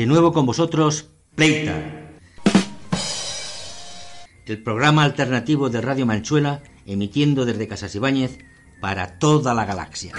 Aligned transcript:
De 0.00 0.06
nuevo 0.06 0.32
con 0.32 0.46
vosotros, 0.46 1.10
Pleita. 1.34 1.74
El 4.46 4.62
programa 4.62 5.04
alternativo 5.04 5.68
de 5.68 5.82
Radio 5.82 6.06
Manchuela, 6.06 6.62
emitiendo 6.86 7.44
desde 7.44 7.68
Casas 7.68 7.94
Ibáñez 7.94 8.38
para 8.80 9.18
toda 9.18 9.52
la 9.52 9.66
galaxia. 9.66 10.14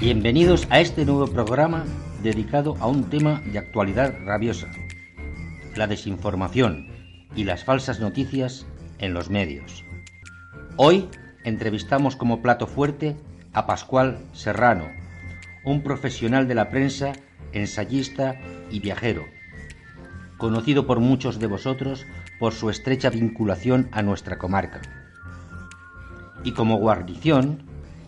Bienvenidos 0.00 0.66
a 0.68 0.80
este 0.80 1.04
nuevo 1.04 1.28
programa 1.28 1.84
dedicado 2.24 2.76
a 2.80 2.88
un 2.88 3.04
tema 3.04 3.40
de 3.52 3.60
actualidad 3.60 4.16
rabiosa, 4.24 4.68
la 5.78 5.86
desinformación 5.86 6.88
y 7.34 7.44
las 7.44 7.64
falsas 7.64 8.00
noticias 8.00 8.66
en 8.98 9.14
los 9.14 9.30
medios. 9.30 9.84
Hoy 10.76 11.08
entrevistamos 11.44 12.16
como 12.16 12.42
plato 12.42 12.66
fuerte 12.66 13.16
a 13.52 13.66
Pascual 13.66 14.18
Serrano, 14.32 14.88
un 15.64 15.82
profesional 15.82 16.48
de 16.48 16.54
la 16.54 16.68
prensa, 16.68 17.12
ensayista 17.52 18.40
y 18.70 18.80
viajero, 18.80 19.24
conocido 20.36 20.86
por 20.86 21.00
muchos 21.00 21.38
de 21.38 21.46
vosotros 21.46 22.04
por 22.38 22.52
su 22.52 22.70
estrecha 22.70 23.10
vinculación 23.10 23.88
a 23.92 24.02
nuestra 24.02 24.38
comarca. 24.38 24.82
Y 26.44 26.52
como 26.52 26.78
guarnición, 26.78 27.62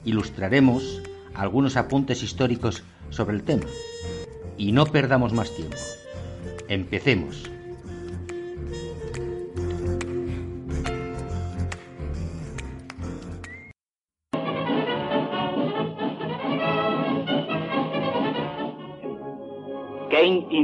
ilustraremos 0.05 1.03
algunos 1.35 1.77
apuntes 1.77 2.23
históricos 2.23 2.83
sobre 3.11 3.37
el 3.37 3.43
tema. 3.43 3.67
Y 4.57 4.73
no 4.73 4.87
perdamos 4.87 5.33
más 5.33 5.55
tiempo. 5.55 5.77
Empecemos. 6.69 7.51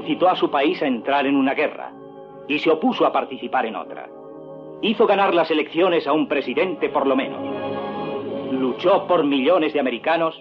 Incitó 0.06 0.28
a 0.28 0.36
su 0.36 0.48
país 0.52 0.80
a 0.82 0.86
entrar 0.86 1.26
en 1.26 1.34
una 1.34 1.52
guerra 1.52 1.90
y 2.46 2.60
se 2.60 2.70
opuso 2.70 3.04
a 3.04 3.12
participar 3.12 3.66
en 3.66 3.74
otra. 3.74 4.08
Hizo 4.80 5.04
ganar 5.04 5.34
las 5.34 5.50
elecciones 5.50 6.06
a 6.06 6.12
un 6.12 6.28
presidente 6.28 6.88
por 6.88 7.08
lo 7.08 7.16
menos. 7.16 7.40
Luchó 8.52 9.08
por 9.08 9.24
millones 9.24 9.72
de 9.72 9.80
americanos 9.80 10.40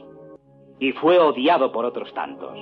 y 0.79 0.91
fue 0.91 1.17
odiado 1.17 1.71
por 1.71 1.83
otros 1.83 2.13
tantos. 2.13 2.55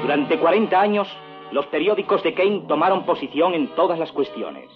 Durante 0.00 0.38
40 0.38 0.80
años, 0.80 1.14
los 1.52 1.66
periódicos 1.66 2.22
de 2.22 2.32
Kane 2.32 2.64
tomaron 2.66 3.04
posición 3.04 3.52
en 3.52 3.68
todas 3.74 3.98
las 3.98 4.10
cuestiones. 4.12 4.70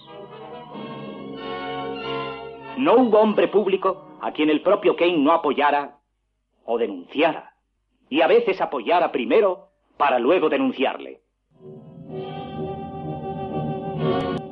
No 2.77 2.93
hubo 2.93 3.21
hombre 3.21 3.47
público 3.47 4.05
a 4.21 4.33
quien 4.33 4.51
el 4.51 4.61
propio 4.61 4.95
Kane 4.95 5.17
no 5.17 5.31
apoyara 5.31 5.97
o 6.63 6.77
denunciara, 6.77 7.55
y 8.07 8.21
a 8.21 8.27
veces 8.27 8.61
apoyara 8.61 9.11
primero 9.11 9.70
para 10.01 10.17
luego 10.17 10.49
denunciarle. 10.49 11.21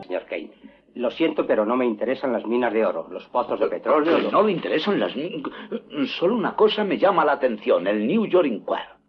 Señor 0.03 0.25
Kane, 0.29 0.51
lo 0.93 1.09
siento, 1.09 1.47
pero 1.47 1.65
no 1.65 1.75
me 1.75 1.87
interesan 1.87 2.31
las 2.31 2.45
minas 2.45 2.71
de 2.71 2.85
oro, 2.85 3.07
los 3.09 3.25
pozos 3.29 3.59
de 3.59 3.65
petróleo. 3.65 4.17
Que 4.17 4.31
no 4.31 4.43
le 4.43 4.51
interesan 4.51 4.99
las 4.99 5.15
minas. 5.15 5.51
Solo 6.19 6.35
una 6.35 6.55
cosa 6.55 6.83
me 6.83 6.99
llama 6.99 7.25
la 7.25 7.31
atención: 7.31 7.87
el 7.87 8.05
New 8.05 8.27
York 8.27 8.45
Inquirer. 8.45 8.99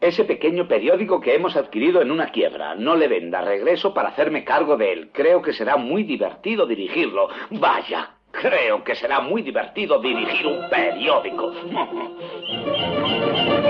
Ese 0.00 0.22
pequeño 0.24 0.68
periódico 0.68 1.20
que 1.20 1.34
hemos 1.34 1.56
adquirido 1.56 2.00
en 2.00 2.12
una 2.12 2.30
quiebra. 2.30 2.76
No 2.76 2.94
le 2.94 3.08
venda 3.08 3.40
regreso 3.40 3.92
para 3.92 4.10
hacerme 4.10 4.44
cargo 4.44 4.76
de 4.76 4.92
él. 4.92 5.10
Creo 5.12 5.42
que 5.42 5.52
será 5.52 5.76
muy 5.76 6.04
divertido 6.04 6.64
dirigirlo. 6.64 7.28
Vaya, 7.50 8.18
creo 8.30 8.84
que 8.84 8.94
será 8.94 9.20
muy 9.20 9.42
divertido 9.42 10.00
dirigir 10.00 10.46
un 10.46 10.70
periódico. 10.70 11.52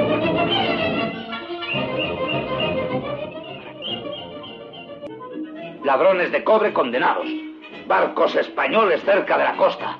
Ladrones 5.84 6.30
de 6.30 6.44
cobre 6.44 6.72
condenados. 6.72 7.26
Barcos 7.86 8.34
españoles 8.36 9.02
cerca 9.04 9.36
de 9.36 9.44
la 9.44 9.56
costa. 9.56 9.98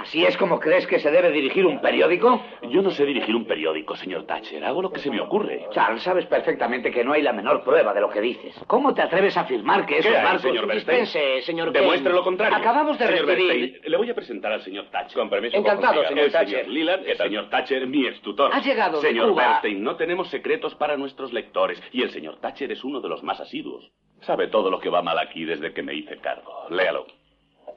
¿Así 0.00 0.24
es 0.24 0.34
como 0.38 0.58
crees 0.58 0.86
que 0.86 0.98
se 0.98 1.10
debe 1.10 1.30
dirigir 1.30 1.66
un 1.66 1.78
periódico? 1.80 2.42
Yo 2.70 2.80
no 2.80 2.90
sé 2.90 3.04
dirigir 3.04 3.36
un 3.36 3.44
periódico, 3.44 3.94
señor 3.96 4.24
Thatcher. 4.24 4.64
Hago 4.64 4.80
lo 4.80 4.90
que 4.90 4.98
se 4.98 5.10
me 5.10 5.20
ocurre. 5.20 5.66
Charles, 5.72 6.02
sabes 6.02 6.24
perfectamente 6.24 6.90
que 6.90 7.04
no 7.04 7.12
hay 7.12 7.20
la 7.20 7.34
menor 7.34 7.62
prueba 7.62 7.92
de 7.92 8.00
lo 8.00 8.08
que 8.08 8.22
dices. 8.22 8.54
¿Cómo 8.66 8.94
te 8.94 9.02
atreves 9.02 9.36
a 9.36 9.42
afirmar 9.42 9.84
que 9.84 9.98
esos 9.98 10.10
¿Qué 10.10 10.16
hay, 10.16 10.24
barcos... 10.24 10.42
señor 10.42 10.66
Bernstein? 10.66 11.00
Dispense, 11.00 11.42
señor. 11.42 11.70
Demuestre 11.72 12.12
lo 12.14 12.24
contrario. 12.24 12.56
Acabamos 12.56 12.98
de 12.98 13.06
señor 13.06 13.26
recibir... 13.26 13.48
Bernstein, 13.48 13.90
le 13.92 13.96
voy 13.98 14.10
a 14.10 14.14
presentar 14.14 14.52
al 14.52 14.62
señor 14.62 14.86
Thatcher. 14.90 15.18
Con 15.18 15.28
permiso. 15.28 15.56
Encantado, 15.58 16.02
señor 16.06 16.24
el 16.24 16.32
Thatcher. 16.32 16.60
señor 16.60 16.72
Leland, 16.74 17.06
el 17.06 17.16
señor 17.18 17.50
Thatcher, 17.50 17.86
mi 17.86 18.06
extutor. 18.06 18.50
Ha 18.54 18.60
llegado 18.60 19.00
de 19.02 19.08
Señor 19.08 19.28
Cuba. 19.30 19.42
Bernstein, 19.42 19.84
no 19.84 19.96
tenemos 19.96 20.28
secretos 20.28 20.74
para 20.76 20.96
nuestros 20.96 21.32
lectores. 21.34 21.82
Y 21.92 22.02
el 22.02 22.10
señor 22.10 22.38
Thatcher 22.40 22.72
es 22.72 22.82
uno 22.84 23.02
de 23.02 23.08
los 23.10 23.22
más 23.22 23.38
asiduos. 23.40 23.90
Sabe 24.22 24.48
todo 24.48 24.70
lo 24.70 24.80
que 24.80 24.88
va 24.88 25.02
mal 25.02 25.18
aquí 25.18 25.44
desde 25.44 25.74
que 25.74 25.82
me 25.82 25.94
hice 25.94 26.16
cargo. 26.18 26.66
Léalo. 26.70 27.06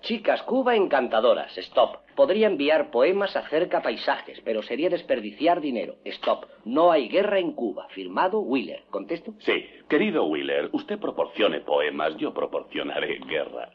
Chicas, 0.04 0.44
Cuba 0.44 0.76
encantadoras. 0.76 1.58
Stop. 1.58 2.00
Podría 2.14 2.48
enviar 2.48 2.92
poemas 2.92 3.38
acerca 3.38 3.82
paisajes, 3.82 4.42
pero 4.44 4.62
sería 4.62 4.90
desperdiciar 4.90 5.62
dinero. 5.62 5.96
Stop. 6.04 6.46
No 6.66 6.92
hay 6.92 7.08
guerra 7.08 7.40
en 7.40 7.54
Cuba. 7.54 7.88
Firmado 7.88 8.42
Wheeler. 8.42 8.84
¿Contesto? 8.90 9.34
Sí, 9.40 9.66
querido 9.88 10.26
Wheeler, 10.26 10.70
usted 10.74 11.00
proporcione 11.00 11.62
poemas, 11.62 12.18
yo 12.18 12.34
proporcionaré 12.34 13.18
guerra. 13.20 13.72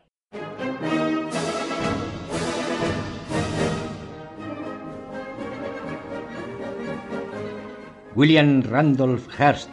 William 8.14 8.62
Randolph 8.64 9.28
Hearst, 9.38 9.70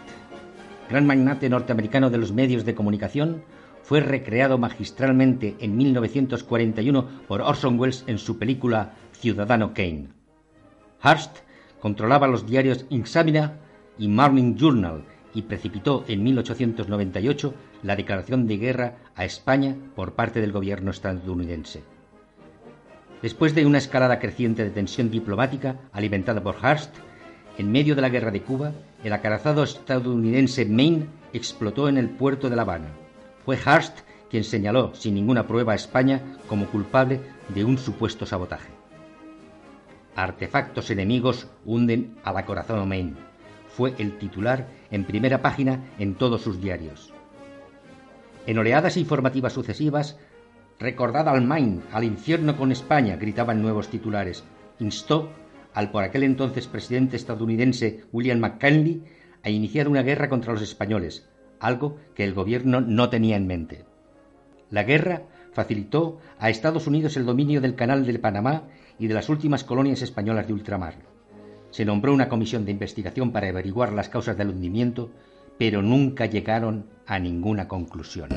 gran 0.90 1.06
magnate 1.06 1.50
norteamericano 1.50 2.10
de 2.10 2.18
los 2.18 2.32
medios 2.32 2.64
de 2.64 2.76
comunicación, 2.76 3.44
fue 3.86 4.00
recreado 4.00 4.58
magistralmente 4.58 5.56
en 5.60 5.78
1941 5.78 7.08
por 7.28 7.42
Orson 7.42 7.80
Welles 7.80 8.04
en 8.08 8.18
su 8.18 8.40
película 8.40 8.96
Ciudadano 9.12 9.76
Kane. 9.76 10.08
Hearst 11.04 11.38
controlaba 11.80 12.28
los 12.28 12.48
diarios 12.48 12.88
Examiner 12.90 13.52
y 14.00 14.08
Morning 14.08 14.56
Journal 14.56 15.04
y 15.36 15.44
precipitó 15.44 16.04
en 16.08 16.24
1898 16.24 17.54
la 17.84 17.96
declaración 17.96 18.48
de 18.48 18.58
guerra 18.58 18.98
a 19.16 19.24
España 19.24 19.76
por 19.96 20.14
parte 20.14 20.42
del 20.42 20.52
gobierno 20.52 20.90
estadounidense. 20.90 21.84
Después 23.22 23.54
de 23.54 23.68
una 23.68 23.78
escalada 23.78 24.18
creciente 24.18 24.64
de 24.64 24.72
tensión 24.72 25.12
diplomática 25.12 25.80
alimentada 25.92 26.42
por 26.42 26.56
Hearst, 26.56 26.96
en 27.60 27.72
medio 27.72 27.94
de 27.94 28.02
la 28.02 28.10
guerra 28.10 28.32
de 28.32 28.42
Cuba, 28.42 28.72
el 29.04 29.14
acorazado 29.14 29.64
estadounidense 29.64 30.66
Maine 30.66 31.06
explotó 31.34 31.88
en 31.88 31.98
el 31.98 32.10
puerto 32.10 32.50
de 32.50 32.56
La 32.56 32.64
Habana. 32.64 33.05
Fue 33.46 33.58
Hearst 33.58 34.00
quien 34.30 34.44
señaló 34.44 34.94
sin 34.96 35.14
ninguna 35.14 35.46
prueba 35.46 35.74
a 35.74 35.76
España 35.76 36.22
como 36.50 36.66
culpable 36.66 37.22
de 37.50 37.64
un 37.64 37.78
supuesto 37.78 38.26
sabotaje. 38.26 38.70
Artefactos 40.16 40.90
enemigos 40.90 41.48
hunden 41.64 42.16
al 42.24 42.38
acorazado 42.38 42.86
Maine. 42.86 43.14
Fue 43.70 43.94
el 44.00 44.18
titular 44.18 44.68
en 44.90 45.04
primera 45.04 45.42
página 45.42 45.84
en 46.00 46.16
todos 46.16 46.42
sus 46.42 46.60
diarios. 46.60 47.14
En 48.48 48.58
oleadas 48.58 48.98
informativas 48.98 49.54
sucesivas, 49.54 50.18
recordad 50.80 51.30
al 51.30 51.44
Maine, 51.44 51.82
al 51.92 52.04
infierno 52.04 52.58
con 52.58 52.72
España, 52.72 53.16
gritaban 53.16 53.62
nuevos 53.62 53.90
titulares. 53.90 54.44
Instó 54.80 55.30
al 55.74 55.92
por 55.92 56.04
aquel 56.04 56.24
entonces 56.24 56.68
presidente 56.68 57.16
estadounidense 57.16 58.06
William 58.12 58.40
McKinley 58.40 59.04
a 59.44 59.50
iniciar 59.50 59.88
una 59.88 60.02
guerra 60.02 60.30
contra 60.30 60.54
los 60.54 60.62
españoles, 60.62 61.28
algo 61.60 61.98
que 62.14 62.24
el 62.24 62.34
gobierno 62.34 62.82
no 62.82 63.10
tenía 63.10 63.36
en 63.38 63.48
mente. 63.48 63.86
La 64.70 64.84
guerra 64.84 65.24
facilitó 65.54 66.20
a 66.38 66.50
Estados 66.50 66.88
Unidos 66.88 67.16
el 67.18 67.26
dominio 67.26 67.62
del 67.62 67.76
Canal 67.76 68.06
de 68.06 68.20
Panamá 68.20 68.64
y 69.00 69.08
de 69.08 69.14
las 69.14 69.30
últimas 69.30 69.64
colonias 69.64 70.02
españolas 70.02 70.48
de 70.48 70.54
ultramar. 70.54 70.96
Se 71.72 71.86
nombró 71.86 72.14
una 72.14 72.30
comisión 72.30 72.66
de 72.66 72.72
investigación 72.72 73.32
para 73.32 73.50
averiguar 73.50 73.94
las 73.94 74.10
causas 74.10 74.38
del 74.38 74.50
hundimiento, 74.50 75.12
pero 75.58 75.82
nunca 75.82 76.26
llegaron 76.26 76.86
a 77.06 77.20
ninguna 77.20 77.68
conclusión. 77.68 78.30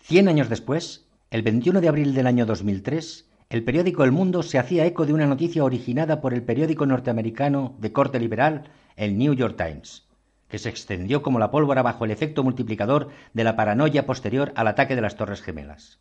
Cien 0.00 0.28
años 0.28 0.48
después, 0.48 1.06
el 1.30 1.42
21 1.42 1.80
de 1.80 1.88
abril 1.88 2.12
del 2.12 2.26
año 2.26 2.44
2003, 2.44 3.30
el 3.50 3.62
periódico 3.62 4.02
El 4.02 4.10
Mundo 4.10 4.42
se 4.42 4.58
hacía 4.58 4.84
eco 4.84 5.06
de 5.06 5.12
una 5.12 5.26
noticia 5.26 5.62
originada 5.62 6.20
por 6.20 6.34
el 6.34 6.42
periódico 6.42 6.86
norteamericano 6.86 7.76
de 7.78 7.92
corte 7.92 8.18
liberal, 8.18 8.64
el 8.96 9.16
New 9.16 9.34
York 9.34 9.56
Times, 9.56 10.08
que 10.48 10.58
se 10.58 10.68
extendió 10.68 11.22
como 11.22 11.38
la 11.38 11.52
pólvora 11.52 11.82
bajo 11.82 12.04
el 12.04 12.10
efecto 12.10 12.42
multiplicador 12.42 13.10
de 13.32 13.44
la 13.44 13.54
paranoia 13.54 14.06
posterior 14.06 14.52
al 14.56 14.66
ataque 14.66 14.96
de 14.96 15.02
las 15.02 15.16
Torres 15.16 15.40
Gemelas. 15.40 16.00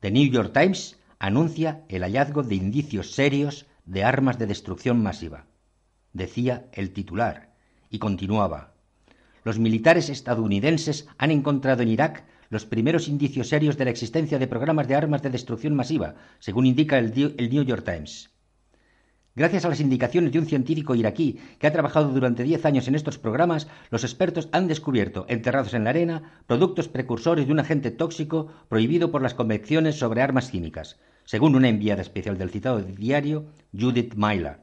The 0.00 0.10
New 0.10 0.28
York 0.32 0.52
Times 0.52 0.98
anuncia 1.20 1.84
el 1.88 2.02
hallazgo 2.02 2.42
de 2.42 2.56
indicios 2.56 3.12
serios 3.12 3.66
de 3.84 4.02
armas 4.02 4.36
de 4.36 4.46
destrucción 4.46 5.00
masiva. 5.00 5.46
Decía 6.12 6.66
el 6.72 6.92
titular, 6.92 7.54
y 7.88 8.00
continuaba. 8.00 8.72
Los 9.44 9.60
militares 9.60 10.08
estadounidenses 10.08 11.06
han 11.18 11.30
encontrado 11.30 11.82
en 11.82 11.88
Irak 11.88 12.24
los 12.52 12.66
primeros 12.66 13.08
indicios 13.08 13.48
serios 13.48 13.78
de 13.78 13.86
la 13.86 13.90
existencia 13.90 14.38
de 14.38 14.46
programas 14.46 14.86
de 14.86 14.94
armas 14.94 15.22
de 15.22 15.30
destrucción 15.30 15.74
masiva, 15.74 16.16
según 16.38 16.66
indica 16.66 16.98
el, 16.98 17.10
New 17.14 17.64
York 17.64 17.82
Times. 17.82 18.30
Gracias 19.34 19.64
a 19.64 19.70
las 19.70 19.80
indicaciones 19.80 20.32
de 20.32 20.38
un 20.38 20.44
científico 20.44 20.94
iraquí 20.94 21.40
que 21.58 21.66
ha 21.66 21.72
trabajado 21.72 22.10
durante 22.10 22.42
diez 22.42 22.66
años 22.66 22.88
en 22.88 22.94
estos 22.94 23.16
programas, 23.16 23.68
los 23.88 24.04
expertos 24.04 24.50
han 24.52 24.68
descubierto, 24.68 25.24
enterrados 25.30 25.72
en 25.72 25.84
la 25.84 25.90
arena, 25.90 26.42
productos 26.46 26.88
precursores 26.88 27.46
de 27.46 27.52
un 27.52 27.60
agente 27.60 27.90
tóxico 27.90 28.48
prohibido 28.68 29.10
por 29.10 29.22
las 29.22 29.32
convenciones 29.32 29.98
sobre 29.98 30.20
armas 30.20 30.50
químicas, 30.50 31.00
según 31.24 31.54
una 31.54 31.70
enviada 31.70 32.02
especial 32.02 32.36
del 32.36 32.50
citado 32.50 32.82
diario 32.82 33.46
Judith 33.72 34.12
Myler. 34.14 34.58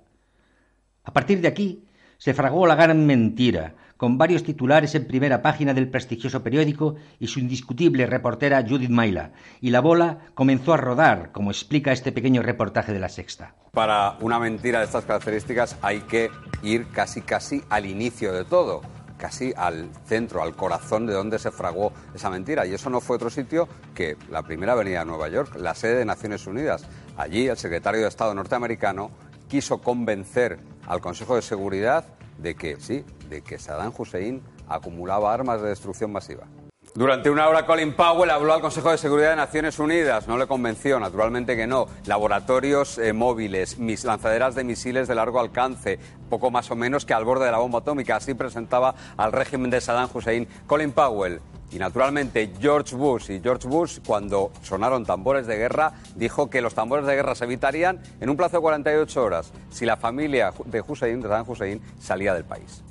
A 1.06 1.12
partir 1.12 1.42
de 1.42 1.48
aquí, 1.48 1.86
se 2.20 2.36
fragó 2.36 2.68
la 2.68 2.76
gran 2.76 3.08
mentira, 3.08 3.74
con 4.00 4.18
varios 4.18 4.44
titulares 4.44 4.96
en 4.96 5.06
primera 5.06 5.42
página 5.42 5.74
del 5.74 5.90
prestigioso 5.90 6.42
periódico 6.42 6.96
y 7.20 7.28
su 7.28 7.42
indiscutible 7.42 8.06
reportera 8.06 8.64
Judith 8.66 8.90
Maila, 8.90 9.34
y 9.60 9.72
la 9.72 9.82
bola 9.82 10.20
comenzó 10.36 10.74
a 10.74 10.78
rodar, 10.78 11.34
como 11.34 11.52
explica 11.52 11.92
este 11.92 12.14
pequeño 12.14 12.42
reportaje 12.42 12.94
de 12.94 13.00
la 13.00 13.10
Sexta. 13.10 13.56
Para 13.74 14.16
una 14.22 14.40
mentira 14.40 14.80
de 14.80 14.86
estas 14.86 15.04
características 15.04 15.76
hay 15.82 16.00
que 16.00 16.32
ir 16.64 16.88
casi 16.94 17.22
casi 17.22 17.62
al 17.70 17.86
inicio 17.86 18.32
de 18.32 18.46
todo 18.46 18.82
casi 19.18 19.54
al 19.58 19.90
centro, 20.06 20.42
al 20.42 20.56
corazón 20.56 21.06
de 21.06 21.12
donde 21.12 21.40
se 21.40 21.52
fragó 21.52 21.92
esa 22.16 22.30
mentira. 22.30 22.66
Y 22.66 22.74
eso 22.74 22.90
no 22.90 23.02
fue 23.02 23.18
otro 23.18 23.30
sitio 23.30 23.68
que 23.94 24.16
la 24.32 24.44
primera 24.44 24.72
avenida 24.72 25.00
de 25.00 25.06
Nueva 25.08 25.28
York, 25.28 25.58
la 25.58 25.76
sede 25.76 25.98
de 25.98 26.06
Naciones 26.06 26.48
Unidas. 26.48 26.88
Allí 27.18 27.50
el 27.50 27.58
secretario 27.58 28.00
de 28.00 28.08
Estado 28.08 28.34
norteamericano 28.34 29.12
quiso 29.50 29.80
convencer 29.80 30.60
al 30.88 31.02
Consejo 31.02 31.36
de 31.36 31.42
Seguridad 31.42 32.06
de 32.42 32.56
que 32.56 32.80
sí, 32.80 33.04
de 33.30 33.42
que 33.42 33.60
Saddam 33.60 33.94
Hussein 33.98 34.42
acumulaba 34.68 35.34
armas 35.34 35.62
de 35.62 35.70
destrucción 35.70 36.12
masiva. 36.12 36.48
Durante 36.96 37.30
una 37.30 37.48
hora 37.48 37.68
Colin 37.68 37.94
Powell 37.94 38.32
habló 38.32 38.54
al 38.54 38.62
Consejo 38.62 38.90
de 38.90 38.98
Seguridad 38.98 39.30
de 39.30 39.36
Naciones 39.36 39.78
Unidas. 39.78 40.28
No 40.28 40.38
le 40.38 40.48
convenció, 40.48 41.00
naturalmente 41.00 41.56
que 41.56 41.68
no. 41.68 41.88
Laboratorios 42.06 42.98
eh, 42.98 43.14
móviles, 43.14 43.78
mis 43.78 44.04
lanzaderas 44.04 44.56
de 44.56 44.64
misiles 44.64 45.08
de 45.08 45.14
largo 45.14 45.40
alcance, 45.40 46.00
poco 46.30 46.50
más 46.50 46.72
o 46.72 46.76
menos 46.76 47.06
que 47.06 47.14
al 47.14 47.26
borde 47.26 47.46
de 47.46 47.52
la 47.52 47.60
bomba 47.60 47.80
atómica. 47.80 48.16
Así 48.16 48.34
presentaba 48.34 48.96
al 49.18 49.32
régimen 49.32 49.70
de 49.70 49.82
Saddam 49.82 50.10
Hussein 50.12 50.48
Colin 50.66 50.92
Powell. 50.92 51.40
Y 51.72 51.78
naturalmente 51.78 52.52
George 52.60 52.96
Bush 52.96 53.30
y 53.30 53.40
George 53.40 53.68
Bush, 53.68 54.00
cuando 54.04 54.52
sonaron 54.64 55.06
tambores 55.06 55.46
de 55.46 55.58
guerra, 55.58 55.94
dijo 56.16 56.50
que 56.50 56.62
los 56.62 56.74
tambores 56.74 57.06
de 57.06 57.16
guerra 57.16 57.36
se 57.36 57.46
evitarían 57.46 58.02
en 58.20 58.30
un 58.30 58.36
plazo 58.36 58.58
de 58.58 58.62
48 58.62 59.24
horas 59.24 59.52
si 59.70 59.86
la 59.86 59.96
familia 59.96 60.52
de 60.66 60.82
Hussein, 60.82 61.22
de 61.22 61.28
Saddam 61.28 61.48
Hussein, 61.48 61.82
salía 62.00 62.34
del 62.34 62.46
país. 62.46 62.84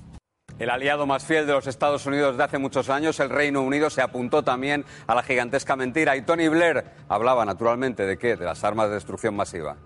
El 0.58 0.70
aliado 0.70 1.06
más 1.06 1.25
fiel 1.25 1.46
de 1.46 1.52
los 1.52 1.69
Estados 1.69 2.05
Unidos 2.06 2.37
de 2.37 2.43
hace 2.43 2.58
muchos 2.58 2.90
años, 2.90 3.20
el 3.20 3.31
Reino 3.31 3.62
Unido, 3.62 3.90
se 3.90 4.02
apuntó 4.02 4.43
también 4.43 4.84
a 5.06 5.14
la 5.14 5.22
gigantesca 5.22 5.76
mentira 5.76 6.16
y 6.16 6.22
Tony 6.22 6.49
Blair 6.49 6.84
hablaba 7.08 7.44
naturalmente 7.44 8.06
de 8.06 8.19
qué, 8.19 8.34
de 8.34 8.44
las 8.44 8.64
armas 8.64 8.88
de 8.88 8.94
destrucción 8.94 9.37
masiva. 9.37 9.76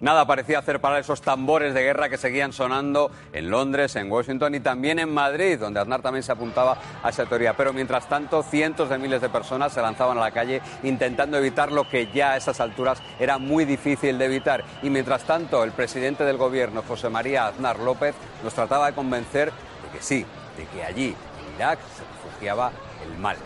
Nada 0.00 0.26
parecía 0.26 0.58
hacer 0.58 0.80
parar 0.80 1.00
esos 1.00 1.20
tambores 1.20 1.74
de 1.74 1.82
guerra 1.82 2.08
que 2.08 2.16
seguían 2.16 2.54
sonando 2.54 3.10
en 3.34 3.50
Londres, 3.50 3.96
en 3.96 4.10
Washington 4.10 4.54
y 4.54 4.60
también 4.60 4.98
en 4.98 5.12
Madrid, 5.12 5.58
donde 5.58 5.78
Aznar 5.78 6.00
también 6.00 6.22
se 6.22 6.32
apuntaba 6.32 6.78
a 7.02 7.10
esa 7.10 7.26
teoría. 7.26 7.54
Pero 7.54 7.74
mientras 7.74 8.08
tanto, 8.08 8.42
cientos 8.42 8.88
de 8.88 8.96
miles 8.96 9.20
de 9.20 9.28
personas 9.28 9.72
se 9.72 9.82
lanzaban 9.82 10.16
a 10.16 10.22
la 10.22 10.30
calle 10.30 10.62
intentando 10.82 11.36
evitar 11.36 11.70
lo 11.70 11.86
que 11.86 12.10
ya 12.12 12.32
a 12.32 12.36
esas 12.38 12.60
alturas 12.60 13.02
era 13.18 13.36
muy 13.36 13.66
difícil 13.66 14.16
de 14.16 14.24
evitar. 14.24 14.64
Y 14.82 14.88
mientras 14.88 15.24
tanto, 15.24 15.64
el 15.64 15.72
presidente 15.72 16.24
del 16.24 16.38
gobierno, 16.38 16.82
José 16.86 17.10
María 17.10 17.46
Aznar 17.46 17.78
López, 17.78 18.14
nos 18.42 18.54
trataba 18.54 18.86
de 18.86 18.94
convencer 18.94 19.52
de 19.90 19.98
que 19.98 20.04
sí, 20.04 20.24
de 20.56 20.66
que 20.66 20.84
allí, 20.84 21.08
en 21.08 21.54
Irak, 21.56 21.78
se 21.96 22.02
refugiaba 22.04 22.72
el 23.04 23.18
mal. 23.18 23.36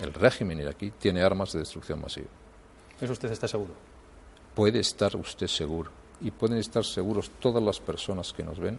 El 0.00 0.12
régimen 0.14 0.60
iraquí 0.60 0.90
tiene 0.90 1.22
armas 1.22 1.52
de 1.52 1.60
destrucción 1.60 2.00
masiva. 2.00 2.28
¿Eso 3.00 3.12
usted 3.12 3.30
está 3.30 3.48
seguro? 3.48 3.72
Puede 4.54 4.80
estar 4.80 5.14
usted 5.16 5.46
seguro. 5.46 5.90
Y 6.20 6.30
pueden 6.30 6.58
estar 6.58 6.84
seguros 6.84 7.30
todas 7.40 7.62
las 7.62 7.80
personas 7.80 8.32
que 8.32 8.44
nos 8.44 8.58
ven 8.60 8.78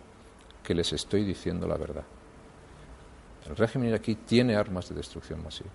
que 0.63 0.73
les 0.73 0.93
estoy 0.93 1.23
diciendo 1.25 1.67
la 1.67 1.75
verdad. 1.75 2.03
El 3.47 3.55
régimen 3.57 3.89
iraquí 3.89 4.15
tiene 4.15 4.55
armas 4.55 4.87
de 4.87 4.95
destrucción 4.95 5.43
masiva. 5.43 5.69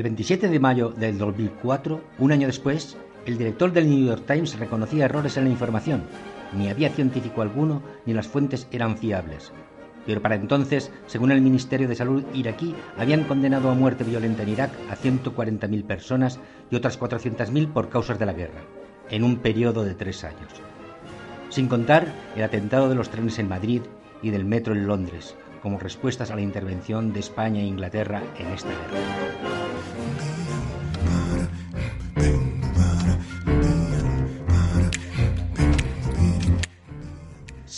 El 0.00 0.04
27 0.04 0.48
de 0.48 0.58
mayo 0.58 0.94
del 0.96 1.18
2004, 1.18 2.00
un 2.20 2.32
año 2.32 2.46
después, 2.46 2.96
el 3.26 3.36
director 3.36 3.70
del 3.70 3.86
New 3.86 4.06
York 4.06 4.24
Times 4.26 4.58
reconocía 4.58 5.04
errores 5.04 5.36
en 5.36 5.44
la 5.44 5.50
información. 5.50 6.04
Ni 6.56 6.70
había 6.70 6.88
científico 6.88 7.42
alguno, 7.42 7.82
ni 8.06 8.14
las 8.14 8.26
fuentes 8.26 8.66
eran 8.70 8.96
fiables. 8.96 9.52
Pero 10.06 10.22
para 10.22 10.36
entonces, 10.36 10.90
según 11.04 11.32
el 11.32 11.42
Ministerio 11.42 11.86
de 11.86 11.96
Salud 11.96 12.24
iraquí, 12.32 12.74
habían 12.96 13.24
condenado 13.24 13.68
a 13.68 13.74
muerte 13.74 14.02
violenta 14.02 14.42
en 14.42 14.48
Irak 14.48 14.70
a 14.90 14.96
140.000 14.96 15.84
personas 15.84 16.40
y 16.70 16.76
otras 16.76 16.98
400.000 16.98 17.70
por 17.70 17.90
causas 17.90 18.18
de 18.18 18.24
la 18.24 18.32
guerra, 18.32 18.62
en 19.10 19.22
un 19.22 19.36
periodo 19.36 19.84
de 19.84 19.94
tres 19.94 20.24
años. 20.24 20.50
Sin 21.50 21.68
contar 21.68 22.06
el 22.36 22.42
atentado 22.42 22.88
de 22.88 22.94
los 22.94 23.10
trenes 23.10 23.38
en 23.38 23.50
Madrid 23.50 23.82
y 24.22 24.30
del 24.30 24.46
metro 24.46 24.72
en 24.72 24.86
Londres, 24.86 25.36
como 25.62 25.78
respuestas 25.78 26.30
a 26.30 26.36
la 26.36 26.40
intervención 26.40 27.12
de 27.12 27.20
España 27.20 27.60
e 27.60 27.66
Inglaterra 27.66 28.22
en 28.38 28.46
esta 28.46 28.70
guerra. 28.70 29.69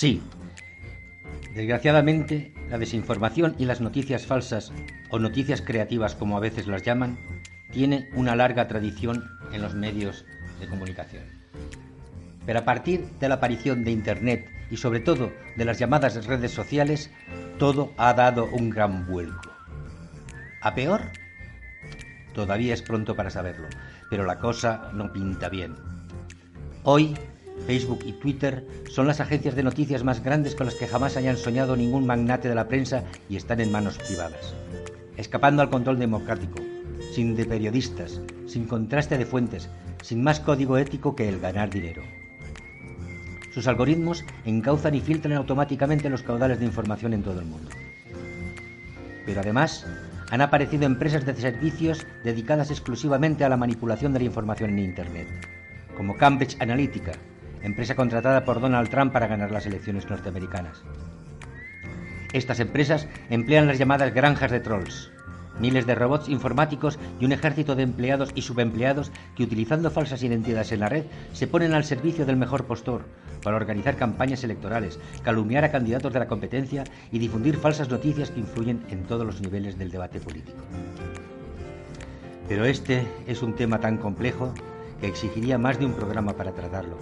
Sí. 0.03 0.21
Desgraciadamente, 1.55 2.53
la 2.69 2.77
desinformación 2.77 3.55
y 3.57 3.67
las 3.67 3.81
noticias 3.81 4.27
falsas 4.27 4.73
o 5.11 5.21
noticias 5.21 5.63
creativas, 5.63 6.17
como 6.17 6.37
a 6.37 6.41
veces 6.41 6.67
las 6.67 6.83
llaman, 6.83 7.21
tiene 7.71 8.09
una 8.15 8.35
larga 8.35 8.67
tradición 8.67 9.23
en 9.53 9.63
los 9.63 9.77
medios 9.77 10.25
de 10.59 10.67
comunicación. 10.67 11.23
Pero 12.45 12.59
a 12.59 12.65
partir 12.65 13.05
de 13.21 13.29
la 13.29 13.37
aparición 13.37 13.85
de 13.85 13.93
Internet 13.93 14.51
y 14.73 14.77
sobre 14.79 14.99
todo 14.99 15.33
de 15.57 15.65
las 15.65 15.79
llamadas 15.79 16.27
redes 16.27 16.51
sociales, 16.51 17.13
todo 17.61 17.93
ha 17.97 18.13
dado 18.13 18.47
un 18.47 18.71
gran 18.71 19.07
vuelco. 19.07 19.53
¿A 20.63 20.75
peor? 20.75 21.13
Todavía 22.35 22.75
es 22.75 22.83
pronto 22.83 23.15
para 23.15 23.31
saberlo, 23.31 23.69
pero 24.11 24.25
la 24.25 24.41
cosa 24.41 24.91
no 24.95 25.13
pinta 25.13 25.49
bien. 25.49 25.77
Hoy 26.83 27.17
Facebook 27.67 28.01
y 28.05 28.13
Twitter 28.13 28.67
son 28.91 29.07
las 29.07 29.21
agencias 29.21 29.55
de 29.55 29.63
noticias 29.63 30.05
más 30.05 30.23
grandes 30.23 30.55
con 30.55 30.67
las 30.67 30.75
que 30.75 30.87
jamás 30.87 31.17
hayan 31.17 31.37
soñado 31.37 31.77
ningún 31.77 32.07
magnate 32.07 32.49
de 32.49 32.55
la 32.55 32.69
prensa 32.69 33.05
y 33.29 33.37
están 33.37 33.61
en 33.61 33.71
manos 33.73 33.99
privadas, 33.99 34.55
escapando 35.17 35.63
al 35.63 35.71
control 35.71 35.99
democrático, 35.99 36.61
sin 37.13 37.37
de 37.37 37.45
periodistas, 37.45 38.21
sin 38.47 38.67
contraste 38.67 39.19
de 39.19 39.27
fuentes, 39.27 39.69
sin 40.03 40.23
más 40.23 40.41
código 40.41 40.77
ético 40.79 41.15
que 41.15 41.29
el 41.29 41.41
ganar 41.41 41.71
dinero. 41.71 42.03
Sus 43.53 43.67
algoritmos 43.67 44.25
encauzan 44.45 44.95
y 44.95 45.01
filtran 45.01 45.37
automáticamente 45.37 46.09
los 46.09 46.23
caudales 46.23 46.59
de 46.59 46.65
información 46.65 47.13
en 47.13 47.23
todo 47.23 47.39
el 47.41 47.47
mundo. 47.47 47.71
Pero 49.27 49.41
además, 49.41 49.87
han 50.31 50.41
aparecido 50.41 50.87
empresas 50.87 51.27
de 51.27 51.35
servicios 51.35 52.07
dedicadas 52.25 52.71
exclusivamente 52.71 53.45
a 53.45 53.51
la 53.51 53.59
manipulación 53.59 54.15
de 54.15 54.21
la 54.21 54.25
información 54.25 54.71
en 54.71 54.79
Internet, 54.79 55.29
como 55.95 56.17
Cambridge 56.17 56.57
Analytica, 56.61 57.13
empresa 57.63 57.95
contratada 57.95 58.45
por 58.45 58.61
Donald 58.61 58.89
Trump 58.91 59.13
para 59.13 59.27
ganar 59.27 59.51
las 59.51 59.67
elecciones 59.67 60.09
norteamericanas. 60.09 60.83
Estas 62.33 62.61
empresas 62.61 63.09
emplean 63.31 63.67
las 63.67 63.79
llamadas 63.79 64.15
granjas 64.15 64.51
de 64.51 64.61
trolls, 64.61 65.11
miles 65.61 65.87
de 65.87 65.95
robots 65.95 66.29
informáticos 66.29 66.99
y 67.21 67.25
un 67.25 67.33
ejército 67.33 67.75
de 67.75 67.83
empleados 67.83 68.31
y 68.35 68.43
subempleados 68.43 69.13
que 69.37 69.45
utilizando 69.45 69.91
falsas 69.91 70.23
identidades 70.23 70.73
en 70.73 70.81
la 70.81 70.89
red 70.89 71.05
se 71.33 71.47
ponen 71.47 71.75
al 71.75 71.85
servicio 71.85 72.25
del 72.27 72.37
mejor 72.37 72.65
postor 72.65 73.05
para 73.43 73.57
organizar 73.57 73.97
campañas 73.97 74.45
electorales, 74.45 74.99
calumniar 75.23 75.65
a 75.65 75.71
candidatos 75.71 76.13
de 76.13 76.21
la 76.21 76.29
competencia 76.29 76.85
y 77.11 77.19
difundir 77.19 77.57
falsas 77.57 77.89
noticias 77.89 78.31
que 78.31 78.41
influyen 78.41 78.83
en 78.89 79.05
todos 79.05 79.27
los 79.27 79.41
niveles 79.41 79.79
del 79.79 79.91
debate 79.91 80.21
político. 80.21 80.65
Pero 82.49 82.65
este 82.65 83.07
es 83.27 83.43
un 83.43 83.55
tema 83.55 83.79
tan 83.79 83.99
complejo 83.99 84.55
que 85.01 85.09
exigiría 85.09 85.59
más 85.59 85.79
de 85.79 85.87
un 85.87 85.95
programa 85.95 86.35
para 86.35 86.53
tratarlo 86.53 86.97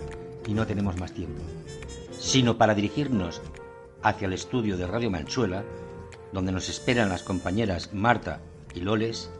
y 0.50 0.54
no 0.54 0.66
tenemos 0.66 0.98
más 0.98 1.12
tiempo, 1.12 1.40
sino 2.10 2.58
para 2.58 2.74
dirigirnos 2.74 3.40
hacia 4.02 4.26
el 4.26 4.32
estudio 4.32 4.76
de 4.76 4.88
Radio 4.88 5.08
Manchuela, 5.08 5.64
donde 6.32 6.50
nos 6.50 6.68
esperan 6.68 7.08
las 7.08 7.22
compañeras 7.22 7.94
Marta 7.94 8.40
y 8.74 8.80
Loles, 8.80 9.30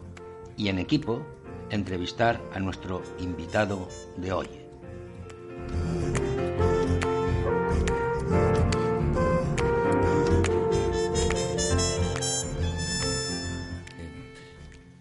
y 0.55 0.69
en 0.69 0.79
equipo 0.79 1.21
entrevistar 1.69 2.41
a 2.53 2.59
nuestro 2.61 3.01
invitado 3.19 3.89
de 4.15 4.31
hoy. 4.31 4.47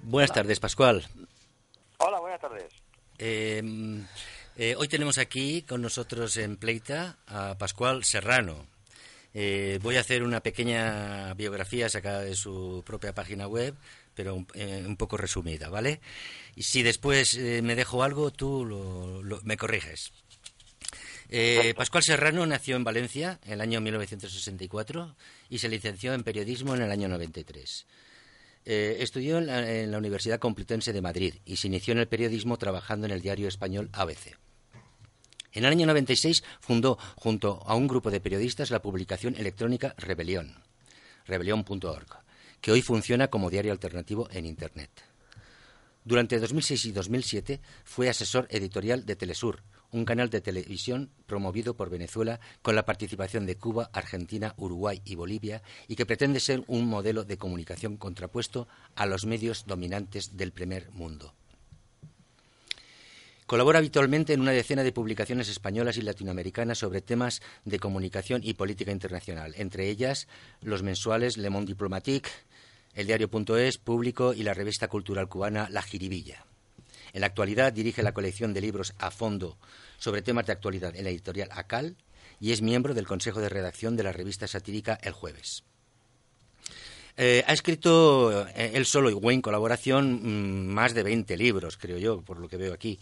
Buenas 0.02 0.32
tardes, 0.32 0.58
Pascual. 0.58 1.04
Hola, 1.98 2.18
buenas 2.18 2.40
tardes. 2.40 2.64
Eh, 3.18 3.62
eh, 4.56 4.74
hoy 4.76 4.88
tenemos 4.88 5.18
aquí 5.18 5.62
con 5.62 5.82
nosotros 5.82 6.36
en 6.36 6.56
Pleita 6.56 7.16
a 7.26 7.56
Pascual 7.58 8.04
Serrano. 8.04 8.66
Eh, 9.32 9.78
voy 9.82 9.96
a 9.96 10.00
hacer 10.00 10.22
una 10.22 10.40
pequeña 10.40 11.34
biografía 11.34 11.88
sacada 11.88 12.20
de 12.20 12.34
su 12.34 12.82
propia 12.84 13.14
página 13.14 13.46
web, 13.46 13.74
pero 14.14 14.34
un, 14.34 14.46
eh, 14.54 14.84
poco 14.98 15.16
resumida, 15.16 15.68
¿vale? 15.68 16.00
Y 16.56 16.64
si 16.64 16.82
después 16.82 17.38
me 17.38 17.74
dejo 17.74 18.02
algo, 18.02 18.30
tú 18.30 18.64
lo, 18.64 19.40
me 19.44 19.56
corriges. 19.56 20.12
Pascual 21.76 22.02
Serrano 22.02 22.44
nació 22.44 22.74
en 22.74 22.82
Valencia 22.82 23.38
en 23.44 23.52
el 23.52 23.60
año 23.60 23.80
1964 23.80 25.14
y 25.48 25.58
se 25.58 25.68
licenció 25.68 26.12
en 26.12 26.24
periodismo 26.24 26.74
en 26.74 26.82
el 26.82 26.90
año 26.90 27.08
93. 27.08 27.86
Eh, 28.64 28.98
estudió 29.00 29.38
en 29.38 29.46
la, 29.46 29.70
en 29.70 29.90
la, 29.90 29.98
Universidad 29.98 30.38
Complutense 30.38 30.92
de 30.92 31.00
Madrid 31.00 31.34
y 31.44 31.56
se 31.56 31.68
inició 31.68 31.92
en 31.92 31.98
el 31.98 32.08
periodismo 32.08 32.58
trabajando 32.58 33.06
en 33.06 33.12
el 33.12 33.22
diario 33.22 33.48
español 33.48 33.88
ABC. 33.92 34.36
En 35.52 35.64
el 35.64 35.72
año 35.72 35.86
96 35.86 36.44
fundó, 36.60 36.98
junto 37.16 37.62
a 37.66 37.74
un 37.74 37.88
grupo 37.88 38.10
de 38.10 38.20
periodistas, 38.20 38.70
la 38.70 38.82
publicación 38.82 39.34
electrónica 39.36 39.94
Rebelión, 39.98 40.62
rebelión.org, 41.26 42.06
que 42.60 42.70
hoy 42.70 42.82
funciona 42.82 43.28
como 43.28 43.50
diario 43.50 43.72
alternativo 43.72 44.28
en 44.30 44.46
Internet. 44.46 44.90
Durante 46.04 46.38
2006 46.38 46.86
y 46.86 46.92
2007 46.92 47.60
fue 47.84 48.08
asesor 48.08 48.46
editorial 48.50 49.04
de 49.04 49.16
Telesur, 49.16 49.62
un 49.92 50.06
canal 50.06 50.30
de 50.30 50.40
televisión 50.40 51.10
promovido 51.26 51.76
por 51.76 51.90
Venezuela 51.90 52.40
con 52.62 52.74
la 52.74 52.86
participación 52.86 53.44
de 53.44 53.56
Cuba, 53.56 53.90
Argentina, 53.92 54.54
Uruguay 54.56 55.02
y 55.04 55.14
Bolivia 55.14 55.62
y 55.88 55.96
que 55.96 56.06
pretende 56.06 56.40
ser 56.40 56.64
un 56.68 56.86
modelo 56.86 57.24
de 57.24 57.36
comunicación 57.36 57.98
contrapuesto 57.98 58.66
a 58.94 59.04
los 59.04 59.26
medios 59.26 59.66
dominantes 59.66 60.36
del 60.38 60.52
primer 60.52 60.90
mundo. 60.92 61.34
Colabora 63.50 63.80
habitualmente 63.80 64.32
en 64.32 64.42
una 64.42 64.52
decena 64.52 64.84
de 64.84 64.92
publicaciones 64.92 65.48
españolas 65.48 65.96
y 65.96 66.02
latinoamericanas 66.02 66.78
sobre 66.78 67.02
temas 67.02 67.42
de 67.64 67.80
comunicación 67.80 68.42
y 68.44 68.54
política 68.54 68.92
internacional, 68.92 69.54
entre 69.56 69.88
ellas 69.88 70.28
los 70.62 70.84
mensuales 70.84 71.36
Le 71.36 71.50
Monde 71.50 71.72
Diplomatique, 71.72 72.30
el 72.94 73.06
diario.es, 73.06 73.78
Público 73.78 74.34
y 74.34 74.42
la 74.42 74.54
revista 74.54 74.88
cultural 74.88 75.28
cubana 75.28 75.68
La 75.70 75.82
Jiribilla. 75.82 76.44
En 77.12 77.20
la 77.20 77.26
actualidad 77.26 77.72
dirige 77.72 78.02
la 78.02 78.14
colección 78.14 78.52
de 78.52 78.60
libros 78.60 78.94
a 78.98 79.10
fondo 79.10 79.58
sobre 79.98 80.22
temas 80.22 80.46
de 80.46 80.52
actualidad 80.52 80.94
en 80.96 81.04
la 81.04 81.10
editorial 81.10 81.48
ACAL 81.52 81.96
y 82.40 82.52
es 82.52 82.62
miembro 82.62 82.94
del 82.94 83.06
consejo 83.06 83.40
de 83.40 83.48
redacción 83.48 83.96
de 83.96 84.04
la 84.04 84.12
revista 84.12 84.46
satírica 84.46 84.98
El 85.02 85.12
Jueves. 85.12 85.64
Eh, 87.16 87.44
ha 87.46 87.52
escrito 87.52 88.46
eh, 88.48 88.70
él 88.74 88.86
solo 88.86 89.10
y 89.10 89.34
en 89.34 89.42
colaboración 89.42 90.20
mmm, 90.22 90.68
más 90.72 90.94
de 90.94 91.02
20 91.02 91.36
libros, 91.36 91.76
creo 91.76 91.98
yo, 91.98 92.22
por 92.22 92.38
lo 92.38 92.48
que 92.48 92.56
veo 92.56 92.72
aquí. 92.72 92.98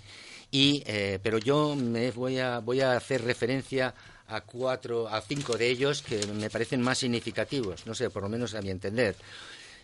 Y, 0.51 0.83
eh, 0.87 1.21
pero 1.23 1.39
yo 1.39 1.77
me 1.77 2.11
voy 2.11 2.39
a, 2.39 2.59
voy 2.59 2.81
a 2.81 2.97
hacer 2.97 3.23
referencia 3.23 3.95
a 4.27 4.41
cuatro, 4.41 5.09
a 5.09 5.21
cinco 5.21 5.57
de 5.57 5.69
ellos 5.69 6.03
que 6.03 6.27
me 6.27 6.51
parecen 6.51 6.81
más 6.83 6.99
significativos, 6.99 7.87
no 7.87 7.95
sé, 7.95 8.11
por 8.11 8.23
lo 8.23 8.29
menos 8.29 8.55
a 8.55 8.63
mi 8.63 8.71
entender. 8.71 9.15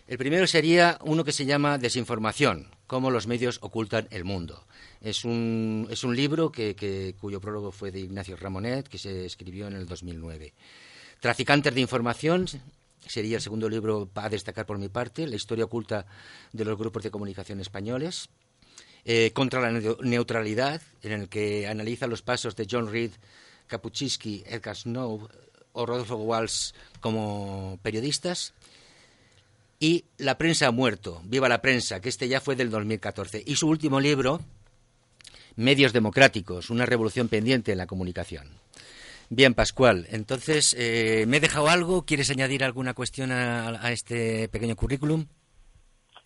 El 0.07 0.19
primero 0.19 0.45
sería 0.45 0.99
uno 1.01 1.23
que 1.23 1.31
se 1.31 1.45
llama 1.45 1.79
Desinformación, 1.79 2.67
cómo 2.85 3.09
los 3.09 3.25
medios 3.25 3.57
ocultan 3.63 4.07
el 4.11 4.23
mundo. 4.23 4.67
Es 5.01 5.25
un, 5.25 5.87
es 5.89 6.03
un 6.03 6.15
libro 6.15 6.51
que, 6.51 7.15
cuyo 7.19 7.41
prólogo 7.41 7.71
fue 7.71 7.89
de 7.89 8.01
Ignacio 8.01 8.37
Ramonet, 8.37 8.87
que 8.87 8.99
se 8.99 9.25
escribió 9.25 9.65
en 9.65 9.73
el 9.73 9.87
2009. 9.87 10.53
Traficantes 11.19 11.73
de 11.73 11.81
información 11.81 12.45
sería 12.99 13.37
el 13.37 13.41
segundo 13.41 13.67
libro 13.67 14.11
a 14.13 14.29
destacar 14.29 14.67
por 14.67 14.77
mi 14.77 14.89
parte, 14.89 15.25
la 15.25 15.37
historia 15.37 15.65
oculta 15.65 16.05
de 16.53 16.65
los 16.65 16.77
grupos 16.77 17.01
de 17.01 17.09
comunicación 17.09 17.59
españoles. 17.59 18.29
Eh, 19.05 19.31
contra 19.33 19.59
la 19.59 19.71
neutralidad, 20.01 20.81
en 21.01 21.13
el 21.13 21.29
que 21.29 21.67
analiza 21.67 22.05
los 22.05 22.21
pasos 22.21 22.55
de 22.55 22.67
John 22.69 22.91
Reed, 22.91 23.11
Kapuczynski, 23.67 24.43
Edgar 24.45 24.75
Snow 24.75 25.27
o 25.73 25.85
Rodolfo 25.85 26.15
Walsh 26.15 26.73
como 27.01 27.79
periodistas 27.81 28.53
y 29.79 30.05
La 30.17 30.37
prensa 30.37 30.67
ha 30.67 30.71
muerto, 30.71 31.21
Viva 31.25 31.49
la 31.49 31.61
prensa, 31.61 31.99
que 31.99 32.09
este 32.09 32.27
ya 32.27 32.41
fue 32.41 32.55
del 32.55 32.69
2014. 32.69 33.43
Y 33.45 33.55
su 33.55 33.67
último 33.67 33.99
libro, 33.99 34.41
Medios 35.55 35.93
democráticos, 35.93 36.69
una 36.69 36.85
revolución 36.85 37.27
pendiente 37.27 37.71
en 37.71 37.77
la 37.77 37.87
comunicación. 37.87 38.47
Bien, 39.29 39.53
Pascual, 39.53 40.07
entonces, 40.11 40.75
eh, 40.77 41.25
¿me 41.27 41.37
he 41.37 41.39
dejado 41.39 41.67
algo? 41.67 42.05
¿Quieres 42.05 42.29
añadir 42.29 42.63
alguna 42.63 42.93
cuestión 42.93 43.31
a, 43.31 43.69
a 43.83 43.91
este 43.91 44.47
pequeño 44.49 44.75
currículum? 44.75 45.25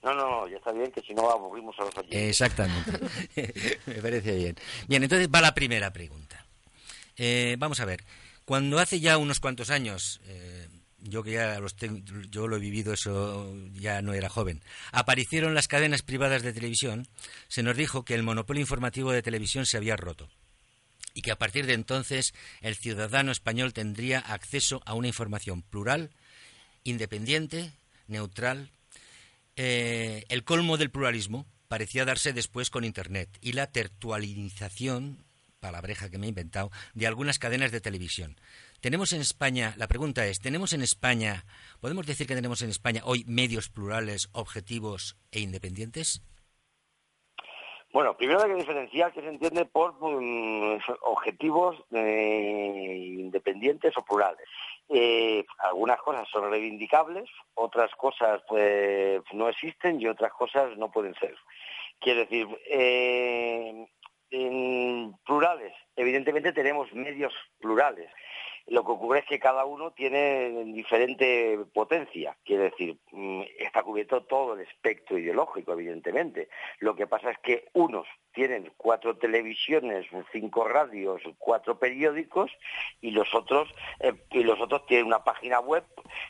No, 0.03 0.13
no, 0.13 0.47
ya 0.47 0.57
está 0.57 0.71
bien, 0.71 0.91
que 0.91 1.01
si 1.01 1.13
no 1.13 1.29
aburrimos 1.29 1.75
a 1.79 1.83
los 1.83 1.97
oyentes. 1.97 2.29
Exactamente. 2.29 2.91
Me 3.85 3.95
parece 3.95 4.35
bien. 4.35 4.55
Bien, 4.87 5.03
entonces 5.03 5.27
va 5.33 5.41
la 5.41 5.53
primera 5.53 5.91
pregunta. 5.91 6.45
Eh, 7.17 7.55
vamos 7.59 7.79
a 7.81 7.85
ver. 7.85 8.03
Cuando 8.45 8.79
hace 8.79 8.99
ya 8.99 9.17
unos 9.17 9.39
cuantos 9.39 9.69
años, 9.69 10.21
eh, 10.25 10.67
yo 11.01 11.23
que 11.23 11.33
ya 11.33 11.59
los 11.59 11.75
tengo, 11.75 12.03
yo 12.29 12.47
lo 12.47 12.57
he 12.57 12.59
vivido 12.59 12.93
eso 12.93 13.55
ya 13.73 14.01
no 14.01 14.13
era 14.13 14.29
joven. 14.29 14.61
Aparecieron 14.91 15.53
las 15.53 15.67
cadenas 15.67 16.01
privadas 16.01 16.43
de 16.43 16.53
televisión 16.53 17.07
se 17.47 17.63
nos 17.63 17.77
dijo 17.77 18.03
que 18.03 18.15
el 18.15 18.23
monopolio 18.23 18.61
informativo 18.61 19.11
de 19.11 19.21
televisión 19.21 19.65
se 19.65 19.77
había 19.77 19.95
roto 19.95 20.29
y 21.13 21.21
que 21.21 21.31
a 21.31 21.37
partir 21.37 21.65
de 21.65 21.73
entonces 21.73 22.33
el 22.61 22.75
ciudadano 22.75 23.31
español 23.31 23.73
tendría 23.73 24.19
acceso 24.19 24.81
a 24.85 24.93
una 24.93 25.07
información 25.07 25.61
plural 25.61 26.11
independiente 26.83 27.71
neutral. 28.07 28.69
Eh, 29.55 30.25
el 30.29 30.43
colmo 30.43 30.77
del 30.77 30.91
pluralismo 30.91 31.45
parecía 31.67 32.05
darse 32.05 32.33
después 32.33 32.69
con 32.69 32.83
internet 32.83 33.29
y 33.41 33.53
la 33.53 33.67
tertualización 33.67 35.23
palabreja 35.59 36.09
que 36.09 36.17
me 36.17 36.25
he 36.25 36.29
inventado 36.29 36.71
de 36.93 37.07
algunas 37.07 37.37
cadenas 37.37 37.71
de 37.71 37.81
televisión 37.81 38.37
tenemos 38.81 39.13
en 39.13 39.21
España, 39.21 39.73
la 39.77 39.87
pregunta 39.87 40.25
es, 40.25 40.39
¿tenemos 40.39 40.73
en 40.73 40.81
España, 40.81 41.45
podemos 41.81 42.05
decir 42.05 42.27
que 42.27 42.35
tenemos 42.35 42.61
en 42.61 42.69
España 42.69 43.01
hoy 43.05 43.23
medios 43.27 43.69
plurales, 43.69 44.29
objetivos 44.33 45.17
e 45.31 45.39
independientes? 45.39 46.21
Bueno, 47.91 48.15
primero 48.15 48.41
hay 48.41 48.49
que 48.49 48.55
diferenciar 48.55 49.11
qué 49.13 49.21
se 49.21 49.29
entiende 49.29 49.65
por 49.65 49.95
um, 50.01 50.79
objetivos 51.01 51.75
eh, 51.91 53.15
independientes 53.17 53.97
o 53.97 54.05
plurales. 54.05 54.47
Eh, 54.89 55.43
algunas 55.57 55.99
cosas 56.01 56.27
son 56.29 56.51
reivindicables, 56.51 57.29
otras 57.55 57.91
cosas 57.95 58.41
pues 58.47 59.21
no 59.33 59.49
existen 59.49 59.99
y 59.99 60.07
otras 60.07 60.31
cosas 60.33 60.77
no 60.77 60.91
pueden 60.91 61.15
ser. 61.15 61.35
Quiero 61.99 62.21
decir, 62.21 62.47
eh, 62.69 63.87
en 64.31 65.15
plurales, 65.25 65.73
evidentemente 65.95 66.53
tenemos 66.53 66.93
medios 66.93 67.33
plurales. 67.59 68.11
Lo 68.69 68.85
que 68.85 68.91
ocurre 68.91 69.19
es 69.19 69.25
que 69.25 69.39
cada 69.39 69.65
uno 69.65 69.91
tiene 69.91 70.63
diferente 70.65 71.59
potencia, 71.73 72.37
quiere 72.45 72.65
decir, 72.65 72.97
mm, 73.11 73.41
está 73.59 73.81
cubierto 73.81 74.23
todo 74.23 74.53
el 74.53 74.61
espectro 74.61 75.17
ideológico, 75.17 75.73
evidentemente. 75.73 76.49
Lo 76.79 76.95
que 76.95 77.07
pasa 77.07 77.31
es 77.31 77.39
que 77.39 77.69
unos 77.73 78.07
tienen 78.31 78.71
cuatro 78.77 79.17
televisiones, 79.17 80.05
cinco 80.31 80.67
radios, 80.67 81.21
cuatro 81.39 81.79
periódicos 81.79 82.51
y 83.01 83.11
los 83.11 83.33
otros 83.33 83.69
eh, 83.99 84.13
y 84.31 84.43
los 84.43 84.61
otros 84.61 84.85
tienen 84.85 85.07
una 85.07 85.23
página 85.23 85.59
web 85.59 85.83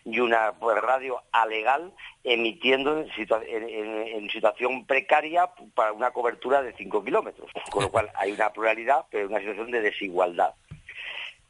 y 0.05 0.19
una 0.19 0.53
pues, 0.59 0.81
radio 0.81 1.21
alegal 1.33 1.93
emitiendo 2.23 2.99
en, 3.01 4.29
situación 4.29 4.85
precaria 4.85 5.49
para 5.75 5.91
una 5.91 6.11
cobertura 6.11 6.61
de 6.61 6.73
cinco 6.73 7.03
kilómetros, 7.03 7.51
con 7.69 7.83
lo 7.83 7.91
cual 7.91 8.09
hay 8.15 8.31
una 8.31 8.51
pluralidad, 8.53 9.05
pero 9.11 9.27
una 9.27 9.39
situación 9.39 9.71
de 9.71 9.81
desigualdad. 9.81 10.53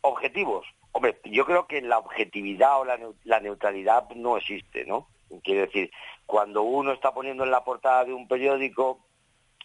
Objetivos. 0.01 0.65
Hombre, 0.91 1.19
yo 1.25 1.45
creo 1.45 1.67
que 1.67 1.81
la 1.81 1.99
objetividad 1.99 2.79
o 2.79 2.85
la, 2.85 3.39
neutralidad 3.39 4.09
no 4.15 4.37
existe, 4.37 4.85
¿no? 4.85 5.07
Quiero 5.43 5.61
decir, 5.61 5.91
cuando 6.25 6.63
uno 6.63 6.91
está 6.91 7.13
poniendo 7.13 7.43
en 7.43 7.51
la 7.51 7.63
portada 7.63 8.05
de 8.05 8.13
un 8.13 8.27
periódico 8.27 8.99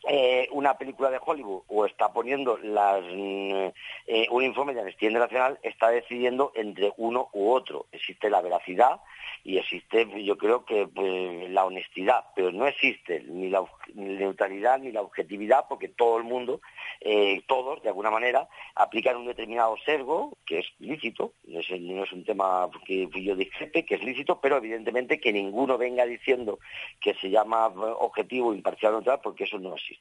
eh, 0.07 0.49
una 0.53 0.77
película 0.77 1.11
de 1.11 1.21
Hollywood 1.25 1.63
o 1.69 1.87
está 1.87 2.13
poniendo 2.13 2.59
mm, 2.63 3.71
eh, 4.07 4.27
un 4.31 4.43
informe 4.43 4.75
de 4.75 4.81
Amnistía 4.81 5.09
Internacional, 5.09 5.59
está 5.63 5.89
decidiendo 5.89 6.53
entre 6.55 6.93
uno 6.97 7.31
u 7.33 7.51
otro. 7.51 7.87
Existe 7.91 8.29
la 8.29 8.43
veracidad 8.43 9.01
y 9.45 9.59
existe, 9.59 10.07
yo 10.25 10.39
creo 10.39 10.65
que 10.65 10.87
pues, 10.87 11.51
la 11.51 11.65
honestidad, 11.65 12.25
pero 12.35 12.51
no 12.51 12.67
existe 12.67 13.21
ni 13.29 13.49
la, 13.51 13.65
neutralidad 13.95 14.79
ni 14.79 14.91
la 14.91 15.03
objetividad 15.03 15.67
porque 15.69 15.89
todo 15.89 16.19
el 16.19 16.25
mundo, 16.25 16.61
eh, 17.01 17.43
todos 17.47 17.83
de 17.83 17.89
alguna 17.89 18.11
manera, 18.11 18.49
aplican 18.75 19.17
un 19.17 19.27
determinado 19.27 19.77
sesgo 19.85 20.37
que 20.47 20.61
es 20.61 20.67
lícito, 20.79 21.33
no 21.47 21.61
es, 21.61 21.71
no 21.81 22.05
es 22.05 22.13
un 22.13 22.25
tema 22.25 22.69
que 22.87 23.09
yo 23.23 23.37
discrepe, 23.37 23.85
que 23.85 23.97
es 23.97 24.05
lícito, 24.05 24.41
pero 24.41 24.57
evidentemente 24.57 25.21
que 25.21 25.33
ninguno 25.33 25.79
venga 25.79 26.07
diciendo 26.07 26.59
que 27.01 27.15
se 27.15 27.31
llama 27.31 27.67
objetivo, 27.67 28.55
imparcial 28.55 28.93
o 28.93 28.97
neutral 28.97 29.21
porque 29.23 29.45
eso 29.45 29.59
no 29.59 29.75
existe. 29.75 29.94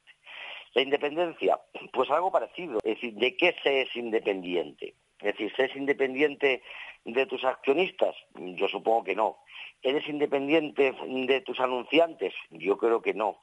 La 0.74 0.82
independencia, 0.82 1.60
pues 1.92 2.10
algo 2.10 2.32
parecido. 2.32 2.78
Es 2.78 2.94
decir, 2.96 3.14
¿de 3.14 3.36
qué 3.36 3.54
se 3.62 3.82
es 3.82 3.96
independiente? 3.96 4.94
Es 5.20 5.32
decir, 5.32 5.52
¿se 5.56 5.64
es 5.66 5.76
independiente 5.76 6.62
de 7.04 7.26
tus 7.26 7.44
accionistas? 7.44 8.14
Yo 8.34 8.68
supongo 8.68 9.04
que 9.04 9.14
no. 9.14 9.38
¿Eres 9.82 10.08
independiente 10.08 10.92
de 10.92 11.40
tus 11.42 11.60
anunciantes? 11.60 12.34
Yo 12.50 12.76
creo 12.76 13.00
que 13.02 13.14
no. 13.14 13.38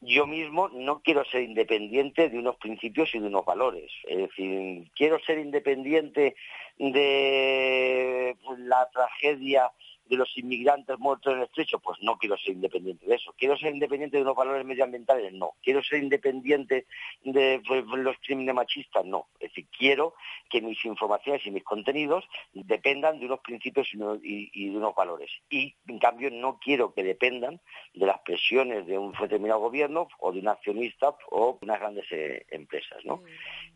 Yo 0.00 0.26
mismo 0.26 0.68
no 0.68 1.00
quiero 1.00 1.24
ser 1.24 1.42
independiente 1.42 2.28
de 2.28 2.38
unos 2.38 2.56
principios 2.56 3.14
y 3.14 3.18
de 3.18 3.28
unos 3.28 3.46
valores. 3.46 3.90
Es 4.04 4.18
decir, 4.18 4.90
quiero 4.94 5.18
ser 5.20 5.38
independiente 5.38 6.36
de 6.76 8.36
la 8.58 8.88
tragedia 8.90 9.72
de 10.08 10.16
los 10.16 10.36
inmigrantes 10.36 10.98
muertos 10.98 11.32
en 11.32 11.38
el 11.38 11.44
estrecho, 11.44 11.78
pues 11.78 11.98
no 12.02 12.16
quiero 12.16 12.36
ser 12.36 12.54
independiente 12.54 13.06
de 13.06 13.16
eso. 13.16 13.34
Quiero 13.36 13.56
ser 13.56 13.72
independiente 13.72 14.18
de 14.18 14.24
los 14.24 14.36
valores 14.36 14.64
medioambientales, 14.64 15.32
no. 15.32 15.52
Quiero 15.62 15.82
ser 15.82 16.02
independiente 16.02 16.86
de 17.22 17.62
pues, 17.66 17.84
los 17.84 18.16
crímenes 18.18 18.54
machistas, 18.54 19.04
no. 19.04 19.28
Es 19.40 19.50
decir, 19.50 19.66
quiero 19.76 20.14
que 20.50 20.60
mis 20.60 20.84
informaciones 20.84 21.44
y 21.46 21.50
mis 21.50 21.64
contenidos 21.64 22.24
dependan 22.52 23.18
de 23.18 23.26
unos 23.26 23.40
principios 23.40 23.88
y, 23.92 24.70
de 24.70 24.76
unos 24.76 24.94
valores. 24.94 25.30
Y, 25.50 25.74
en 25.86 25.98
cambio, 25.98 26.30
no 26.30 26.58
quiero 26.58 26.92
que 26.94 27.02
dependan 27.02 27.60
de 27.94 28.06
las 28.06 28.20
presiones 28.20 28.86
de 28.86 28.98
un 28.98 29.12
determinado 29.12 29.60
gobierno 29.60 30.08
o 30.18 30.32
de 30.32 30.40
un 30.40 30.48
accionista 30.48 31.16
o 31.30 31.58
unas 31.60 31.80
grandes 31.80 32.06
eh, 32.10 32.46
empresas, 32.50 33.04
¿no? 33.04 33.22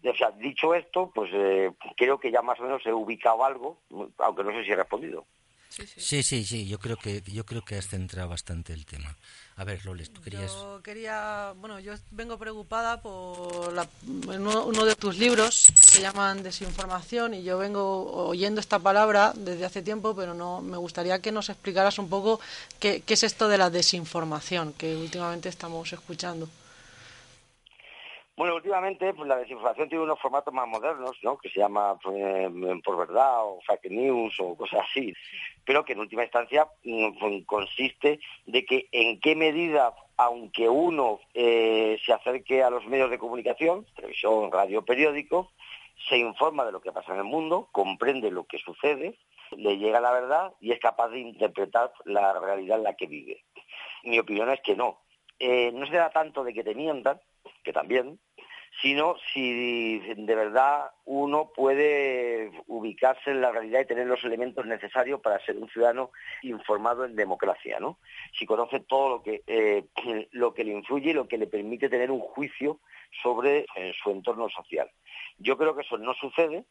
O 0.05 0.15
sea, 0.15 0.31
dicho 0.31 0.75
esto, 0.75 1.11
pues 1.15 1.31
eh, 1.33 1.73
creo 1.97 2.19
que 2.19 2.31
ya 2.31 2.43
más 2.43 2.59
o 2.61 2.63
menos 2.63 2.85
he 2.87 2.93
ubicado 2.93 3.45
algo, 3.45 3.81
aunque 4.19 4.45
no 4.45 4.53
sé 4.53 4.65
si 4.65 4.71
he 4.71 4.77
respondido. 4.77 5.27
Sí, 5.71 6.23
sí, 6.25 6.45
sí, 6.45 6.67
yo 6.67 6.81
creo 6.81 6.97
que 6.97 7.23
yo 7.23 7.47
creo 7.47 7.65
que 7.65 7.77
has 7.77 7.87
centrado 7.87 8.29
bastante 8.29 8.73
el 8.73 8.85
tema. 8.85 9.17
A 9.55 9.63
ver, 9.63 9.85
Loles, 9.85 10.13
tú 10.13 10.21
querías 10.21 10.51
Yo 10.51 10.81
quería, 10.83 11.53
bueno, 11.57 11.79
yo 11.79 11.95
vengo 12.11 12.39
preocupada 12.39 13.01
por 13.01 13.73
uno, 14.27 14.85
de 14.85 14.97
tus 14.97 15.17
libros 15.17 15.69
se 15.81 16.01
llaman 16.01 16.43
desinformación 16.43 17.35
y 17.35 17.45
yo 17.45 17.59
vengo 17.59 18.27
oyendo 18.27 18.61
esta 18.61 18.81
palabra 18.81 19.33
desde 19.37 19.65
hace 19.65 19.83
tiempo, 19.83 20.17
pero 20.17 20.35
no 20.35 20.61
me 20.61 20.77
gustaría 20.77 21.21
que 21.21 21.31
nos 21.31 21.49
explicaras 21.49 21.99
un 21.99 22.09
poco 22.09 22.41
qué, 22.81 23.03
qué 23.07 23.15
es 23.15 23.23
esto 23.23 23.49
de 23.49 23.59
la 23.59 23.71
desinformación 23.71 24.73
que 24.73 24.97
últimamente 24.97 25.49
estamos 25.49 25.93
escuchando. 25.93 26.49
Bueno, 28.41 28.55
últimamente 28.55 29.13
pues, 29.13 29.29
la 29.29 29.37
desinformación 29.37 29.91
tiene 29.91 30.03
unos 30.03 30.19
formatos 30.19 30.55
más 30.55 30.67
modernos, 30.67 31.15
¿no? 31.23 31.37
Que 31.37 31.51
se 31.51 31.61
llama 31.61 31.99
pues, 32.03 32.51
por 32.83 32.97
verdad 32.97 33.45
o 33.45 33.61
fake 33.67 33.91
news 33.91 34.35
o 34.41 34.57
cosas 34.57 34.81
así, 34.89 35.13
pero 35.67 35.85
que 35.85 35.93
en 35.93 36.01
última 36.01 36.23
instancia 36.23 36.67
mm, 36.83 37.43
consiste 37.43 38.19
de 38.47 38.65
que 38.65 38.89
en 38.93 39.21
qué 39.21 39.37
medida, 39.37 39.95
aunque 40.17 40.71
uno 40.71 41.21
eh, 41.35 42.01
se 42.03 42.15
acerque 42.15 42.63
a 42.63 42.71
los 42.71 42.87
medios 42.87 43.11
de 43.11 43.19
comunicación, 43.19 43.85
televisión, 43.95 44.51
radio, 44.51 44.87
periódico, 44.87 45.53
se 46.09 46.17
informa 46.17 46.65
de 46.65 46.73
lo 46.73 46.81
que 46.81 46.93
pasa 46.93 47.13
en 47.13 47.19
el 47.19 47.25
mundo, 47.25 47.69
comprende 47.73 48.31
lo 48.31 48.45
que 48.45 48.57
sucede, 48.57 49.19
le 49.55 49.77
llega 49.77 50.01
la 50.01 50.13
verdad 50.13 50.55
y 50.61 50.73
es 50.73 50.81
capaz 50.81 51.11
de 51.11 51.19
interpretar 51.19 51.93
la 52.07 52.41
realidad 52.41 52.79
en 52.79 52.85
la 52.85 52.97
que 52.97 53.07
vive. 53.07 53.45
Mi 54.05 54.19
opinión 54.19 54.49
es 54.49 54.63
que 54.63 54.77
no. 54.77 55.03
Eh, 55.39 55.73
no 55.73 55.87
se 55.87 55.97
da 55.97 56.09
tanto 56.09 56.43
de 56.43 56.55
que 56.55 56.65
te 56.65 56.75
mientan, 56.75 57.21
que 57.63 57.73
también, 57.73 58.19
sino 58.83 59.17
si 59.33 59.99
de 60.01 60.35
verdad 60.35 60.91
uno 61.05 61.51
puede 61.55 62.51
ubicarse 62.67 63.31
en 63.31 63.41
la 63.41 63.51
realidad 63.51 63.81
y 63.81 63.87
tener 63.87 64.07
los 64.07 64.25
elementos 64.25 64.65
necesarios 64.65 65.21
para 65.21 65.45
ser 65.45 65.57
un 65.59 65.69
ciudadano 65.69 66.11
informado 66.43 67.05
en 67.05 67.17
democracia, 67.17 67.79
¿no? 67.81 67.99
Si 68.39 68.47
conoce 68.47 68.81
todo 68.81 69.09
lo 69.09 69.23
que, 69.23 69.43
eh, 69.47 69.85
lo 70.33 70.55
que 70.55 70.65
le 70.65 70.73
influye 70.73 71.11
y 71.11 71.15
lo 71.15 71.29
que 71.29 71.39
le 71.39 71.47
permite 71.47 71.89
tener 71.89 72.11
un 72.11 72.21
juicio 72.21 72.81
sobre 73.23 73.67
eh, 73.77 73.93
su 74.03 74.11
entorno 74.11 74.49
social. 74.49 74.91
Yo 75.39 75.59
creo 75.59 75.75
que 75.75 75.83
eso 75.83 75.99
no 75.99 76.15
sucede 76.15 76.65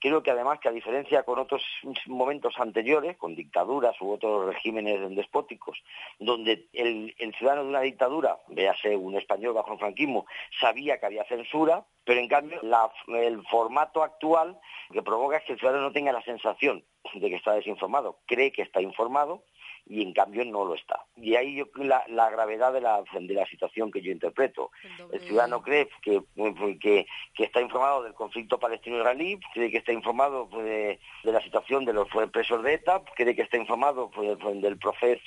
Creo 0.00 0.22
que 0.22 0.30
además 0.30 0.60
que 0.60 0.68
a 0.68 0.72
diferencia 0.72 1.24
con 1.24 1.38
otros 1.38 1.62
momentos 2.06 2.54
anteriores, 2.58 3.16
con 3.16 3.34
dictaduras 3.34 4.00
u 4.00 4.12
otros 4.12 4.46
regímenes 4.46 5.14
despóticos, 5.16 5.82
donde 6.18 6.68
el, 6.72 7.14
ciudadano 7.36 7.64
de 7.64 7.68
una 7.70 7.80
dictadura, 7.80 8.38
véase 8.48 8.96
un 8.96 9.16
español 9.16 9.54
bajo 9.54 9.72
el 9.72 9.78
franquismo, 9.78 10.26
sabía 10.60 10.98
que 10.98 11.06
había 11.06 11.24
censura, 11.24 11.84
pero 12.04 12.20
en 12.20 12.28
cambio 12.28 12.60
el 13.08 13.42
formato 13.48 14.02
actual 14.02 14.58
que 14.92 15.02
provoca 15.02 15.38
es 15.38 15.44
que 15.44 15.52
el 15.54 15.58
ciudadano 15.58 15.84
no 15.84 15.92
tenga 15.92 16.12
la 16.12 16.22
sensación 16.22 16.84
de 17.14 17.28
que 17.28 17.36
está 17.36 17.54
desinformado, 17.54 18.20
cree 18.26 18.52
que 18.52 18.62
está 18.62 18.80
informado 18.80 19.44
y 19.88 20.02
en 20.02 20.12
cambio 20.12 20.44
no 20.44 20.64
lo 20.64 20.74
está. 20.74 21.04
Y 21.16 21.34
ahí 21.34 21.56
yo 21.56 21.66
la, 21.76 22.04
la 22.08 22.30
gravedad 22.30 22.72
de 22.72 22.80
la, 22.80 23.02
de 23.12 23.34
la 23.34 23.46
situación 23.46 23.90
que 23.90 24.02
yo 24.02 24.12
interpreto. 24.12 24.70
El, 25.12 25.20
ciudadano 25.20 25.62
cree 25.62 25.88
que, 26.02 26.22
que, 26.80 27.06
que, 27.34 27.44
está 27.44 27.60
informado 27.60 28.02
del 28.02 28.14
conflicto 28.14 28.58
palestino-israelí, 28.58 29.40
cree 29.54 29.70
que 29.70 29.78
está 29.78 29.92
informado 29.92 30.48
pues, 30.48 30.64
de, 30.64 30.98
la 31.24 31.40
situación 31.42 31.84
de 31.84 31.92
los 31.92 32.08
presos 32.32 32.62
de 32.62 32.74
ETA, 32.74 33.02
cree 33.16 33.34
que 33.34 33.42
está 33.42 33.56
informado 33.56 34.10
pues, 34.10 34.36
pues, 34.40 34.60
del 34.60 34.78
proceso 34.78 35.20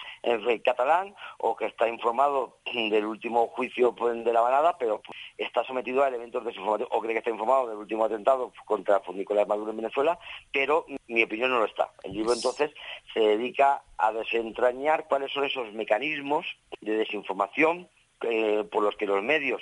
catalán 0.64 1.16
o 1.40 1.56
que 1.56 1.66
está 1.66 1.88
informado 1.88 2.58
del 2.74 3.06
último 3.06 3.48
juicio 3.48 3.92
de 3.92 4.34
la 4.34 4.42
banada, 4.42 4.78
pero 4.78 5.02
está 5.38 5.64
sometido 5.64 6.04
a 6.04 6.08
elementos 6.08 6.44
de 6.44 6.50
desinformación 6.50 6.90
o 6.92 7.02
cree 7.02 7.14
que 7.14 7.20
está 7.20 7.32
informado 7.32 7.68
del 7.68 7.78
último 7.78 8.06
atentado 8.06 8.54
contra 8.66 9.02
Nicolás 9.14 9.48
Maduro 9.48 9.72
en 9.72 9.78
Venezuela, 9.78 10.20
pero 10.52 10.86
mi 11.08 11.24
opinión 11.24 11.50
no 11.50 11.60
lo 11.60 11.66
está. 11.66 11.92
El 12.04 12.14
libro 12.14 12.34
entonces 12.34 12.72
se 13.14 13.20
dedica 13.20 13.82
a 14.02 14.12
desentrañar 14.12 15.06
cuáles 15.08 15.32
son 15.32 15.46
esos 15.46 15.72
mecanismos 15.74 16.46
de 16.82 16.98
desinformación 16.98 17.88
eh, 18.22 18.64
por 18.72 18.84
los 18.84 18.96
que 18.98 19.06
los 19.06 19.24
medios, 19.24 19.62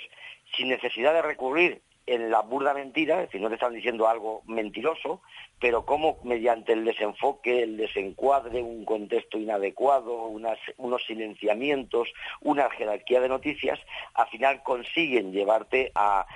sin 0.56 0.68
necesidad 0.68 1.12
de 1.12 1.20
recurrir 1.20 1.82
en 2.06 2.30
la 2.30 2.40
burda 2.40 2.72
mentira, 2.72 3.16
es 3.20 3.28
decir, 3.28 3.42
no 3.42 3.48
te 3.48 3.54
están 3.54 3.74
diciendo 3.74 4.08
algo 4.08 4.42
mentiroso, 4.46 5.20
pero 5.60 5.84
cómo 5.84 6.18
mediante 6.24 6.72
el 6.72 6.86
desenfoque, 6.86 7.62
el 7.62 7.76
desencuadre, 7.76 8.62
un 8.62 8.86
contexto 8.86 9.38
inadecuado, 9.38 10.24
unos 10.24 11.06
silenciamientos, 11.06 12.08
una 12.40 12.70
jerarquía 12.70 13.20
de 13.20 13.28
noticias, 13.28 13.78
al 14.14 14.28
final 14.28 14.62
consiguen 14.62 15.32
llevarte 15.32 15.92
a 15.94 16.26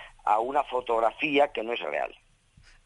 una 0.40 0.62
fotografía 0.64 1.52
que 1.52 1.62
no 1.62 1.72
es 1.72 1.80
real 1.80 2.14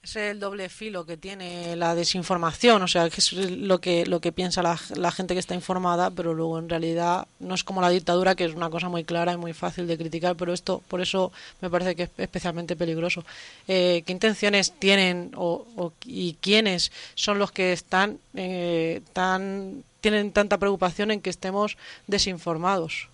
es 0.03 0.17
el 0.17 0.41
doble 0.41 0.69
filo 0.69 1.05
que 1.05 1.17
tiene 1.17 1.75
la 1.77 1.95
desinformación, 1.95 2.83
o 2.83 2.89
sea, 2.89 3.11
que 3.11 3.21
es 3.21 3.33
lo 3.33 3.81
que, 3.81 4.07
lo 4.07 4.21
que 4.21 4.33
piensa 4.33 4.63
la, 4.63 4.79
la, 4.95 5.11
gente 5.11 5.35
que 5.35 5.41
está 5.41 5.55
informada, 5.55 6.11
pero 6.11 6.35
luego 6.35 6.59
en 6.59 6.69
realidad 6.69 7.27
no 7.41 7.55
es 7.55 7.65
como 7.65 7.81
la 7.81 7.91
dictadura, 7.91 8.35
que 8.35 8.45
es 8.45 8.55
una 8.55 8.71
cosa 8.71 8.89
muy 8.89 9.05
clara 9.05 9.33
y 9.33 9.37
muy 9.37 9.53
fácil 9.53 9.87
de 9.87 9.99
criticar, 9.99 10.37
pero 10.37 10.53
esto, 10.53 10.83
por 10.89 11.01
eso 11.01 11.33
me 11.61 11.69
parece 11.69 11.97
que 11.97 12.05
es 12.05 12.11
especialmente 12.17 12.77
peligroso. 12.77 13.25
Eh, 13.67 14.03
¿Qué 14.07 14.13
intenciones 14.13 14.73
tienen 14.79 15.33
o, 15.35 15.93
y 16.05 16.37
quiénes 16.41 16.93
son 17.15 17.39
los 17.39 17.51
que 17.51 17.73
están 17.73 18.19
eh, 18.35 19.03
tan, 19.13 19.85
tienen 20.01 20.33
tanta 20.33 20.59
preocupación 20.59 21.11
en 21.11 21.21
que 21.21 21.31
estemos 21.31 21.77
desinformados? 22.07 23.09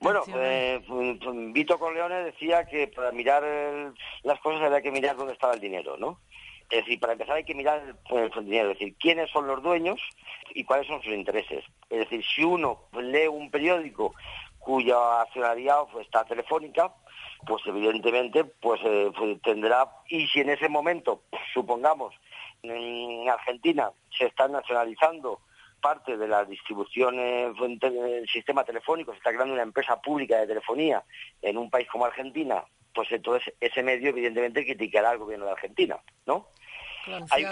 Bueno, 0.00 0.22
eh, 0.36 0.82
pues, 0.86 1.18
pues, 1.22 1.52
Vito 1.52 1.78
Corleone 1.78 2.24
decía 2.24 2.64
que 2.64 2.88
para 2.88 3.12
mirar 3.12 3.42
las 4.22 4.40
cosas 4.40 4.62
había 4.62 4.80
que 4.80 4.90
mirar 4.90 5.16
dónde 5.16 5.34
estaba 5.34 5.54
el 5.54 5.60
dinero, 5.60 5.96
¿no? 5.96 6.20
Es 6.70 6.84
decir, 6.84 6.98
para 6.98 7.12
empezar 7.12 7.36
hay 7.36 7.44
que 7.44 7.54
mirar 7.54 7.94
el, 8.10 8.44
dinero, 8.44 8.70
es 8.70 8.78
decir, 8.78 8.96
quiénes 8.98 9.30
son 9.30 9.46
los 9.46 9.62
dueños 9.62 10.00
y 10.54 10.64
cuáles 10.64 10.86
son 10.86 11.02
sus 11.02 11.12
intereses. 11.12 11.64
Es 11.90 11.98
decir, 11.98 12.24
si 12.24 12.42
uno 12.42 12.84
lee 12.92 13.28
un 13.28 13.50
periódico 13.50 14.14
cuya 14.58 15.20
accionariado 15.20 15.88
pues, 15.92 16.06
está 16.06 16.24
telefónica, 16.24 16.92
pues 17.46 17.62
evidentemente 17.66 18.44
pues, 18.44 18.80
eh, 18.84 19.10
pues, 19.16 19.40
tendrá, 19.42 19.88
y 20.08 20.26
si 20.28 20.40
en 20.40 20.50
ese 20.50 20.68
momento, 20.68 21.22
supongamos, 21.52 22.14
en 22.62 23.28
Argentina 23.28 23.90
se 24.16 24.26
está 24.26 24.48
nacionalizando 24.48 25.40
parte 25.84 26.16
de 26.16 26.26
la 26.26 26.46
distribución 26.46 27.16
del 27.18 28.26
sistema 28.32 28.64
telefónico, 28.64 29.12
se 29.12 29.18
está 29.18 29.34
creando 29.34 29.52
una 29.52 29.64
empresa 29.64 30.00
pública 30.00 30.38
de 30.38 30.46
telefonía 30.46 31.04
en 31.42 31.58
un 31.58 31.68
país 31.68 31.86
como 31.88 32.06
Argentina, 32.06 32.64
pues 32.94 33.12
entonces 33.12 33.52
ese 33.60 33.82
medio 33.82 34.08
evidentemente 34.08 34.64
criticará 34.64 35.10
al 35.10 35.18
gobierno 35.18 35.44
de 35.44 35.52
Argentina, 35.52 35.98
¿no? 36.24 36.46
Hay, 37.30 37.44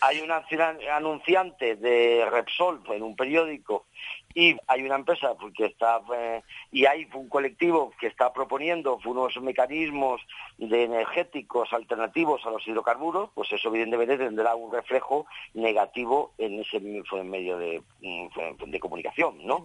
hay, 0.00 0.20
un 0.20 0.30
anunciante 0.30 1.76
de 1.76 2.26
Repsol 2.30 2.82
en 2.88 3.02
un 3.02 3.16
periódico 3.16 3.86
y 4.34 4.56
hay 4.68 4.82
una 4.82 4.94
empresa 4.94 5.34
pues, 5.34 5.52
que 5.54 5.66
está 5.66 6.00
eh, 6.16 6.42
y 6.70 6.86
hay 6.86 7.08
un 7.14 7.28
colectivo 7.28 7.92
que 7.98 8.06
está 8.06 8.32
proponiendo 8.32 8.98
unos 9.04 9.36
mecanismos 9.40 10.20
de 10.58 10.84
energéticos 10.84 11.72
alternativos 11.72 12.44
a 12.46 12.50
los 12.50 12.66
hidrocarburos, 12.66 13.30
pues 13.34 13.52
eso 13.52 13.68
evidentemente 13.68 14.18
tendrá 14.18 14.54
un 14.54 14.72
reflejo 14.72 15.26
negativo 15.54 16.32
en 16.38 16.60
ese 16.60 16.78
medio 16.80 17.58
de, 17.58 17.82
mm, 18.00 18.70
de 18.70 18.80
comunicación, 18.80 19.44
¿no? 19.44 19.64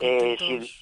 Eh, 0.00 0.36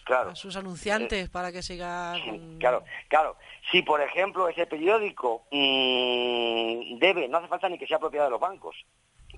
claro, 0.05 0.31
a 0.31 0.35
sus 0.35 0.57
anunciantes 0.57 1.27
eh, 1.27 1.31
para 1.31 1.53
que 1.53 1.63
sigan. 1.63 2.59
Claro, 2.59 2.85
claro. 3.09 3.37
Si 3.71 3.83
por 3.83 4.01
ejemplo 4.01 4.49
ese 4.49 4.67
periódico 4.67 5.43
mm, 5.51 6.99
debe, 6.99 7.29
no 7.29 7.39
hace 7.39 7.49
falta 7.49 7.69
ni 7.69 7.79
que 7.79 7.87
sea 7.87 7.99
propiedad 7.99 8.25
de 8.25 8.33
los 8.33 8.41
bancos, 8.41 8.77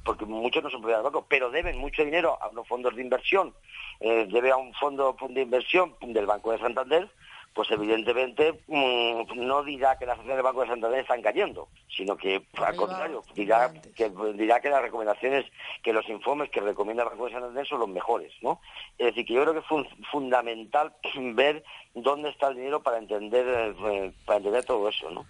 porque 0.04 0.24
muchos 0.24 0.62
no 0.62 0.70
son 0.70 0.80
propiedad 0.80 1.00
de 1.00 1.04
los 1.04 1.12
bancos, 1.12 1.26
pero 1.28 1.50
deben 1.50 1.78
mucho 1.78 2.04
dinero 2.04 2.38
a 2.40 2.50
los 2.52 2.66
fondos 2.66 2.96
de 2.96 3.02
inversión, 3.02 3.54
eh, 4.00 4.26
debe 4.30 4.50
a 4.50 4.56
un 4.56 4.72
fondo 4.74 5.16
de 5.28 5.42
inversión 5.42 5.94
del 6.00 6.26
Banco 6.26 6.52
de 6.52 6.58
Santander, 6.58 7.10
pues 7.54 7.70
evidentemente 7.70 8.60
mm, 8.66 9.34
no 9.36 9.62
dirá 9.62 9.98
que 9.98 10.06
las 10.06 10.14
acciones 10.14 10.36
del 10.36 10.44
Banco 10.44 10.62
de 10.62 10.68
Santander 10.68 11.00
están 11.00 11.22
cayendo, 11.22 11.68
sino 11.94 12.16
que 12.16 12.46
al 12.54 12.76
contrario, 12.76 13.22
dirá 13.34 13.72
que, 13.94 14.10
dirá 14.34 14.60
que 14.60 14.70
las 14.70 14.82
recomendaciones, 14.82 15.44
que 15.82 15.92
los 15.92 16.08
informes 16.08 16.50
que 16.50 16.60
recomienda 16.60 17.02
el 17.02 17.10
Banco 17.10 17.26
de 17.26 17.32
Santander 17.32 17.66
son 17.66 17.80
los 17.80 17.88
mejores, 17.88 18.32
¿no? 18.42 18.60
Es 18.98 19.06
decir, 19.06 19.26
que 19.26 19.34
yo 19.34 19.42
creo 19.42 19.54
que 19.54 19.60
es 19.60 20.08
fundamental 20.10 20.94
ver 21.34 21.62
dónde 21.94 22.30
está 22.30 22.48
el 22.48 22.56
dinero 22.56 22.82
para 22.82 22.98
entender, 22.98 23.74
eh, 23.84 24.12
para 24.24 24.38
entender 24.38 24.64
todo 24.64 24.88
eso, 24.88 25.10
¿no? 25.10 25.26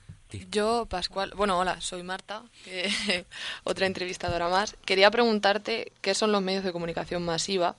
Yo, 0.50 0.86
Pascual, 0.86 1.32
bueno, 1.36 1.58
hola, 1.58 1.80
soy 1.80 2.02
Marta, 2.02 2.42
otra 3.64 3.86
entrevistadora 3.86 4.48
más. 4.48 4.76
Quería 4.86 5.10
preguntarte 5.10 5.92
qué 6.00 6.14
son 6.14 6.32
los 6.32 6.40
medios 6.40 6.64
de 6.64 6.72
comunicación 6.72 7.22
masiva 7.22 7.76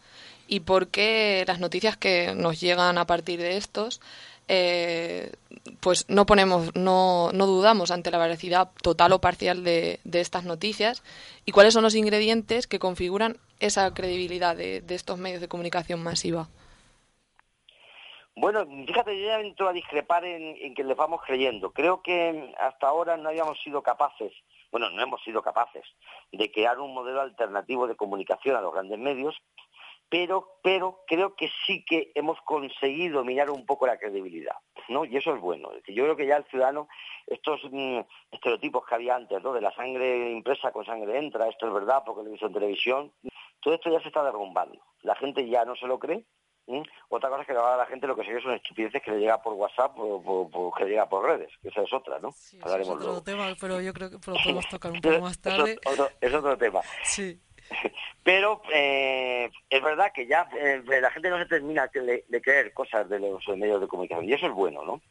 y 0.47 0.59
por 0.59 0.87
qué 0.87 1.43
las 1.47 1.59
noticias 1.59 1.97
que 1.97 2.33
nos 2.35 2.59
llegan 2.59 2.97
a 2.97 3.05
partir 3.05 3.39
de 3.39 3.57
estos, 3.57 4.01
eh, 4.47 5.31
pues 5.79 6.09
no 6.09 6.25
ponemos, 6.25 6.75
no, 6.75 7.31
no 7.33 7.45
dudamos 7.45 7.91
ante 7.91 8.11
la 8.11 8.17
veracidad 8.17 8.71
total 8.81 9.13
o 9.13 9.21
parcial 9.21 9.63
de, 9.63 9.99
estas 10.11 10.45
noticias 10.45 11.03
y 11.45 11.51
cuáles 11.51 11.73
son 11.73 11.83
los 11.83 11.95
ingredientes 11.95 12.67
que 12.67 12.79
configuran 12.79 13.37
esa 13.59 13.93
credibilidad 13.93 14.55
de 14.55 14.83
estos 14.89 15.17
medios 15.17 15.41
de 15.41 15.47
comunicación 15.47 16.03
masiva. 16.03 16.49
Bueno, 18.35 18.65
fíjate, 18.65 19.19
yo 19.19 19.27
ya 19.27 19.39
entro 19.39 19.69
a 19.69 19.73
discrepar 19.73 20.25
en, 20.25 20.73
que 20.73 20.83
le 20.83 20.95
vamos 20.95 21.21
creyendo. 21.25 21.71
Creo 21.71 22.01
que 22.01 22.53
hasta 22.59 22.87
ahora 22.87 23.15
no 23.15 23.29
habíamos 23.29 23.61
sido 23.61 23.83
capaces, 23.83 24.33
bueno, 24.71 24.89
no 24.89 25.03
hemos 25.03 25.23
sido 25.23 25.43
capaces 25.43 25.83
de 26.31 26.51
crear 26.51 26.79
un 26.79 26.95
modelo 26.95 27.21
alternativo 27.21 27.87
de 27.87 27.95
comunicación 27.95 28.55
a 28.55 28.61
los 28.61 28.73
grandes 28.73 28.97
medios, 28.97 29.35
pero, 30.13 30.59
pero 30.61 31.01
creo 31.07 31.35
que 31.35 31.49
sí 31.65 31.83
que 31.83 32.11
hemos 32.13 32.39
conseguido 32.41 33.23
mirar 33.23 33.49
un 33.49 33.65
poco 33.65 33.87
la 33.87 33.97
credibilidad, 33.97 34.53
¿no? 34.87 35.05
Y 35.05 35.17
eso 35.17 35.33
es 35.33 35.41
bueno. 35.41 35.71
yo 35.87 36.03
creo 36.03 36.15
que 36.15 36.27
ya 36.27 36.37
el 36.37 36.43
ciudadano, 36.43 36.87
estos 37.25 37.61
mm, 37.71 38.01
estereotipos 38.29 38.85
que 38.85 38.93
había 38.93 39.15
antes, 39.15 39.41
¿no? 39.41 39.53
De 39.53 39.61
la 39.61 39.73
sangre 39.73 40.29
impresa 40.29 40.71
con 40.71 40.85
sangre 40.85 41.17
entra, 41.17 41.49
esto 41.49 41.65
es 41.65 41.73
verdad 41.73 42.03
porque 42.05 42.21
lo 42.21 42.35
hizo 42.35 42.45
en 42.45 42.53
televisión, 42.53 43.11
todo 43.59 43.73
esto 43.73 43.89
ya 43.89 43.99
se 44.01 44.09
está 44.09 44.23
derrumbando. 44.23 44.77
La 45.01 45.15
gente 45.15 45.49
ya 45.49 45.65
no 45.65 45.75
se 45.75 45.87
lo 45.87 45.97
cree. 45.97 46.23
Otra 47.09 47.29
cosa 47.29 47.41
es 47.41 47.47
que 47.47 47.53
ahora 47.53 47.77
la 47.77 47.87
gente 47.87 48.05
lo 48.05 48.15
que 48.15 48.23
sigue 48.23 48.39
son 48.39 48.53
estupideces 48.53 49.01
que 49.01 49.11
le 49.11 49.19
llega 49.19 49.41
por 49.41 49.53
WhatsApp 49.53 49.93
o, 49.97 50.71
que 50.77 50.83
le 50.83 50.91
llega 50.91 51.09
por 51.09 51.25
redes, 51.25 51.49
que 51.59 51.69
esa 51.69 51.81
es 51.81 51.91
otra, 51.91 52.19
¿no? 52.19 52.31
Sí, 52.33 52.59
es 52.63 52.87
otro 52.87 53.23
tema, 53.23 53.51
pero 53.59 53.81
yo 53.81 53.91
creo 53.93 54.11
que 54.11 54.17
lo 54.17 54.21
podemos 54.43 54.69
tocar 54.69 54.91
un 54.91 55.01
poco 55.01 55.21
más 55.21 55.41
tarde. 55.41 55.79
Es 55.81 55.91
otro, 55.91 56.09
es 56.21 56.33
otro 56.35 56.55
tema. 56.55 56.81
Sí. 57.03 57.41
Pero 58.23 58.61
eh, 58.73 59.49
es 59.69 59.81
verdad 59.81 60.11
que 60.13 60.27
ya 60.27 60.47
eh, 60.57 60.81
la 61.01 61.11
gente 61.11 61.29
no 61.29 61.37
se 61.37 61.45
termina 61.45 61.89
de, 61.93 62.41
creer 62.41 62.73
cosas 62.73 63.09
de 63.09 63.19
los 63.19 63.47
medios 63.57 63.81
de 63.81 63.87
comunicación 63.87 64.27
y 64.27 64.33
eso 64.33 64.47
es 64.47 64.53
bueno, 64.53 64.83
¿no? 64.83 65.01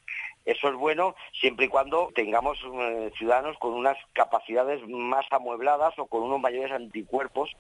Eso 0.45 0.69
es 0.69 0.75
bueno 0.75 1.15
siempre 1.33 1.67
y 1.67 1.69
cuando 1.69 2.11
tengamos 2.15 2.59
eh, 2.65 3.13
ciudadanos 3.17 3.57
con 3.59 3.75
unas 3.75 3.97
capacidades 4.13 4.81
más 4.89 5.25
amuebladas 5.31 5.97
o 5.99 6.07
con 6.07 6.23
unos 6.23 6.41
mayores 6.41 6.73
anticuerpos 6.73 7.51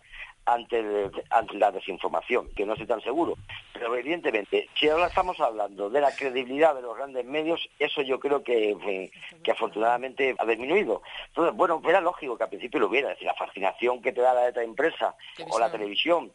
ante, 0.44 1.10
la 1.54 1.70
desinformación, 1.70 2.48
que 2.54 2.66
no 2.66 2.72
estoy 2.72 2.86
tan 2.86 3.00
seguro. 3.00 3.36
Pero 3.72 3.94
evidentemente, 3.96 4.68
si 4.74 4.88
ahora 4.88 5.06
estamos 5.06 5.38
hablando 5.40 5.90
de 5.90 6.00
la 6.00 6.14
credibilidad 6.14 6.74
de 6.74 6.82
los 6.82 6.96
grandes 6.96 7.24
medios, 7.24 7.68
eso 7.78 8.02
yo 8.02 8.18
creo 8.18 8.42
que, 8.42 9.10
que 9.42 9.50
afortunadamente 9.50 10.34
ha 10.38 10.46
disminuido. 10.46 11.02
Entonces, 11.28 11.54
bueno, 11.54 11.80
era 11.86 12.00
lógico 12.00 12.36
que 12.36 12.44
al 12.44 12.50
principio 12.50 12.80
lo 12.80 12.88
hubiera, 12.88 13.08
es 13.08 13.16
decir, 13.16 13.26
la 13.26 13.34
fascinación 13.34 14.02
que 14.02 14.12
te 14.12 14.20
da 14.20 14.34
la 14.34 14.46
letra 14.46 14.64
impresa 14.64 15.14
o 15.50 15.58
la 15.58 15.70
televisión, 15.70 16.32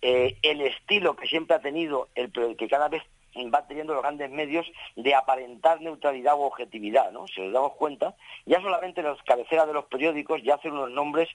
eh, 0.00 0.36
el 0.42 0.60
estilo 0.60 1.16
que 1.16 1.26
siempre 1.26 1.56
ha 1.56 1.60
tenido, 1.60 2.08
el 2.14 2.30
que 2.56 2.68
cada 2.68 2.88
vez 2.88 3.02
va 3.54 3.66
teniendo 3.66 3.94
los 3.94 4.02
grandes 4.02 4.30
medios 4.30 4.66
de 4.96 5.14
aparentar 5.14 5.80
neutralidad 5.80 6.34
o 6.34 6.42
objetividad, 6.42 7.12
¿no? 7.12 7.26
Si 7.28 7.40
nos 7.40 7.52
damos 7.52 7.74
cuenta, 7.74 8.14
ya 8.46 8.60
solamente 8.60 9.02
los 9.02 9.22
cabeceras 9.22 9.66
de 9.66 9.74
los 9.74 9.84
periódicos 9.86 10.42
ya 10.42 10.54
hacen 10.54 10.72
unos 10.72 10.90
nombres 10.90 11.28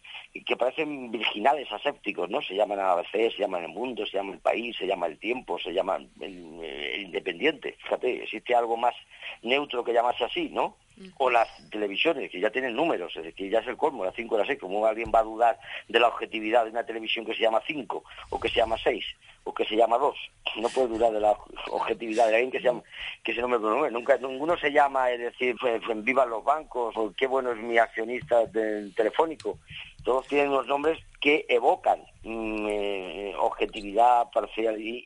que 0.45 0.57
parecen 0.57 1.11
virginales, 1.11 1.71
asépticos, 1.71 2.29
¿no? 2.29 2.41
Se 2.41 2.55
llaman 2.55 2.79
ABC, 2.79 3.11
se 3.11 3.39
llaman 3.39 3.63
El 3.63 3.69
Mundo, 3.69 4.05
se 4.05 4.17
llama 4.17 4.33
El 4.33 4.39
País, 4.39 4.75
se 4.77 4.87
llama 4.87 5.07
El 5.07 5.17
Tiempo, 5.19 5.59
se 5.59 5.73
llama 5.73 5.97
el, 6.19 7.03
Independiente. 7.03 7.77
Fíjate, 7.83 8.23
existe 8.23 8.55
algo 8.55 8.77
más 8.77 8.95
neutro 9.41 9.83
que 9.83 9.93
llamarse 9.93 10.25
así, 10.25 10.49
¿no? 10.49 10.75
O 11.17 11.29
las 11.29 11.47
televisiones, 11.69 12.29
que 12.31 12.39
ya 12.39 12.49
tienen 12.49 12.75
números, 12.75 13.13
que 13.35 13.49
ya 13.49 13.59
es 13.59 13.67
el 13.67 13.77
colmo, 13.77 14.05
las 14.05 14.15
5 14.15 14.35
o 14.35 14.37
las 14.37 14.47
6, 14.47 14.59
como 14.59 14.85
alguien 14.85 15.11
va 15.13 15.19
a 15.19 15.23
dudar 15.23 15.59
de 15.87 15.99
la 15.99 16.07
objetividad 16.07 16.65
de 16.65 16.71
una 16.71 16.85
televisión 16.85 17.25
que 17.25 17.33
se 17.33 17.41
llama 17.41 17.61
5, 17.65 18.03
o 18.29 18.39
que 18.39 18.49
se 18.49 18.55
llama 18.55 18.77
6, 18.77 19.03
o 19.43 19.53
que 19.53 19.65
se 19.65 19.75
llama 19.75 19.97
2, 19.97 20.15
no 20.57 20.69
puede 20.69 20.87
dudar 20.87 21.11
de 21.11 21.19
la 21.19 21.35
objetividad 21.71 22.27
de 22.27 22.35
alguien 22.35 22.51
que 22.51 22.59
se 22.59 22.65
llama, 22.65 22.83
que 23.23 23.33
se 23.33 23.41
nombre 23.41 23.59
nombre, 23.59 23.91
nunca, 23.91 24.17
ninguno 24.17 24.57
se 24.57 24.71
llama, 24.71 25.09
es 25.11 25.19
decir, 25.19 25.55
pues, 25.59 25.81
pues, 25.85 26.03
vivan 26.03 26.29
los 26.29 26.43
bancos, 26.43 26.95
o 26.95 27.13
qué 27.15 27.27
bueno 27.27 27.51
es 27.51 27.57
mi 27.57 27.77
accionista 27.77 28.49
telefónico, 28.51 29.59
todos 30.03 30.27
tienen 30.27 30.49
unos 30.49 30.67
nombres 30.67 30.99
que 31.21 31.45
evocan 31.47 31.99
mm, 32.23 32.67
eh, 32.67 33.33
objetividad, 33.39 34.27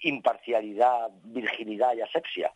imparcialidad, 0.02 1.10
virginidad 1.24 1.96
y 1.96 2.02
asepsia. 2.02 2.52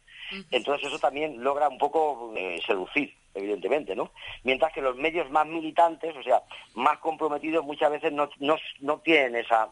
Entonces 0.51 0.87
eso 0.87 0.99
también 0.99 1.43
logra 1.43 1.67
un 1.67 1.77
poco 1.77 2.33
eh, 2.35 2.61
seducir, 2.65 3.13
evidentemente, 3.33 3.95
¿no? 3.95 4.11
Mientras 4.43 4.73
que 4.73 4.81
los 4.81 4.95
medios 4.95 5.29
más 5.29 5.45
militantes, 5.47 6.15
o 6.15 6.23
sea, 6.23 6.41
más 6.75 6.97
comprometidos, 6.99 7.65
muchas 7.65 7.91
veces 7.91 8.11
no, 8.11 8.29
no, 8.39 8.99
tienen 8.99 9.35
esa 9.35 9.69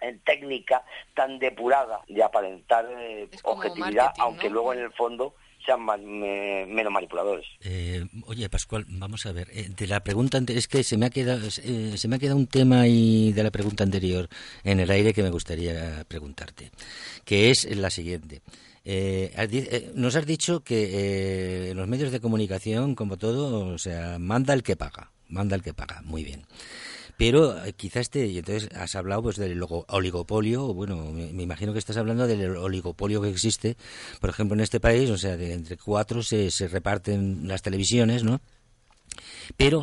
eh, 0.00 0.18
técnica 0.24 0.84
tan 1.14 1.38
depurada 1.38 2.00
de 2.08 2.22
aparentar 2.22 2.86
objetividad, 3.44 4.12
aunque 4.18 4.50
luego 4.50 4.72
en 4.72 4.80
el 4.80 4.92
fondo 4.92 5.34
sean 5.64 5.84
menos 5.84 6.92
manipuladores. 6.92 7.46
Eh, 7.60 8.04
oye, 8.26 8.48
Pascual, 8.48 8.86
vamos 8.88 9.26
a 9.26 9.32
ver. 9.32 9.48
Eh, 9.52 9.68
de 9.68 9.86
la 9.86 10.00
pregunta 10.00 10.40
es 10.48 10.68
que 10.68 10.82
se 10.82 10.96
me 10.96 11.06
ha 11.06 11.10
quedado 11.10 11.46
eh, 11.46 11.94
se 11.96 12.08
me 12.08 12.16
ha 12.16 12.18
quedado 12.18 12.36
un 12.36 12.46
tema 12.46 12.86
y 12.86 13.32
de 13.32 13.42
la 13.42 13.50
pregunta 13.50 13.84
anterior 13.84 14.28
en 14.64 14.80
el 14.80 14.90
aire 14.90 15.12
que 15.12 15.22
me 15.22 15.30
gustaría 15.30 16.04
preguntarte, 16.08 16.70
que 17.24 17.50
es 17.50 17.64
la 17.76 17.90
siguiente. 17.90 18.42
Nos 19.94 20.16
has 20.16 20.26
dicho 20.26 20.60
que 20.60 21.72
los 21.74 21.88
medios 21.88 22.12
de 22.12 22.20
comunicación, 22.20 22.94
como 22.94 23.16
todo, 23.18 23.66
o 23.66 23.78
sea, 23.78 24.18
manda 24.18 24.54
el 24.54 24.62
que 24.62 24.76
paga, 24.76 25.10
manda 25.28 25.56
el 25.56 25.62
que 25.62 25.74
paga. 25.74 26.02
Muy 26.02 26.24
bien. 26.24 26.46
Pero 27.20 27.62
eh, 27.66 27.74
quizás 27.74 28.08
te, 28.08 28.26
y 28.28 28.38
entonces 28.38 28.70
has 28.74 28.94
hablado 28.94 29.24
pues 29.24 29.36
del 29.36 29.62
oligopolio, 29.88 30.72
bueno, 30.72 31.12
me, 31.12 31.42
imagino 31.42 31.74
que 31.74 31.78
estás 31.78 31.98
hablando 31.98 32.26
del 32.26 32.56
oligopolio 32.56 33.20
que 33.20 33.28
existe, 33.28 33.76
por 34.22 34.30
ejemplo, 34.30 34.54
en 34.54 34.62
este 34.62 34.80
país, 34.80 35.10
o 35.10 35.18
sea, 35.18 35.36
de 35.36 35.52
entre 35.52 35.76
cuatro 35.76 36.22
se, 36.22 36.50
se 36.50 36.66
reparten 36.66 37.46
las 37.46 37.60
televisiones, 37.60 38.24
¿no? 38.24 38.40
Pero 39.58 39.82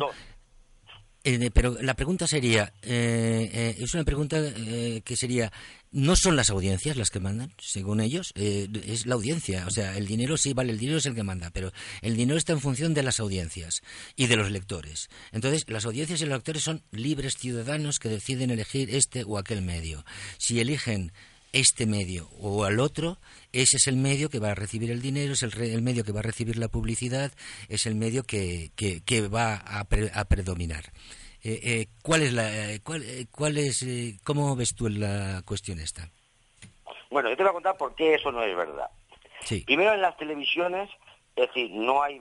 eh, 1.28 1.50
pero 1.52 1.76
la 1.80 1.94
pregunta 1.94 2.26
sería, 2.26 2.72
eh, 2.82 3.50
eh, 3.52 3.76
es 3.78 3.94
una 3.94 4.04
pregunta 4.04 4.42
que 5.04 5.16
sería, 5.16 5.52
¿no 5.90 6.16
son 6.16 6.36
las 6.36 6.50
audiencias 6.50 6.96
las 6.96 7.10
que 7.10 7.20
mandan, 7.20 7.52
según 7.58 8.00
ellos? 8.00 8.32
es 8.34 9.06
la 9.06 9.14
audiencia, 9.14 9.66
o 9.66 9.70
sea, 9.70 9.96
el 9.96 10.06
dinero 10.06 10.36
sí, 10.36 10.54
vale, 10.54 10.72
el 10.72 10.78
dinero 10.78 10.98
es 10.98 11.06
el 11.06 11.14
que 11.14 11.22
manda, 11.22 11.50
pero 11.50 11.72
el 12.02 12.16
dinero 12.16 12.38
está 12.38 12.52
en 12.52 12.60
función 12.60 12.94
de 12.94 13.02
las 13.02 13.20
audiencias 13.20 13.82
y 14.16 14.26
de 14.26 14.36
los 14.36 14.50
lectores. 14.50 15.08
Entonces, 15.32 15.64
las 15.68 15.84
audiencias 15.84 16.20
y 16.20 16.26
los 16.26 16.38
lectores 16.38 16.62
son 16.62 16.82
libres 16.92 17.36
ciudadanos 17.36 17.98
que 17.98 18.08
deciden 18.08 18.50
elegir 18.50 18.94
este 18.94 19.24
o 19.24 19.38
aquel 19.38 19.62
medio. 19.62 20.04
Si 20.38 20.60
eligen 20.60 21.12
este 21.52 21.86
medio 21.86 22.28
o 22.38 22.64
al 22.64 22.80
otro, 22.80 23.18
ese 23.52 23.78
es 23.78 23.86
el 23.86 23.96
medio 23.96 24.28
que 24.28 24.38
va 24.38 24.50
a 24.50 24.54
recibir 24.54 24.90
el 24.90 25.00
dinero, 25.00 25.32
es 25.32 25.42
el, 25.42 25.82
medio 25.82 26.04
que 26.04 26.12
va 26.12 26.20
a 26.20 26.22
recibir 26.22 26.58
la 26.58 26.68
publicidad, 26.68 27.32
es 27.68 27.86
el 27.86 27.94
medio 27.94 28.24
que, 28.24 28.72
que, 28.76 29.28
va 29.28 29.54
a, 29.54 29.84
predominar. 29.84 30.92
Eh, 31.42 31.60
eh, 31.62 31.86
¿Cuál 32.02 32.22
es 32.22 32.32
la, 32.32 32.72
eh, 32.72 32.80
cuál, 32.82 33.02
cuál 33.30 33.58
es, 33.58 33.84
cómo 34.24 34.56
ves 34.56 34.74
tú 34.74 34.88
la 34.88 35.42
cuestión 35.44 35.78
esta? 35.78 36.08
Bueno, 37.10 37.30
yo 37.30 37.36
te 37.36 37.42
voy 37.42 37.50
a 37.50 37.54
contar 37.54 37.76
por 37.76 37.94
qué 37.94 38.14
eso 38.14 38.32
no 38.32 38.42
es 38.42 38.56
verdad. 38.56 38.90
Primero 39.66 39.94
en 39.94 40.02
las 40.02 40.16
televisiones, 40.16 40.90
es 41.36 41.46
decir, 41.46 41.70
no 41.70 42.02
hay, 42.02 42.20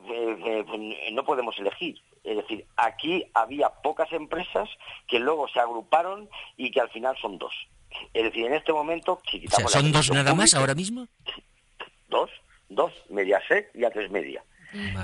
no 1.11 1.25
podemos 1.25 1.57
elegir. 1.59 1.99
Es 2.23 2.37
decir, 2.37 2.65
aquí 2.75 3.25
había 3.33 3.69
pocas 3.69 4.11
empresas 4.11 4.69
que 5.07 5.19
luego 5.19 5.47
se 5.47 5.59
agruparon 5.59 6.29
y 6.55 6.71
que 6.71 6.81
al 6.81 6.89
final 6.89 7.15
son 7.21 7.37
dos. 7.37 7.53
Es 8.13 8.23
decir, 8.23 8.45
en 8.45 8.53
este 8.53 8.73
momento, 8.73 9.21
si 9.29 9.39
quitamos 9.39 9.71
¿Son 9.71 9.91
dos 9.91 10.11
nada 10.11 10.33
más 10.33 10.53
ahora 10.53 10.75
mismo? 10.75 11.07
Dos, 12.09 12.29
dos, 12.69 12.93
Mediaset 13.09 13.69
y 13.75 13.79
A3 13.79 14.09
Media. 14.09 14.41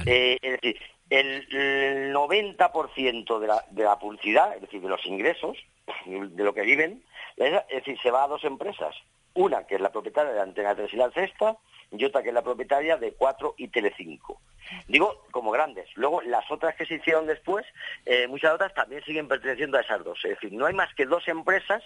Eh, 0.05 0.37
es 0.41 0.51
decir, 0.61 0.79
el 1.09 2.13
90% 2.13 3.39
de 3.39 3.47
la, 3.47 3.65
de 3.69 3.83
la 3.83 3.99
publicidad, 3.99 4.55
es 4.55 4.61
decir, 4.61 4.81
de 4.81 4.89
los 4.89 5.05
ingresos, 5.05 5.57
de 6.05 6.43
lo 6.43 6.53
que 6.53 6.61
viven, 6.61 7.03
es 7.37 7.53
decir, 7.69 7.97
se 8.01 8.11
va 8.11 8.23
a 8.23 8.27
dos 8.27 8.43
empresas. 8.43 8.95
Una, 9.35 9.65
que 9.65 9.75
es 9.75 9.81
la 9.81 9.91
propietaria 9.91 10.31
de 10.31 10.41
Antena 10.41 10.75
3 10.75 10.93
y 10.93 10.97
la 10.97 11.11
Cesta, 11.11 11.57
y 11.91 12.05
otra 12.05 12.21
que 12.21 12.29
es 12.29 12.33
la 12.33 12.43
propietaria 12.43 12.97
de 12.97 13.13
4 13.13 13.55
y 13.57 13.67
Telecinco. 13.67 14.39
Digo, 14.87 15.23
como 15.31 15.51
grandes. 15.51 15.89
Luego, 15.95 16.21
las 16.21 16.49
otras 16.51 16.75
que 16.75 16.85
se 16.85 16.95
hicieron 16.95 17.27
después, 17.27 17.65
eh, 18.05 18.27
muchas 18.27 18.53
otras 18.53 18.73
también 18.73 19.03
siguen 19.03 19.27
perteneciendo 19.27 19.77
a 19.77 19.81
esas 19.81 20.03
dos. 20.03 20.19
Es 20.23 20.31
decir, 20.31 20.53
no 20.53 20.65
hay 20.65 20.73
más 20.73 20.93
que 20.95 21.05
dos 21.05 21.27
empresas, 21.27 21.83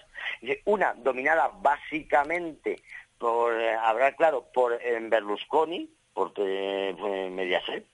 una 0.64 0.94
dominada 0.94 1.50
básicamente 1.60 2.80
por, 3.18 3.60
eh, 3.60 3.74
hablar 3.74 4.14
claro, 4.16 4.46
por 4.52 4.78
Berlusconi, 4.78 5.90
por 6.18 6.32
eh, 6.38 7.30
Mediaset, 7.30 7.86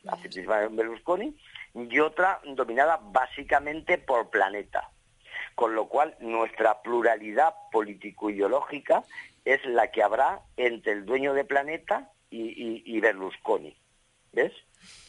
Berlusconi, 0.70 1.36
y 1.74 1.98
otra 1.98 2.40
dominada 2.42 2.98
básicamente 3.02 3.98
por 3.98 4.30
Planeta. 4.30 4.88
Con 5.54 5.74
lo 5.74 5.88
cual, 5.88 6.16
nuestra 6.20 6.80
pluralidad 6.80 7.54
político-ideológica 7.70 9.04
es 9.44 9.62
la 9.66 9.90
que 9.90 10.02
habrá 10.02 10.40
entre 10.56 10.92
el 10.92 11.04
dueño 11.04 11.34
de 11.34 11.44
Planeta 11.44 12.12
y, 12.30 12.98
Berlusconi. 12.98 13.76
¿Ves? 14.32 14.52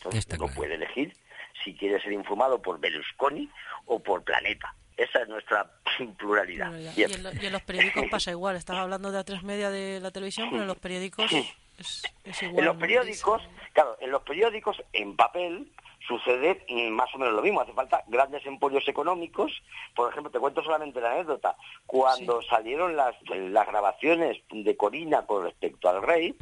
Entonces 0.04 0.38
no 0.38 0.48
puede 0.50 0.76
elegir 0.76 1.16
si 1.64 1.74
quiere 1.74 2.02
ser 2.02 2.12
informado 2.12 2.62
por 2.62 2.82
Berlusconi 2.82 3.50
o 3.86 4.04
por 4.04 4.26
Planeta. 4.26 4.76
Esa 4.98 5.22
es 5.22 5.30
nuestra 5.30 5.72
pluralidad. 6.18 6.70
Y, 6.98 7.04
en 7.04 7.52
los 7.54 7.62
periódicos 7.62 8.04
pasa 8.12 8.32
igual. 8.32 8.58
Estaba 8.58 8.82
hablando 8.82 9.10
de 9.10 9.20
A3 9.20 9.42
Media 9.44 9.70
de 9.70 10.02
la 10.02 10.12
televisión, 10.12 10.50
pero 10.50 10.64
en 10.64 10.68
los 10.68 10.80
periódicos 10.80 11.32
es, 11.78 12.44
igual. 12.44 12.60
En 12.60 12.66
los 12.66 12.78
periódicos, 12.78 13.42
claro, 13.74 13.98
en 14.00 14.12
los 14.12 14.22
periódicos 14.24 14.82
en 14.94 15.16
papel 15.16 15.72
sucede 16.08 16.64
más 16.92 17.14
o 17.14 17.18
menos 17.18 17.34
lo 17.34 17.42
mismo. 17.42 17.62
Hace 17.62 17.74
falta 17.74 18.04
grandes 18.08 18.46
emporios 18.46 18.88
económicos. 18.88 19.52
Por 19.96 20.10
ejemplo, 20.10 20.32
te 20.32 20.40
cuento 20.40 20.64
solamente 20.64 21.02
la 21.02 21.12
anécdota. 21.12 21.56
Cuando 21.86 22.42
salieron 22.42 22.96
las, 22.96 23.16
las 23.30 23.68
grabaciones 23.68 24.38
de 24.50 24.78
Corina 24.78 25.26
con 25.26 25.44
respecto 25.44 25.90
al 25.90 26.02
rey, 26.02 26.36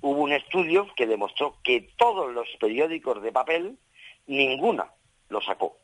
hubo 0.00 0.20
un 0.20 0.32
estudio 0.32 0.88
que 0.94 1.06
demostró 1.06 1.56
que 1.62 1.88
todos 1.96 2.32
los 2.32 2.48
periódicos 2.60 3.22
de 3.22 3.32
papel, 3.32 3.78
ninguna 4.26 4.90
lo 5.28 5.40
sacó. 5.40 5.78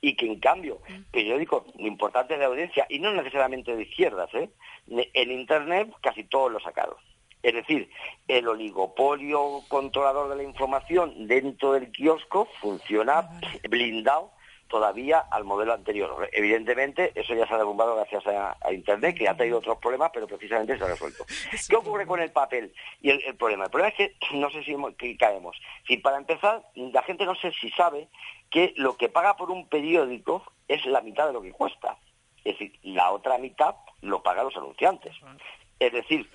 Y 0.00 0.16
que 0.16 0.26
en 0.26 0.40
cambio, 0.40 0.80
mm. 0.88 1.12
periódicos 1.12 1.64
importantes 1.78 2.38
de 2.38 2.44
audiencia, 2.44 2.86
y 2.88 2.98
no 2.98 3.12
necesariamente 3.12 3.76
de 3.76 3.82
izquierdas, 3.82 4.32
¿eh? 4.34 4.50
en 4.88 5.30
Internet 5.30 5.92
casi 6.00 6.24
todos 6.24 6.50
lo 6.50 6.58
sacaron. 6.58 6.96
Es 7.42 7.54
decir, 7.54 7.90
el 8.28 8.46
oligopolio 8.46 9.62
controlador 9.68 10.28
de 10.28 10.36
la 10.36 10.42
información 10.44 11.26
dentro 11.26 11.72
del 11.72 11.90
kiosco 11.90 12.48
funciona 12.60 13.28
blindado 13.68 14.30
todavía 14.72 15.18
al 15.18 15.44
modelo 15.44 15.74
anterior. 15.74 16.30
Evidentemente, 16.32 17.12
eso 17.14 17.34
ya 17.34 17.46
se 17.46 17.52
ha 17.52 17.58
derrumbado 17.58 17.94
gracias 17.94 18.26
a, 18.26 18.72
Internet, 18.72 19.18
que 19.18 19.28
ha 19.28 19.36
tenido 19.36 19.58
otros 19.58 19.76
problemas, 19.76 20.10
pero 20.14 20.26
precisamente 20.26 20.78
se 20.78 20.84
ha 20.84 20.88
resuelto. 20.88 21.26
¿Qué 21.68 21.76
ocurre 21.76 22.06
con 22.06 22.20
el 22.20 22.32
papel 22.32 22.72
y 23.02 23.10
el, 23.10 23.36
problema? 23.36 23.64
El 23.64 23.70
problema 23.70 23.94
es 23.94 23.96
que 23.96 24.16
no 24.34 24.50
sé 24.50 24.64
si 24.64 25.16
caemos. 25.18 25.60
Si 25.86 25.98
para 25.98 26.16
empezar, 26.16 26.62
la 26.74 27.02
gente 27.02 27.26
no 27.26 27.34
sé 27.34 27.52
si 27.52 27.70
sabe 27.72 28.08
que 28.50 28.72
lo 28.76 28.96
que 28.96 29.10
paga 29.10 29.36
por 29.36 29.50
un 29.50 29.68
periódico 29.68 30.42
es 30.68 30.86
la 30.86 31.02
mitad 31.02 31.26
de 31.26 31.34
lo 31.34 31.42
que 31.42 31.52
cuesta. 31.52 31.98
Es 32.42 32.58
decir, 32.58 32.72
la 32.82 33.10
otra 33.12 33.36
mitad 33.36 33.76
lo 34.00 34.22
pagan 34.22 34.46
los 34.46 34.56
anunciantes. 34.56 35.14
Es 35.78 35.92
decir, 35.92 36.30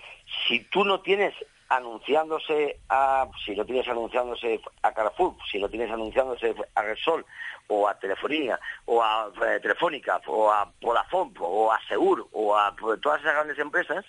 si 0.47 0.59
tú 0.65 0.83
no 0.83 1.01
tienes 1.01 1.33
anunciándose 1.69 2.79
a, 2.89 3.27
si 3.43 3.55
no 3.55 3.65
tienes 3.65 3.87
anunciándose 3.87 4.61
a 4.81 4.93
Carrefour, 4.93 5.35
si 5.51 5.59
no 5.59 5.69
tienes 5.69 5.91
anunciándose 5.91 6.55
a 6.75 6.81
Resol, 6.81 7.25
o 7.67 7.87
a 7.87 7.99
Telefonía, 7.99 8.59
o 8.85 9.03
a 9.03 9.31
eh, 9.45 9.59
Telefónica, 9.59 10.21
o 10.27 10.49
a 10.51 10.71
Vodafone, 10.81 11.33
o 11.39 11.71
a 11.71 11.79
Segur, 11.87 12.27
o 12.31 12.57
a 12.57 12.75
pues, 12.75 13.01
todas 13.01 13.19
esas 13.21 13.33
grandes 13.33 13.59
empresas, 13.59 14.05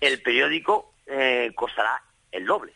el 0.00 0.22
periódico 0.22 0.92
eh, 1.06 1.52
costará 1.54 2.02
el 2.30 2.46
doble. 2.46 2.72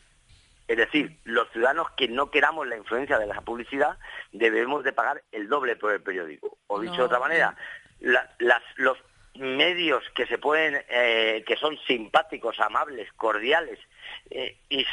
Es 0.67 0.77
decir, 0.77 1.19
los 1.25 1.51
ciudadanos 1.51 1.91
que 1.97 2.09
no 2.09 2.31
queramos 2.31 2.67
la 2.67 2.77
influencia 2.77 3.19
de 3.19 3.27
la 3.27 3.41
publicidad 3.41 3.99
debemos 4.33 4.85
de 4.85 4.93
pagar 4.93 5.23
el 5.33 5.49
doble 5.49 5.75
por 5.75 5.93
el 5.93 6.01
periódico. 6.01 6.59
O 6.69 6.79
dicho 6.79 6.95
de 6.95 7.03
otra 7.03 7.19
manera, 7.19 7.57
las, 7.99 8.63
los 8.77 8.97
medios 9.41 10.05
que 10.15 10.27
se 10.27 10.39
pueden, 10.39 10.83
eh, 10.89 11.43
que 11.47 11.57
son 11.57 11.79
simpáticos, 11.87 12.61
amables, 12.61 13.11
cordiales 13.15 13.79
eh, 14.31 14.57
y, 14.69 14.85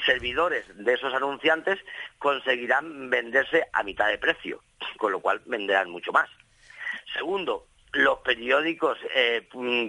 servidores 0.00 0.64
de 0.76 0.92
esos 0.92 1.12
anunciantes, 1.14 1.78
conseguirán 2.18 3.10
venderse 3.10 3.64
a 3.72 3.82
mitad 3.82 4.08
de 4.08 4.18
precio, 4.18 4.62
con 4.98 5.12
lo 5.12 5.20
cual 5.20 5.40
venderán 5.46 5.90
mucho 5.90 6.12
más. 6.12 6.28
Segundo, 7.14 7.66
los 7.96 8.18
periódicos 8.18 8.98
eh, 9.14 9.48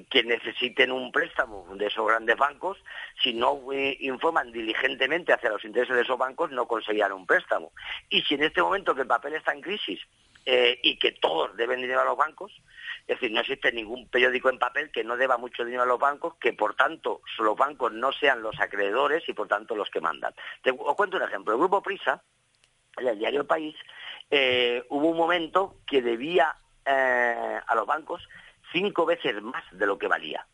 que 0.10 0.24
necesiten 0.24 0.92
un 0.92 1.12
préstamo 1.12 1.68
de 1.76 1.88
esos 1.88 2.08
grandes 2.08 2.38
bancos, 2.38 2.78
si 3.22 3.34
no 3.34 3.62
informan 4.00 4.52
diligentemente 4.52 5.34
hacia 5.34 5.50
los 5.50 5.64
intereses 5.66 5.96
de 5.96 6.02
esos 6.02 6.18
bancos, 6.18 6.52
no 6.52 6.68
conseguirán 6.68 7.12
un 7.12 7.26
préstamo. 7.26 7.72
Y 8.10 8.22
si 8.24 8.36
en 8.36 8.44
este 8.44 8.62
momento 8.62 8.96
que 8.96 9.02
el 9.02 9.08
papel 9.08 9.36
está 9.36 9.54
en 9.54 9.62
crisis 9.62 10.00
y 10.46 10.98
que 10.98 11.12
todos 11.12 11.58
deben 11.58 11.82
dinero 11.82 12.02
a 12.02 12.06
los 12.06 12.16
bancos, 12.16 12.54
es 13.08 13.20
decir, 13.20 13.32
no 13.32 13.40
existe 13.40 13.72
ningún 13.72 14.10
periódico 14.10 14.50
en 14.50 14.60
papel 14.60 14.92
que 14.92 15.04
no 15.04 15.16
deba 15.16 15.38
mucho 15.38 15.64
dinero 15.64 15.84
a 15.84 15.86
los 15.86 16.00
bancos, 16.00 16.36
que 16.36 16.52
por 16.52 16.76
tanto 16.76 17.22
los 17.40 17.56
bancos 17.56 17.94
no 17.94 18.12
sean 18.12 18.42
los 18.42 18.60
acreedores 18.60 19.28
y 19.30 19.34
por 19.34 19.48
tanto 19.48 19.76
los 19.76 19.90
que 19.90 20.02
mandan. 20.02 20.34
Os 20.80 20.96
cuento 20.96 21.16
un 21.16 21.24
ejemplo. 21.24 21.54
El 21.54 21.60
Grupo 21.60 21.82
Prisa, 21.82 22.22
el 22.98 23.18
diario 23.18 23.42
El 23.42 23.48
País, 23.48 23.76
eh, 24.30 24.84
hubo 24.90 25.08
un 25.08 25.18
momento 25.18 25.76
que 25.88 26.02
debía 26.02 26.58
eh, 26.88 27.60
a 27.66 27.76
los 27.76 27.86
bancos 27.86 28.28
cinco 28.72 29.06
veces 29.06 29.42
más 29.42 29.64
de 29.72 29.86
lo 29.86 29.98
que 29.98 30.08
valía. 30.08 30.46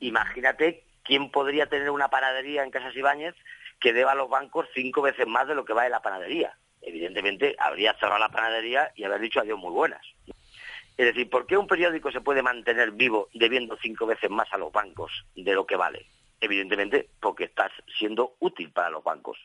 Imagínate 0.00 0.84
quién 1.02 1.30
podría 1.30 1.66
tener 1.66 1.90
una 1.90 2.08
panadería 2.08 2.62
en 2.62 2.70
Casas 2.70 2.96
Ibáñez 2.96 3.34
que 3.80 3.92
deba 3.92 4.12
a 4.12 4.14
los 4.14 4.28
bancos 4.28 4.68
cinco 4.74 5.02
veces 5.02 5.26
más 5.26 5.48
de 5.48 5.54
lo 5.54 5.64
que 5.64 5.72
vale 5.72 5.90
la 5.90 6.02
panadería. 6.02 6.56
Evidentemente 6.82 7.56
habría 7.58 7.94
cerrado 7.94 8.18
la 8.18 8.28
panadería 8.30 8.92
y 8.94 9.04
haber 9.04 9.20
dicho 9.20 9.40
adiós 9.40 9.58
muy 9.58 9.72
buenas. 9.72 10.06
Es 10.96 11.06
decir, 11.06 11.30
¿por 11.30 11.46
qué 11.46 11.56
un 11.56 11.66
periódico 11.66 12.10
se 12.10 12.20
puede 12.20 12.42
mantener 12.42 12.90
vivo 12.92 13.28
debiendo 13.32 13.76
cinco 13.80 14.06
veces 14.06 14.28
más 14.30 14.52
a 14.52 14.58
los 14.58 14.70
bancos 14.70 15.10
de 15.34 15.54
lo 15.54 15.66
que 15.66 15.76
vale? 15.76 16.06
Evidentemente, 16.40 17.08
porque 17.20 17.44
estás 17.44 17.72
siendo 17.98 18.34
útil 18.38 18.70
para 18.70 18.90
los 18.90 19.02
bancos 19.02 19.38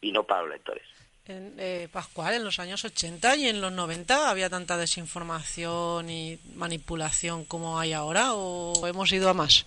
y 0.00 0.12
no 0.12 0.24
para 0.24 0.42
los 0.42 0.50
lectores. 0.50 0.86
En, 1.26 1.54
eh, 1.58 1.88
Pascual, 1.92 2.34
en 2.34 2.44
los 2.44 2.58
años 2.58 2.84
80 2.84 3.36
y 3.36 3.48
en 3.48 3.60
los 3.60 3.70
90 3.70 4.28
había 4.28 4.50
tanta 4.50 4.76
desinformación 4.76 6.10
y 6.10 6.40
manipulación 6.56 7.44
como 7.44 7.78
hay 7.78 7.92
ahora 7.92 8.34
o 8.34 8.86
hemos 8.86 9.12
ido 9.12 9.28
a 9.28 9.34
más? 9.34 9.66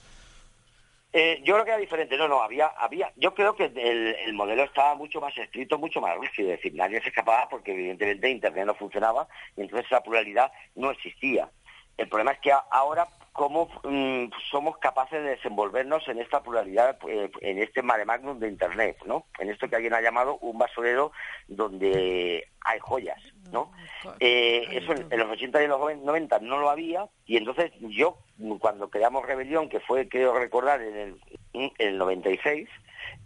Eh, 1.18 1.40
yo 1.46 1.54
creo 1.54 1.64
que 1.64 1.72
era 1.72 1.80
diferente, 1.80 2.18
no, 2.18 2.28
no, 2.28 2.42
había, 2.42 2.68
había, 2.68 3.10
yo 3.16 3.34
creo 3.34 3.56
que 3.56 3.72
el, 3.74 4.34
modelo 4.34 4.64
estaba 4.64 4.96
mucho 4.96 5.22
más 5.22 5.38
escrito, 5.38 5.78
mucho 5.78 6.02
más 6.02 6.18
rígido, 6.20 6.52
es 6.52 6.58
decir, 6.58 6.76
nadie 6.76 7.02
se 7.02 7.08
escapaba 7.08 7.48
porque 7.48 7.72
evidentemente 7.72 8.30
Internet 8.30 8.66
no 8.66 8.76
funcionaba 8.76 9.26
y 9.56 9.62
entonces 9.62 9.86
esa 9.86 10.04
pluralidad 10.04 10.52
no 10.76 10.92
existía. 10.92 11.50
El 11.96 12.10
problema 12.10 12.32
es 12.34 12.40
que 12.40 12.52
ahora 12.70 13.08
cómo 13.36 13.68
mm, 13.84 14.28
somos 14.50 14.78
capaces 14.78 15.22
de 15.22 15.32
desenvolvernos 15.32 16.08
en 16.08 16.20
esta 16.20 16.42
pluralidad, 16.42 16.98
eh, 17.10 17.30
en 17.42 17.62
este 17.62 17.82
mare 17.82 18.06
magnum 18.06 18.40
de 18.40 18.48
Internet, 18.48 18.98
¿no? 19.06 19.26
En 19.40 19.50
esto 19.50 19.68
que 19.68 19.76
alguien 19.76 19.94
ha 19.94 20.00
llamado 20.00 20.38
un 20.38 20.58
basurero 20.58 21.12
donde 21.50 22.48
hay 22.62 22.80
joyas, 22.80 23.22
¿no? 23.52 23.74
Eh, 24.22 24.66
eso 24.72 24.94
en, 24.94 25.20
los 25.20 25.30
80 25.30 25.60
y 25.60 25.64
en 25.66 25.70
los 25.70 25.98
90 25.98 26.40
no 26.40 26.60
lo 26.60 26.70
había 26.70 27.10
y 27.26 27.36
entonces 27.36 27.74
yo, 27.82 28.20
cuando 28.60 28.90
creamos 28.90 29.26
Rebelión, 29.26 29.68
que 29.68 29.82
fue, 29.82 30.08
creo 30.08 30.34
recordar, 30.40 30.82
en 30.82 30.96
el, 30.96 31.22
en 31.52 31.72
el 31.78 31.98
96, 31.98 32.70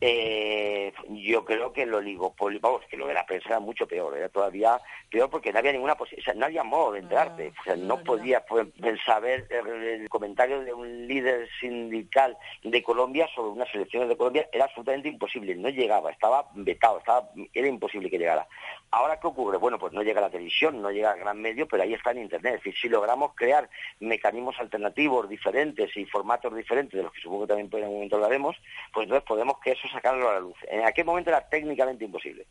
eh, 0.01 0.93
yo 1.09 1.43
creo 1.43 1.73
que 1.73 1.83
el 1.83 1.93
oligopolio, 1.93 2.59
vamos, 2.62 2.81
que 2.89 2.95
lo 2.95 3.07
de 3.07 3.13
la 3.13 3.25
prensa 3.25 3.49
era 3.49 3.59
mucho 3.59 3.85
peor, 3.85 4.17
era 4.17 4.29
todavía 4.29 4.79
peor 5.09 5.29
porque 5.29 5.51
no 5.51 5.59
había 5.59 5.73
ninguna 5.73 5.95
posibilidad, 5.95 6.23
o 6.23 6.31
sea, 6.31 6.39
no 6.39 6.45
había 6.45 6.63
modo 6.63 6.93
de 6.93 6.99
enterarte, 6.99 7.53
o 7.59 7.63
sea, 7.63 7.75
no 7.75 8.01
podía 8.03 8.45
pues, 8.45 8.67
saber 9.05 9.47
el, 9.49 9.67
el, 9.67 10.09
comentario 10.09 10.62
de 10.62 10.73
un 10.73 11.07
líder 11.07 11.49
sindical 11.59 12.38
de 12.63 12.81
Colombia 12.81 13.27
sobre 13.35 13.49
unas 13.49 13.73
elecciones 13.75 14.07
de 14.07 14.15
Colombia, 14.15 14.47
era 14.53 14.65
absolutamente 14.65 15.09
imposible, 15.09 15.55
no 15.55 15.69
llegaba, 15.69 16.12
estaba 16.12 16.49
vetado, 16.53 16.99
estaba, 16.99 17.29
era 17.53 17.67
imposible 17.67 18.09
que 18.09 18.17
llegara. 18.17 18.47
Ahora, 18.91 19.19
¿qué 19.19 19.27
ocurre? 19.27 19.57
Bueno, 19.57 19.77
pues 19.77 19.93
no 19.93 20.01
llega 20.01 20.21
la 20.21 20.29
televisión, 20.29 20.81
no 20.81 20.91
llega 20.91 21.12
al 21.12 21.19
gran 21.19 21.41
medio, 21.41 21.67
pero 21.67 21.83
ahí 21.83 21.93
está 21.93 22.12
en 22.12 22.19
Internet, 22.19 22.55
es 22.55 22.63
decir, 22.63 22.79
si 22.79 22.89
logramos 22.89 23.33
crear 23.35 23.69
mecanismos 23.99 24.59
alternativos 24.59 25.27
diferentes 25.27 25.95
y 25.97 26.05
formatos 26.05 26.55
diferentes, 26.55 26.97
de 26.97 27.03
los 27.03 27.12
que 27.12 27.21
supongo 27.21 27.43
que 27.43 27.49
también 27.49 27.69
en 27.71 27.83
algún 27.83 27.95
momento 27.95 28.15
hablaremos, 28.15 28.55
pues 28.93 29.03
entonces 29.03 29.27
podemos 29.27 29.59
que 29.59 29.71
eso 29.71 29.88
sacarlo 29.91 30.30
a 30.30 30.34
la 30.34 30.39
luz. 30.39 30.58
En 30.69 30.86
aquel 30.86 31.06
momento 31.06 31.30
era 31.30 31.47
técnicamente 31.47 32.06
imposible. 32.06 32.45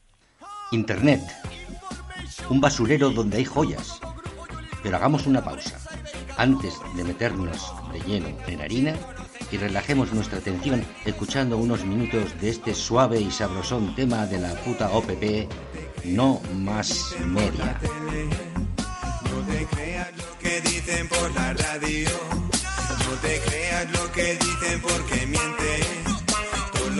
Internet. 0.72 1.20
Un 2.51 2.61
basurero 2.61 3.11
donde 3.11 3.38
hay 3.38 3.44
joyas. 3.44 4.01
Pero 4.83 4.96
hagamos 4.96 5.27
una 5.27 5.42
pausa. 5.42 5.79
Antes 6.37 6.74
de 6.94 7.05
meternos 7.05 7.72
de 7.92 8.01
lleno 8.01 8.29
en 8.46 8.61
harina 8.61 8.94
y 9.51 9.57
relajemos 9.57 10.12
nuestra 10.12 10.38
atención 10.38 10.85
escuchando 11.05 11.57
unos 11.57 11.85
minutos 11.85 12.38
de 12.40 12.51
este 12.51 12.74
suave 12.74 13.20
y 13.20 13.31
sabrosón 13.31 13.94
tema 13.94 14.27
de 14.27 14.38
la 14.38 14.55
puta 14.57 14.90
OPP, 14.90 15.48
No 16.05 16.40
Más 16.55 17.16
Media. 17.24 17.81
No 19.31 19.53
te 19.53 19.64
creas 19.66 20.16
lo 20.16 20.38
que 20.38 20.61
dicen 20.61 21.09
por 21.09 21.35
la 21.35 21.55
radio, 21.55 22.09
no 23.09 23.14
te 23.16 23.40
creas 23.40 23.90
lo 23.92 24.12
que 24.12 24.35
dicen 24.35 24.83
porque 24.83 25.27
mienten 25.27 25.88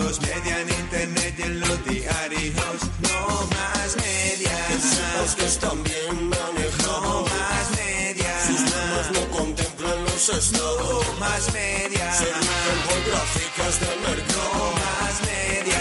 los 0.09 0.21
media 0.21 0.61
en 0.61 0.69
internet 0.69 1.35
y 1.37 1.41
en 1.43 1.59
los 1.59 1.85
diarios. 1.85 2.79
No 3.07 3.47
más 3.55 3.95
media. 3.97 4.55
Decimos 4.69 5.35
que 5.37 5.45
están 5.45 5.83
bien 5.83 6.29
manejados. 6.29 7.03
No 7.03 7.21
más 7.25 7.67
media. 7.77 8.31
Sus 8.47 8.61
normas 8.71 9.07
no 9.13 9.37
contemplan 9.37 10.03
los 10.05 10.29
estados. 10.29 11.05
No 11.05 11.19
más 11.19 11.53
media. 11.53 12.11
Se 12.11 12.25
rigen 12.25 12.79
por 12.87 12.99
gráficas 13.09 13.73
de 13.81 13.91
mercado. 14.07 14.49
No 14.57 14.71
más 14.81 15.15
media. 15.33 15.79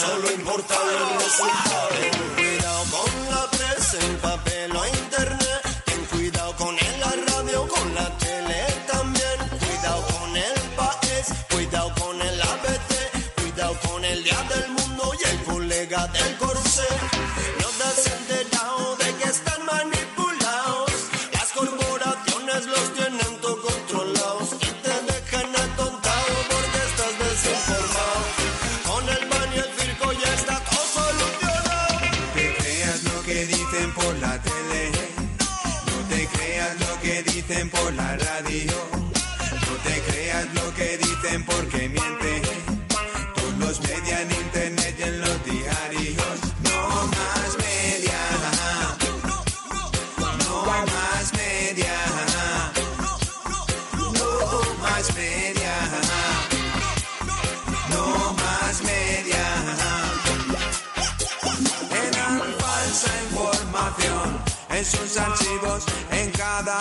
Solo 0.00 0.32
importan 0.32 0.84
los 0.98 1.22
resultados. 1.22 1.92
Cuidado 2.34 2.84
con 2.90 3.34
la 3.34 3.50
presa 3.50 3.98
en 4.04 4.16
papel 4.16 4.74
o 4.74 4.86
internet. 4.86 5.39
Dicen 37.50 37.68
por 37.68 37.92
la 37.94 38.16
radio. 38.16 38.89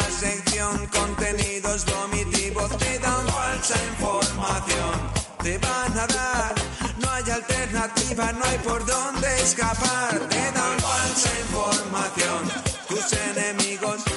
Sección, 0.09 0.87
contenidos 0.87 1.85
vomitivos. 1.85 2.77
Te 2.77 2.99
dan 2.99 3.27
falsa 3.27 3.75
información 3.91 5.19
te 5.43 5.57
van 5.57 5.97
a 5.97 6.07
dar. 6.07 6.55
No 6.99 7.09
hay 7.11 7.23
alternativa, 7.29 8.31
no 8.33 8.45
hay 8.45 8.57
por 8.59 8.85
dónde 8.85 9.27
escapar. 9.41 10.19
Te 10.29 10.51
dan 10.51 10.79
falsa 10.79 11.29
información. 11.39 12.41
Tus 12.87 13.13
enemigos 13.13 14.08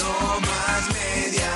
No 0.00 0.40
más 0.40 0.82
media. 0.94 1.50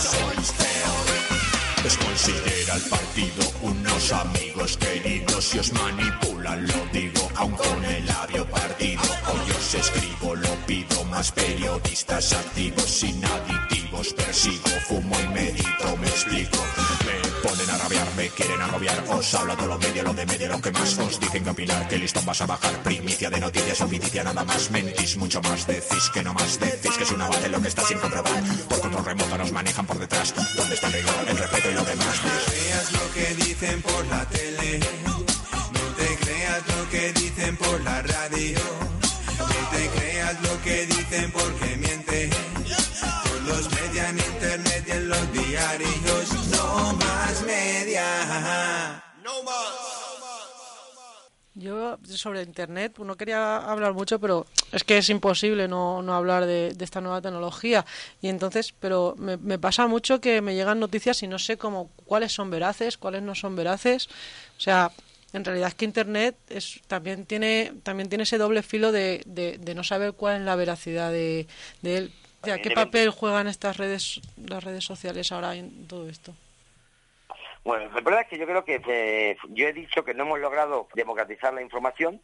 Sois 0.00 0.52
feos. 0.58 1.84
Les 1.84 1.96
considera 1.96 2.74
el 2.74 2.82
partido 2.82 3.52
unos 3.62 4.12
amigos 4.12 4.76
queridos 4.76 5.54
y 5.54 5.58
os 5.58 5.72
manipulan, 5.72 6.66
lo 6.66 6.86
digo, 6.92 7.28
aun 7.36 7.52
con 7.52 7.84
el 7.84 8.06
labio 8.06 8.44
partido. 8.46 9.02
Hoy 9.26 9.50
os 9.58 9.74
escribo, 9.74 10.34
lo 10.34 10.54
pido, 10.66 11.04
más 11.04 11.32
periodistas 11.32 12.32
activos 12.32 12.84
sin 12.84 13.24
aditivos. 13.24 14.12
Persigo, 14.14 14.70
fumo 14.88 15.16
y 15.20 15.28
medito, 15.28 15.96
me 16.00 16.08
explico. 16.08 16.58
Me 17.48 17.54
ponen 17.54 17.70
a 17.70 17.78
rabiar, 17.78 18.14
me 18.14 18.28
quieren 18.28 18.60
agobiar. 18.60 19.04
Os 19.08 19.34
habla 19.34 19.56
todo 19.56 19.68
lo 19.68 19.78
medio, 19.78 20.02
lo 20.02 20.12
de 20.12 20.26
medio, 20.26 20.48
lo 20.48 20.60
que 20.60 20.70
más 20.70 20.98
os 20.98 21.18
dicen 21.18 21.44
que 21.44 21.50
opinar. 21.50 21.88
Que 21.88 21.96
listón 21.96 22.26
vas 22.26 22.42
a 22.42 22.46
bajar, 22.46 22.82
primicia 22.82 23.30
de 23.30 23.40
noticias, 23.40 23.80
oficia 23.80 24.22
nada 24.22 24.44
más. 24.44 24.70
Mentís 24.70 25.16
mucho 25.16 25.40
más, 25.40 25.66
decís 25.66 26.10
que 26.12 26.22
no 26.22 26.34
más. 26.34 26.60
Decís 26.60 26.94
que 26.98 27.04
es 27.04 27.10
una 27.10 27.26
base 27.26 27.48
lo 27.48 27.62
que 27.62 27.68
está 27.68 27.82
sin 27.86 27.98
comprobar. 27.98 28.42
Por 28.68 28.80
control 28.80 29.04
remoto 29.04 29.38
nos 29.38 29.52
manejan 29.52 29.86
por 29.86 29.98
detrás. 29.98 30.34
¿Dónde 30.56 30.74
está 30.74 30.88
el 30.88 30.92
rigor, 30.92 31.14
el 31.26 31.38
respeto 31.38 31.70
y 31.70 31.74
lo 31.74 31.84
demás? 31.84 32.16
No 32.22 32.52
creas 32.52 32.92
lo 32.92 33.12
que 33.14 33.34
dicen 33.46 33.82
por 33.82 34.06
la 34.08 34.24
tele. 34.26 34.80
No 35.06 35.94
te 35.96 36.16
creas 36.16 36.62
lo 36.68 36.90
que 36.90 37.12
dicen 37.14 37.56
por 37.56 37.80
la 37.80 38.02
radio. 38.02 38.58
No 39.38 39.68
te 39.70 39.88
creas 39.98 40.36
lo 40.42 40.62
que 40.62 40.86
dicen 40.86 41.32
porque 41.32 41.76
No 49.22 49.42
más. 49.42 49.88
Yo 51.58 51.98
sobre 52.04 52.42
Internet 52.42 52.98
no 52.98 53.16
quería 53.16 53.56
hablar 53.56 53.92
mucho, 53.92 54.20
pero 54.20 54.46
es 54.70 54.84
que 54.84 54.98
es 54.98 55.08
imposible 55.08 55.66
no, 55.66 56.02
no 56.02 56.14
hablar 56.14 56.46
de, 56.46 56.72
de, 56.72 56.84
esta 56.84 57.00
nueva 57.00 57.20
tecnología. 57.20 57.84
Y 58.22 58.28
entonces, 58.28 58.72
pero 58.78 59.16
me, 59.18 59.36
me, 59.38 59.58
pasa 59.58 59.88
mucho 59.88 60.20
que 60.20 60.40
me 60.40 60.54
llegan 60.54 60.78
noticias 60.78 61.20
y 61.24 61.26
no 61.26 61.40
sé 61.40 61.56
cómo 61.56 61.90
cuáles 62.06 62.32
son 62.32 62.48
veraces, 62.48 62.96
cuáles 62.96 63.22
no 63.22 63.34
son 63.34 63.56
veraces. 63.56 64.06
O 64.56 64.60
sea, 64.60 64.92
en 65.32 65.44
realidad 65.44 65.68
es 65.68 65.74
que 65.74 65.84
Internet 65.84 66.36
es, 66.48 66.80
también 66.86 67.26
tiene 67.26 67.72
también 67.82 68.08
tiene 68.08 68.22
ese 68.22 68.38
doble 68.38 68.62
filo 68.62 68.92
de, 68.92 69.22
de, 69.26 69.58
de 69.58 69.74
no 69.74 69.82
saber 69.82 70.12
cuál 70.12 70.36
es 70.36 70.42
la 70.42 70.54
veracidad 70.54 71.10
de, 71.10 71.48
de 71.82 71.96
él. 71.96 72.12
O 72.42 72.46
sea, 72.46 72.62
¿Qué 72.62 72.70
papel 72.70 73.10
juegan 73.10 73.48
estas 73.48 73.78
redes 73.78 74.20
las 74.36 74.62
redes 74.62 74.84
sociales 74.84 75.32
ahora 75.32 75.56
en 75.56 75.88
todo 75.88 76.08
esto? 76.08 76.34
Bueno, 77.68 77.84
la 77.94 78.00
verdad 78.00 78.22
es 78.22 78.28
que 78.28 78.38
yo 78.38 78.46
creo 78.46 78.64
que 78.64 78.80
eh, 78.88 79.36
yo 79.50 79.68
he 79.68 79.74
dicho 79.74 80.02
que 80.02 80.14
no 80.14 80.22
hemos 80.22 80.40
logrado 80.40 80.88
democratizar 80.94 81.52
la 81.52 81.60
información, 81.60 82.18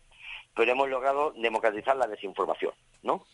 pero 0.57 0.73
hemos 0.73 0.89
logrado 0.89 1.33
democratizar 1.33 1.95
la 1.97 2.07
desinformación, 2.07 2.73
¿no? 3.03 3.27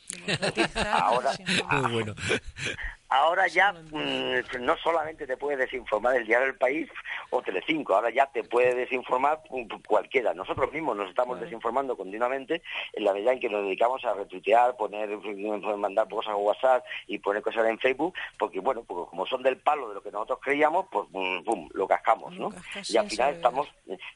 Ahora, 0.90 1.30
Muy 1.70 1.92
bueno. 1.92 2.16
ahora 3.10 3.48
ya 3.48 3.72
mm, 3.72 4.60
no 4.60 4.76
solamente 4.78 5.26
te 5.26 5.36
puede 5.36 5.56
desinformar 5.56 6.16
el 6.16 6.26
diario 6.26 6.46
del 6.46 6.56
país 6.56 6.88
o 7.30 7.42
Telecinco, 7.42 7.94
ahora 7.94 8.10
ya 8.10 8.26
te 8.26 8.44
puede 8.44 8.74
desinformar 8.74 9.40
mm, 9.50 9.66
cualquiera. 9.86 10.32
Nosotros 10.32 10.72
mismos 10.72 10.96
nos 10.96 11.10
estamos 11.10 11.40
desinformando 11.40 11.96
continuamente 11.96 12.62
en 12.92 13.04
la 13.04 13.12
medida 13.12 13.32
en 13.32 13.40
que 13.40 13.48
nos 13.48 13.64
dedicamos 13.64 14.04
a 14.04 14.14
retuitear, 14.14 14.76
poner, 14.76 15.08
mm, 15.08 15.76
mandar 15.76 16.08
cosas 16.08 16.32
a 16.32 16.36
WhatsApp 16.36 16.84
y 17.06 17.18
poner 17.18 17.42
cosas 17.42 17.66
en 17.66 17.78
Facebook, 17.78 18.14
porque 18.38 18.60
bueno, 18.60 18.84
pues 18.84 19.08
como 19.10 19.26
son 19.26 19.42
del 19.42 19.58
palo 19.58 19.88
de 19.88 19.96
lo 19.96 20.02
que 20.02 20.12
nosotros 20.12 20.38
creíamos, 20.42 20.86
pues 20.90 21.08
pum, 21.10 21.68
lo 21.72 21.88
cascamos, 21.88 22.32
¿no? 22.34 22.50
Y 22.88 22.96
al 22.96 23.10
final 23.10 23.34
estamos, 23.34 23.68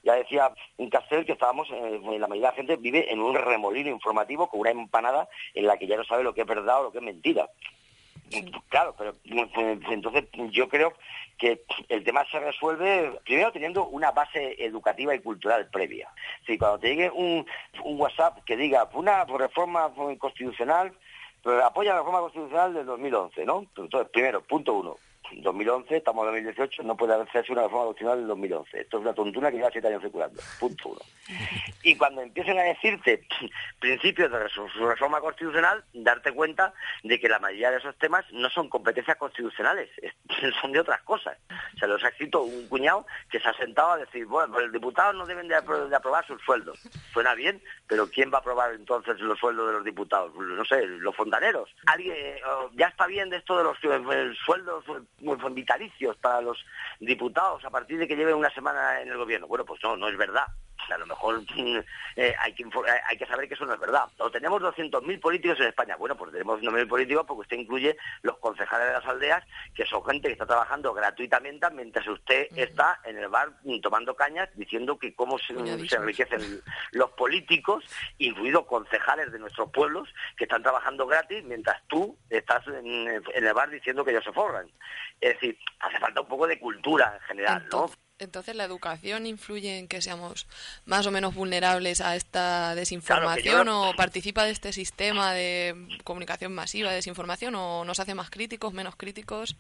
ya 0.03 0.15
decía 0.15 0.53
un 0.77 0.89
Castel 0.89 1.27
que 1.27 1.33
estábamos, 1.33 1.69
eh, 1.71 2.01
la 2.19 2.29
mayoría 2.29 2.51
de 2.51 2.53
la 2.53 2.53
gente 2.53 2.77
vive 2.77 3.13
en 3.13 3.21
un 3.21 3.35
remolino 3.35 3.91
informativo 3.91 4.49
con 4.49 4.61
una 4.61 4.71
empanada 4.71 5.29
en 5.55 5.67
la 5.67 5.77
que 5.77 5.87
ya 5.87 5.97
no 5.97 6.05
sabe 6.05 6.23
lo 6.23 6.33
que 6.33 6.43
es 6.43 6.47
verdad 6.47 6.81
o 6.81 6.83
lo 6.85 6.93
que 6.93 6.99
es 6.99 7.05
mentira. 7.05 7.49
Claro, 8.69 8.95
pero 8.97 9.15
pues, 9.29 9.51
entonces 9.91 10.25
yo 10.51 10.69
creo 10.69 10.95
que 11.39 11.65
el 11.89 12.05
tema 12.05 12.25
se 12.31 12.41
resuelve 12.41 13.19
primero 13.25 13.53
teniendo 13.53 13.87
una 13.87 14.11
base 14.13 14.57
educativa 14.65 15.15
y 15.15 15.21
cultural 15.21 15.69
previa. 15.71 16.09
Si 16.47 16.59
cuando 16.59 16.79
te 16.79 16.89
llegue 16.89 17.11
un, 17.11 17.47
un 17.85 18.01
WhatsApp 18.01 18.45
que 18.45 18.57
diga 18.57 18.89
una 18.95 19.25
reforma 19.25 19.93
constitucional, 20.19 20.93
apoya 21.65 21.93
la 21.93 21.99
reforma 21.99 22.21
constitucional 22.21 22.75
del 22.75 22.87
2011, 22.87 23.45
¿no? 23.45 23.67
Entonces, 23.77 24.09
primero, 24.11 24.43
punto 24.43 24.75
uno, 24.75 24.97
2011, 25.33 25.97
estamos 25.97 26.27
en 26.27 26.45
2018, 26.45 26.83
no 26.83 26.97
puede 26.97 27.15
hacerse 27.15 27.53
una 27.53 27.63
reforma 27.63 27.87
constitucional 27.87 28.19
del 28.19 28.29
2011. 28.29 28.81
Esto 28.81 28.97
es 28.99 29.03
una 29.03 29.15
tontuna 29.15 29.51
que 29.51 29.57
lleva 29.57 29.71
siete 29.71 29.89
años 29.89 30.03
circulando. 30.03 30.41
Punto 30.61 30.89
uno. 30.91 31.01
Y 31.83 31.97
cuando 31.97 32.23
empiecen 32.23 32.59
a 32.59 32.63
decirte 32.63 33.27
principios 33.79 34.33
de 34.33 34.49
su 34.49 34.67
reforma 34.87 35.21
constitucional, 35.21 35.85
darte 35.93 36.33
cuenta 36.33 36.73
de 37.03 37.21
que 37.21 37.29
la 37.29 37.39
mayoría 37.39 37.71
de 37.71 37.77
esos 37.77 37.95
temas 37.99 38.25
no 38.33 38.49
son 38.49 38.71
competencias 38.71 39.19
constitucionales, 39.19 39.91
son 40.63 40.73
de 40.73 40.81
otras 40.81 41.03
cosas. 41.03 41.37
O 41.75 41.79
sea, 41.79 41.89
los 41.89 42.03
ha 42.03 42.09
escrito 42.09 42.43
un 42.43 42.69
cuñado 42.69 43.07
que 43.31 43.39
se 43.39 43.49
ha 43.49 43.55
sentado 43.55 43.93
a 43.93 43.99
decir, 43.99 44.25
bueno, 44.27 44.59
los 44.59 44.73
diputados 44.73 45.15
no 45.15 45.27
deben 45.27 45.49
de, 45.49 45.57
aprobar 45.57 46.27
sus 46.27 46.41
sueldos. 46.43 46.81
Suena 47.13 47.35
bien, 47.35 47.63
pero 47.87 48.09
¿quién 48.09 48.33
va 48.33 48.39
a 48.39 48.41
aprobar 48.41 48.73
entonces 48.73 49.21
los 49.21 49.39
sueldos 49.39 49.67
de 49.67 49.73
los 49.75 49.85
diputados? 49.85 50.35
No 50.35 50.65
sé, 50.65 50.87
los 50.87 51.15
fontaneros. 51.15 51.75
Alguien, 51.87 52.17
eh, 52.17 52.41
ya 52.75 52.87
está 52.89 53.07
bien 53.07 53.29
de 53.29 53.37
esto 53.37 53.59
de 53.59 53.65
los 53.65 53.77
eh, 53.83 54.35
sueldos 54.45 54.85
vitalicios 55.53 56.17
para 56.17 56.41
los 56.41 56.65
diputados 57.01 57.65
a 57.65 57.71
partir 57.71 57.99
de 57.99 58.09
que 58.09 58.17
lleven 58.17 58.37
una 58.37 58.51
semana 58.51 59.01
en 59.01 59.09
el 59.09 59.17
gobierno. 59.17 59.47
Bueno, 59.47 59.65
pues 59.65 59.81
no, 59.83 59.97
no 59.97 60.09
es 60.09 60.17
verdad 60.17 60.47
a 60.93 60.99
lo 60.99 61.07
mejor 61.07 61.43
eh, 62.17 62.35
hay, 62.39 62.53
que, 62.55 62.63
eh, 62.63 63.01
hay 63.09 63.17
que 63.17 63.27
saber 63.27 63.49
que 63.49 63.55
eso 63.55 63.67
no 63.67 63.75
es 63.75 63.81
verdad. 63.81 64.09
O 64.19 64.31
tenemos 64.31 64.63
200.000 64.63 65.21
políticos 65.21 65.59
en 65.61 65.67
España. 65.67 65.97
Bueno, 65.97 66.17
pues 66.17 66.33
tenemos 66.33 66.61
200.000 66.61 66.89
políticos 66.89 67.25
porque 67.27 67.41
usted 67.43 67.57
incluye 67.59 67.97
los 68.23 68.39
concejales 68.39 68.89
de 68.89 68.93
las 68.95 69.07
aldeas, 69.07 69.45
que 69.75 69.87
son 69.87 70.05
gente 70.05 70.29
que 70.29 70.33
está 70.33 70.47
trabajando 70.47 70.93
gratuitamente 70.93 71.55
mientras 71.71 72.07
usted 72.07 72.49
está 72.57 73.01
en 73.05 73.19
el 73.19 73.29
bar 73.29 73.53
tomando 73.83 74.15
cañas 74.15 74.49
diciendo 74.55 74.99
que 74.99 75.15
cómo 75.15 75.39
se, 75.39 75.53
enriquecen 75.53 76.63
los 76.93 77.11
políticos, 77.13 77.85
incluidos 78.19 78.67
concejales 78.67 79.31
de 79.31 79.39
nuestros 79.39 79.71
pueblos, 79.71 80.09
que 80.37 80.45
están 80.45 80.63
trabajando 80.63 81.07
gratis 81.07 81.45
mientras 81.45 81.81
tú 81.87 82.19
estás 82.29 82.67
en, 82.67 83.09
en 83.09 83.47
el 83.47 83.55
bar 83.55 83.71
diciendo 83.71 84.05
que 84.05 84.11
ellos 84.11 84.25
se 84.25 84.33
forran. 84.33 84.69
Es 85.21 85.35
decir, 85.35 85.59
hace 85.81 85.99
falta 85.99 86.21
un 86.21 86.29
poco 86.29 86.47
de 86.47 86.59
cultura 86.59 87.15
en 87.15 87.21
general, 87.27 87.67
¿no? 87.71 87.91
Entonces, 88.19 88.55
¿la 88.55 88.65
educación 88.65 89.27
influye 89.27 89.79
en 89.79 89.89
que 89.89 90.01
seamos 90.01 90.47
más 90.87 91.05
o 91.07 91.11
menos 91.11 91.35
vulnerables 91.35 92.01
a 92.01 92.15
esta 92.15 92.75
desinformación 92.77 93.69
o 93.69 93.93
participa 93.97 94.45
de 94.45 94.53
este 94.53 94.73
sistema 94.73 95.33
de 95.33 95.75
comunicación 96.05 96.55
masiva, 96.55 96.91
de 96.91 96.97
desinformación 96.97 97.57
o 97.57 97.85
nos 97.85 97.99
hace 97.99 98.15
más 98.15 98.31
críticos, 98.31 98.73
menos 98.73 98.95
críticos? 98.95 99.57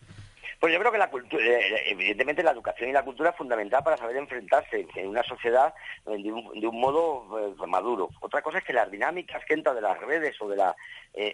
Pues 0.60 0.72
yo 0.72 0.78
creo 0.78 0.92
que 0.92 0.98
la 0.98 1.10
cultura, 1.10 1.44
eh, 1.44 1.90
evidentemente 1.90 2.42
la 2.42 2.52
educación 2.52 2.88
y 2.88 2.92
la 2.92 3.04
cultura 3.04 3.30
es 3.30 3.36
fundamental 3.36 3.82
para 3.82 3.96
saber 3.96 4.16
enfrentarse 4.16 4.86
en 4.94 5.08
una 5.08 5.22
sociedad 5.22 5.74
eh, 6.06 6.16
de 6.22 6.32
un, 6.32 6.80
modo 6.80 7.38
eh, 7.38 7.66
maduro. 7.66 8.08
Otra 8.20 8.40
cosa 8.40 8.58
es 8.58 8.64
que 8.64 8.72
las 8.72 8.90
dinámicas 8.90 9.44
que 9.44 9.54
entran 9.54 9.74
de 9.74 9.82
las 9.82 9.98
redes 10.00 10.40
o 10.40 10.48
de 10.48 10.56
la, 10.56 10.76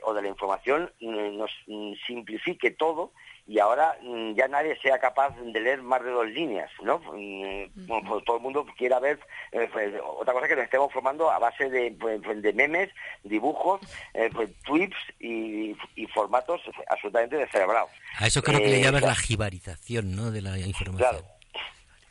o 0.02 0.14
de 0.14 0.22
la 0.22 0.28
información 0.28 0.92
nos 1.00 1.50
mm, 1.66 1.92
simplifique 2.06 2.72
todo 2.72 3.12
y 3.50 3.58
ahora 3.58 3.98
mm, 4.00 4.34
ya 4.34 4.46
nadie 4.46 4.78
sea 4.80 5.00
capaz 5.00 5.34
de 5.36 5.60
leer 5.60 5.82
más 5.82 6.04
de 6.04 6.10
dos 6.10 6.28
líneas, 6.28 6.70
¿no? 6.84 7.00
Mm, 7.00 8.06
pues 8.06 8.24
todo 8.24 8.36
el 8.36 8.42
mundo 8.44 8.64
quiera 8.78 9.00
ver, 9.00 9.18
eh, 9.50 9.68
pues, 9.72 9.92
otra 10.18 10.32
cosa 10.34 10.46
que 10.46 10.54
nos 10.54 10.66
estemos 10.66 10.92
formando 10.92 11.28
a 11.28 11.40
base 11.40 11.68
de, 11.68 11.90
pues, 11.98 12.22
de 12.42 12.52
memes, 12.52 12.90
dibujos, 13.24 13.80
eh, 14.14 14.30
tweets 14.64 14.96
y, 15.18 15.74
formatos 16.14 16.60
absolutamente 16.88 17.38
descerebrados. 17.38 17.90
A 18.18 18.28
eso 18.28 18.40
creo 18.40 18.60
que 18.60 18.68
le 18.68 18.78
eh, 18.78 18.84
llamas 18.84 19.02
la 19.02 19.16
jibarización, 19.16 20.14
¿no?, 20.14 20.30
de 20.30 20.42
la 20.42 20.56
información. 20.56 21.24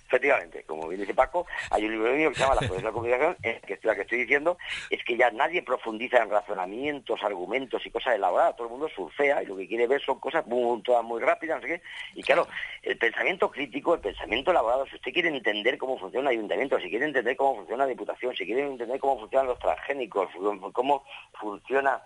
Efectivamente, 0.10 0.64
como 0.64 0.88
bien 0.88 1.02
dice 1.02 1.14
Paco, 1.14 1.46
hay 1.70 1.86
un 1.86 1.92
libro 1.92 2.12
mío 2.14 2.30
que 2.30 2.36
se 2.36 2.42
llama 2.42 2.56
La 2.56 2.62
pobreza 2.62 2.78
de 2.78 2.88
la 2.88 2.92
comunicación, 2.92 3.38
en 3.44 3.62
que 3.62 3.80
la 3.84 3.94
que 3.94 4.02
estoy 4.02 4.18
diciendo 4.18 4.58
es 4.90 5.04
que 5.04 5.16
ya 5.16 5.30
nadie 5.30 5.62
profundiza 5.62 6.18
en 6.18 6.32
razonamientos, 6.32 7.24
argumentos 7.24 7.86
y 7.86 7.92
cosas 7.92 8.16
elaboradas, 8.16 8.56
todo 8.56 8.66
el 8.66 8.72
mundo 8.72 8.90
surfea 8.90 9.44
y 9.44 9.46
lo 9.46 9.56
que 9.56 9.68
quiere 9.68 9.86
ver 9.86 10.02
son 10.02 10.20
cosas 10.20 10.48
muy, 10.48 10.82
todas 10.82 11.04
muy 11.04 11.22
rápidas, 11.22 11.58
no 11.58 11.68
sé 11.68 11.76
qué. 11.76 11.82
Y 12.16 12.24
claro, 12.24 12.48
el 12.82 12.98
pensamiento 12.98 13.52
crítico, 13.52 13.94
el 13.94 14.00
pensamiento 14.00 14.50
elaborado, 14.50 14.88
si 14.88 14.96
usted 14.96 15.14
quiere 15.14 15.30
entender 15.30 15.78
cómo 15.78 16.00
funciona 16.00 16.32
el 16.32 16.38
ayuntamiento, 16.38 16.80
si 16.80 16.90
quiere 16.90 17.06
entender 17.06 17.36
cómo 17.36 17.58
funciona 17.58 17.84
la 17.84 17.90
diputación, 17.92 18.36
si 18.36 18.48
quiere 18.48 18.66
entender 18.66 19.00
cómo 19.00 19.20
funcionan 19.20 19.46
los 19.46 19.60
transgénicos, 19.60 20.28
cómo 20.74 21.04
funciona 21.40 22.02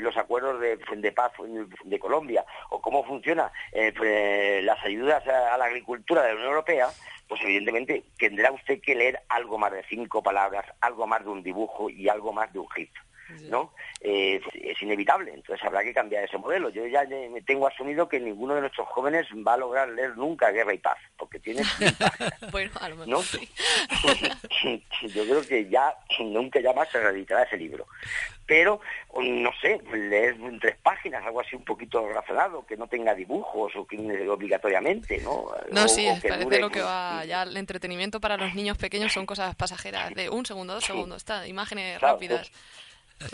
los 0.00 0.16
acuerdos 0.16 0.60
de, 0.60 1.12
paz 1.12 1.32
de 1.84 1.98
Colombia 1.98 2.44
o 2.70 2.80
cómo 2.80 3.04
funciona 3.04 3.50
eh, 3.72 4.60
las 4.62 4.84
ayudas 4.84 5.26
a, 5.26 5.56
la 5.56 5.64
agricultura 5.64 6.22
de 6.22 6.28
la 6.28 6.34
Unión 6.34 6.50
Europea, 6.50 6.88
pues 7.28 7.40
evidentemente 7.42 8.04
tendrá 8.18 8.52
usted 8.52 8.80
que 8.80 8.94
leer 8.94 9.20
algo 9.28 9.58
más 9.58 9.72
de 9.72 9.84
cinco 9.88 10.22
palabras, 10.22 10.66
algo 10.80 11.06
más 11.06 11.24
de 11.24 11.30
un 11.30 11.42
dibujo 11.42 11.90
y 11.90 12.08
algo 12.08 12.32
más 12.32 12.52
de 12.52 12.58
un 12.58 12.68
GIF. 12.70 12.90
¿No? 13.48 13.72
Eh, 14.00 14.40
es 14.54 14.82
inevitable, 14.82 15.32
entonces 15.32 15.64
habrá 15.64 15.82
que 15.82 15.94
cambiar 15.94 16.24
ese 16.24 16.38
modelo. 16.38 16.68
Yo 16.68 16.86
ya 16.86 17.04
me 17.04 17.42
tengo 17.42 17.66
asumido 17.66 18.08
que 18.08 18.20
ninguno 18.20 18.54
de 18.54 18.62
nuestros 18.62 18.86
jóvenes 18.88 19.26
va 19.46 19.54
a 19.54 19.58
lograr 19.58 19.88
leer 19.88 20.16
nunca 20.16 20.50
Guerra 20.50 20.74
y 20.74 20.78
Paz, 20.78 20.98
porque 21.16 21.38
tiene... 21.38 21.62
bueno, 22.52 22.70
a 22.80 22.88
lo 22.88 22.96
mejor 22.96 23.24
Yo 25.14 25.24
creo 25.24 25.46
que 25.46 25.68
ya 25.68 25.94
nunca 26.20 26.60
ya 26.60 26.72
más 26.72 26.88
se 26.90 27.00
reeditará 27.00 27.44
ese 27.44 27.56
libro. 27.56 27.86
Pero, 28.46 28.80
no 29.22 29.50
sé, 29.62 29.80
leer 29.90 30.34
en 30.34 30.60
tres 30.60 30.76
páginas, 30.82 31.24
algo 31.24 31.40
así 31.40 31.56
un 31.56 31.64
poquito 31.64 32.06
razonado, 32.10 32.66
que 32.66 32.76
no 32.76 32.86
tenga 32.86 33.14
dibujos 33.14 33.74
o 33.74 33.86
que 33.86 33.96
obligatoriamente, 34.28 35.18
¿no? 35.22 35.46
No, 35.70 35.88
sí, 35.88 36.06
parece 36.28 36.60
lo 36.60 36.70
que 36.70 36.82
va, 36.82 37.24
ya 37.24 37.44
el 37.44 37.56
entretenimiento 37.56 38.20
para 38.20 38.36
los 38.36 38.54
niños 38.54 38.76
pequeños 38.76 39.12
son 39.12 39.24
cosas 39.24 39.54
pasajeras, 39.54 40.14
de 40.14 40.28
un 40.28 40.44
segundo, 40.44 40.74
dos 40.74 40.84
segundos, 40.84 41.18
está, 41.18 41.46
imágenes 41.48 42.00
rápidas. 42.00 42.50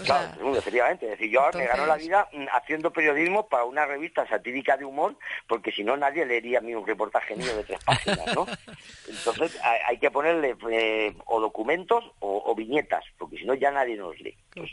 Claro, 0.04 0.56
efectivamente. 0.56 1.06
Es 1.06 1.12
decir, 1.12 1.30
yo 1.30 1.48
me 1.54 1.66
gano 1.66 1.86
la 1.86 1.96
vida 1.96 2.28
mm, 2.32 2.46
haciendo 2.52 2.92
periodismo 2.92 3.48
para 3.48 3.64
una 3.64 3.86
revista 3.86 4.26
satírica 4.28 4.76
de 4.76 4.84
humor, 4.84 5.16
porque 5.46 5.72
si 5.72 5.84
no 5.84 5.96
nadie 5.96 6.24
leería 6.24 6.60
mi 6.60 6.74
un 6.74 6.86
reportaje 6.86 7.36
mío 7.36 7.56
de 7.56 7.64
tres 7.64 7.84
páginas, 7.84 8.34
¿no? 8.34 8.46
Entonces 9.08 9.58
hay, 9.62 9.98
que 9.98 10.10
ponerle 10.10 10.56
eh, 10.70 11.14
o 11.26 11.40
documentos 11.40 12.04
o, 12.20 12.54
viñetas, 12.54 13.04
porque 13.18 13.38
si 13.38 13.44
no 13.44 13.54
ya 13.54 13.70
nadie 13.70 13.96
nos 13.96 14.18
lee. 14.20 14.36
Pues, 14.54 14.70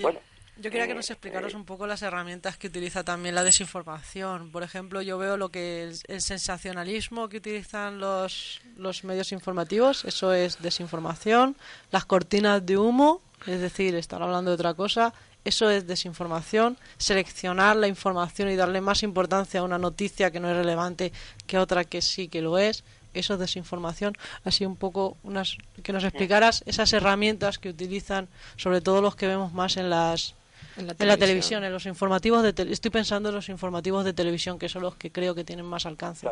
bueno. 0.00 0.20
Yo 0.60 0.70
quería 0.70 0.86
que 0.86 0.94
nos 0.94 1.08
eh, 1.08 1.14
explicaros 1.14 1.54
un 1.54 1.64
poco 1.64 1.86
las 1.86 2.02
herramientas 2.02 2.58
que 2.58 2.66
utiliza 2.66 3.02
también 3.02 3.34
la 3.34 3.42
desinformación. 3.42 4.50
Por 4.50 4.62
ejemplo, 4.62 5.00
yo 5.00 5.16
veo 5.16 5.38
lo 5.38 5.48
que 5.48 5.88
es 5.88 6.02
el 6.06 6.20
sensacionalismo 6.20 7.30
que 7.30 7.38
utilizan 7.38 7.98
los, 7.98 8.60
los 8.76 9.02
medios 9.04 9.32
informativos, 9.32 10.04
eso 10.04 10.34
es 10.34 10.60
desinformación, 10.60 11.56
las 11.90 12.04
cortinas 12.04 12.64
de 12.66 12.76
humo, 12.76 13.22
es 13.46 13.60
decir, 13.60 13.94
estar 13.94 14.22
hablando 14.22 14.50
de 14.50 14.56
otra 14.56 14.74
cosa, 14.74 15.14
eso 15.46 15.70
es 15.70 15.86
desinformación, 15.86 16.76
seleccionar 16.98 17.76
la 17.76 17.88
información 17.88 18.50
y 18.50 18.56
darle 18.56 18.82
más 18.82 19.02
importancia 19.02 19.60
a 19.60 19.62
una 19.62 19.78
noticia 19.78 20.30
que 20.30 20.40
no 20.40 20.50
es 20.50 20.56
relevante 20.56 21.10
que 21.46 21.56
a 21.56 21.62
otra 21.62 21.84
que 21.84 22.02
sí 22.02 22.28
que 22.28 22.42
lo 22.42 22.58
es, 22.58 22.84
eso 23.14 23.32
es 23.32 23.40
desinformación. 23.40 24.12
Así 24.44 24.66
un 24.66 24.76
poco 24.76 25.16
unas, 25.22 25.56
que 25.82 25.94
nos 25.94 26.04
explicaras 26.04 26.62
esas 26.66 26.92
herramientas 26.92 27.58
que 27.58 27.70
utilizan, 27.70 28.28
sobre 28.56 28.82
todo 28.82 29.00
los 29.00 29.16
que 29.16 29.26
vemos 29.26 29.54
más 29.54 29.78
en 29.78 29.88
las 29.88 30.34
en 30.80 30.86
la, 30.86 31.16
televisión. 31.16 31.64
en 31.64 31.72
los 31.72 31.86
informativos 31.86 32.42
de 32.42 32.72
estoy 32.72 32.90
pensando 32.90 33.28
en 33.28 33.34
los 33.34 33.48
informativos 33.48 34.04
de 34.04 34.12
televisión 34.12 34.58
que 34.58 34.68
son 34.68 34.82
los 34.82 34.96
que 34.96 35.12
creo 35.12 35.34
que 35.34 35.44
tienen 35.44 35.66
más 35.66 35.86
alcance. 35.86 36.28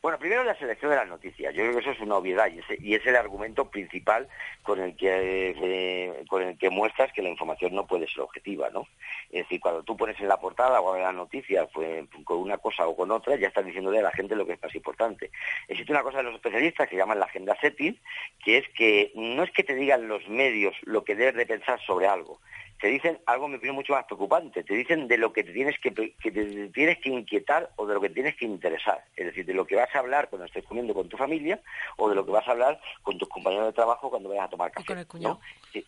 Bueno, 0.00 0.16
primero 0.18 0.44
la 0.44 0.56
selección 0.56 0.92
de 0.92 0.96
las 0.96 1.08
noticias. 1.08 1.52
Yo 1.52 1.62
creo 1.62 1.72
que 1.72 1.80
eso 1.80 1.90
es 1.90 2.00
una 2.00 2.16
obviedad 2.16 2.48
y, 2.78 2.94
es 2.94 3.04
el 3.04 3.16
argumento 3.16 3.68
principal 3.68 4.28
con 4.62 4.80
el 4.80 4.96
que 4.96 5.54
eh, 5.60 6.24
con 6.28 6.42
el 6.42 6.56
que 6.56 6.70
muestras 6.70 7.12
que 7.12 7.20
la 7.20 7.30
información 7.30 7.74
no 7.74 7.84
puede 7.84 8.06
ser 8.06 8.20
objetiva, 8.20 8.70
¿no? 8.70 8.86
Es 9.30 9.42
decir, 9.42 9.60
cuando 9.60 9.82
tú 9.82 9.96
pones 9.96 10.18
en 10.20 10.28
la 10.28 10.38
portada 10.38 10.80
o 10.80 10.94
en 10.94 11.02
la 11.02 11.12
noticia 11.12 11.66
pues, 11.66 12.06
con 12.22 12.38
una 12.38 12.58
cosa 12.58 12.86
o 12.86 12.94
con 12.94 13.10
otra, 13.10 13.34
ya 13.36 13.48
estás 13.48 13.66
diciéndole 13.66 13.98
a 13.98 14.02
la 14.02 14.12
gente 14.12 14.36
lo 14.36 14.46
que 14.46 14.52
es 14.52 14.62
más 14.62 14.74
importante. 14.74 15.32
Existe 15.66 15.92
una 15.92 16.04
cosa 16.04 16.18
de 16.18 16.24
los 16.24 16.36
especialistas 16.36 16.88
que 16.88 16.96
llaman 16.96 17.18
la 17.18 17.26
agenda 17.26 17.56
setting, 17.60 17.98
que 18.44 18.58
es 18.58 18.68
que 18.68 19.10
no 19.16 19.42
es 19.42 19.50
que 19.50 19.64
te 19.64 19.74
digan 19.74 20.06
los 20.06 20.28
medios 20.28 20.76
lo 20.82 21.02
que 21.02 21.16
debes 21.16 21.34
de 21.34 21.46
pensar 21.46 21.80
sobre 21.84 22.06
algo, 22.06 22.40
te 22.80 22.88
dicen 22.88 23.18
algo, 23.26 23.48
me 23.48 23.56
opinión, 23.56 23.76
mucho 23.76 23.92
más 23.92 24.04
preocupante. 24.04 24.62
Te 24.64 24.74
dicen 24.74 25.08
de 25.08 25.18
lo 25.18 25.32
que 25.32 25.42
te 25.44 25.52
tienes 25.52 25.78
que, 25.80 25.92
que 25.92 26.30
te 26.30 26.68
tienes 26.68 26.98
que 26.98 27.08
inquietar 27.10 27.70
o 27.76 27.86
de 27.86 27.94
lo 27.94 28.00
que 28.00 28.10
tienes 28.10 28.36
que 28.36 28.44
interesar. 28.44 29.04
Es 29.16 29.26
decir, 29.26 29.44
de 29.46 29.54
lo 29.54 29.66
que 29.66 29.76
vas 29.76 29.94
a 29.94 29.98
hablar 29.98 30.28
cuando 30.28 30.46
estés 30.46 30.64
comiendo 30.64 30.94
con 30.94 31.08
tu 31.08 31.16
familia 31.16 31.60
o 31.96 32.08
de 32.08 32.14
lo 32.14 32.24
que 32.24 32.32
vas 32.32 32.46
a 32.46 32.52
hablar 32.52 32.80
con 33.02 33.18
tus 33.18 33.28
compañeros 33.28 33.66
de 33.66 33.72
trabajo 33.72 34.10
cuando 34.10 34.28
vayas 34.28 34.44
a 34.46 34.50
tomar 34.50 34.70
café. 34.70 34.86
con 34.86 34.98
el 34.98 35.06
cuñado. 35.06 35.34
¿no? 35.34 35.40
Sí. 35.72 35.84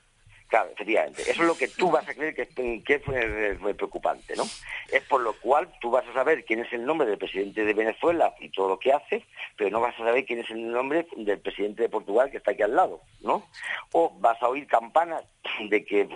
Claro, 0.49 0.71
efectivamente. 0.73 1.23
Eso 1.23 1.43
es 1.43 1.47
lo 1.47 1.57
que 1.57 1.69
tú 1.69 1.93
vas 1.93 2.09
a 2.09 2.13
creer 2.13 2.35
que, 2.35 2.43
es- 2.43 2.49
que 2.85 2.95
es 2.95 3.03
eh, 3.15 3.57
muy 3.61 3.73
preocupante, 3.75 4.35
¿no? 4.35 4.43
Es 4.91 5.01
por 5.09 5.21
lo 5.21 5.33
cual 5.35 5.73
tú 5.81 5.93
vas 5.93 6.05
a 6.09 6.13
saber 6.13 6.45
quién 6.45 6.59
es 6.59 6.73
el 6.73 6.85
nombre 6.85 7.07
del 7.07 7.19
presidente 7.19 7.65
de 7.65 7.73
Venezuela 7.73 8.35
y 8.41 8.49
todo 8.49 8.71
lo 8.71 8.79
que 8.81 8.93
hace, 8.93 9.25
pero 9.57 9.71
no 9.71 9.79
vas 9.81 9.95
a 9.95 9.99
saber 9.99 10.25
quién 10.25 10.41
es 10.41 10.51
el 10.51 10.73
nombre 10.73 11.07
del 11.17 11.39
presidente 11.39 11.83
de 11.85 11.89
Portugal 11.89 12.33
que 12.33 12.39
está 12.39 12.51
aquí 12.51 12.63
al 12.63 12.75
lado, 12.75 13.01
¿no? 13.21 13.47
O 13.93 14.11
vas 14.19 14.43
a 14.43 14.49
oír 14.49 14.67
campanas 14.67 15.23
de 15.69 15.85
que 15.85 16.09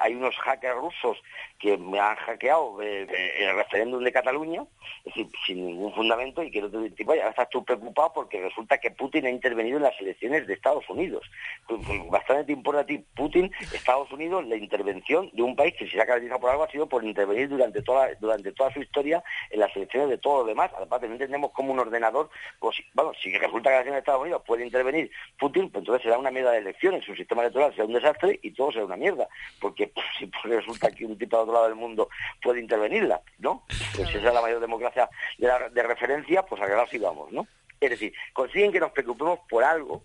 hay 0.00 0.14
unos 0.14 0.36
hackers 0.36 0.76
rusos 0.76 1.18
que 1.58 1.76
me 1.76 1.98
han 1.98 2.16
hackeado 2.16 2.80
eh, 2.82 3.06
el 3.40 3.56
referéndum 3.56 4.02
de 4.02 4.12
Cataluña, 4.12 4.64
es 5.04 5.14
decir, 5.14 5.26
sin 5.46 5.66
ningún 5.66 5.92
fundamento 5.94 6.42
y 6.42 6.50
que 6.50 6.60
no 6.60 6.70
te 6.70 6.90
tipo, 6.90 7.14
ya 7.14 7.28
estás 7.28 7.48
tú 7.50 7.64
preocupado 7.64 8.12
porque 8.14 8.40
resulta 8.40 8.78
que 8.78 8.90
Putin 8.90 9.26
ha 9.26 9.30
intervenido 9.30 9.78
en 9.78 9.84
las 9.84 10.00
elecciones 10.00 10.46
de 10.46 10.54
Estados 10.54 10.88
Unidos. 10.88 11.28
Pues, 11.66 11.80
pues, 11.86 11.98
Bastante 12.10 12.56
te 12.56 13.04
Putin, 13.14 13.50
Estados 13.72 14.10
Unidos, 14.12 14.46
la 14.46 14.56
intervención 14.56 15.30
de 15.32 15.42
un 15.42 15.56
país 15.56 15.74
que 15.78 15.86
si 15.86 15.92
se 15.92 16.00
ha 16.00 16.06
caracterizado 16.06 16.40
por 16.40 16.50
algo 16.50 16.64
ha 16.64 16.70
sido 16.70 16.88
por 16.88 17.04
intervenir 17.04 17.48
durante 17.48 17.82
toda 17.82 18.14
durante 18.20 18.52
toda 18.52 18.72
su 18.72 18.80
historia 18.80 19.22
en 19.50 19.60
las 19.60 19.74
elecciones 19.76 20.08
de 20.10 20.18
todo 20.18 20.42
lo 20.42 20.44
demás. 20.44 20.70
Aparte 20.80 21.06
no 21.08 21.14
entendemos 21.14 21.50
cómo 21.52 21.72
un 21.72 21.80
ordenador, 21.80 22.30
pues, 22.60 22.76
bueno, 22.94 23.12
si 23.20 23.36
resulta 23.36 23.70
que 23.70 23.76
las 23.76 23.86
elecciones 23.86 23.94
de 23.94 23.98
Estados 23.98 24.22
Unidos 24.22 24.42
puede 24.46 24.64
intervenir 24.64 25.10
Putin, 25.38 25.70
pues 25.70 25.82
entonces 25.82 26.02
será 26.02 26.18
una 26.18 26.30
mierda 26.30 26.52
de 26.52 26.58
elecciones, 26.58 27.04
su 27.04 27.14
sistema 27.14 27.42
electoral 27.42 27.72
será 27.72 27.84
un 27.84 27.92
desastre 27.92 28.38
todo 28.50 28.72
será 28.72 28.84
una 28.84 28.96
mierda. 28.96 29.28
Porque 29.60 29.92
si 30.18 30.26
pues, 30.26 30.44
resulta 30.44 30.90
que 30.90 31.04
un 31.04 31.16
tipo 31.18 31.36
al 31.36 31.42
otro 31.42 31.54
lado 31.54 31.66
del 31.66 31.76
mundo 31.76 32.08
puede 32.42 32.60
intervenirla, 32.60 33.20
¿no? 33.38 33.64
Pues 33.96 34.08
esa 34.10 34.28
es 34.28 34.34
la 34.34 34.42
mayor 34.42 34.60
democracia 34.60 35.08
de, 35.38 35.50
de 35.72 35.82
referencia, 35.82 36.42
pues 36.44 36.60
a 36.62 36.66
que 36.66 36.90
sí 36.90 36.98
vamos, 36.98 37.32
¿no? 37.32 37.46
Es 37.80 37.90
decir, 37.90 38.12
consiguen 38.32 38.72
que 38.72 38.80
nos 38.80 38.90
preocupemos 38.90 39.40
por 39.48 39.62
algo 39.62 40.02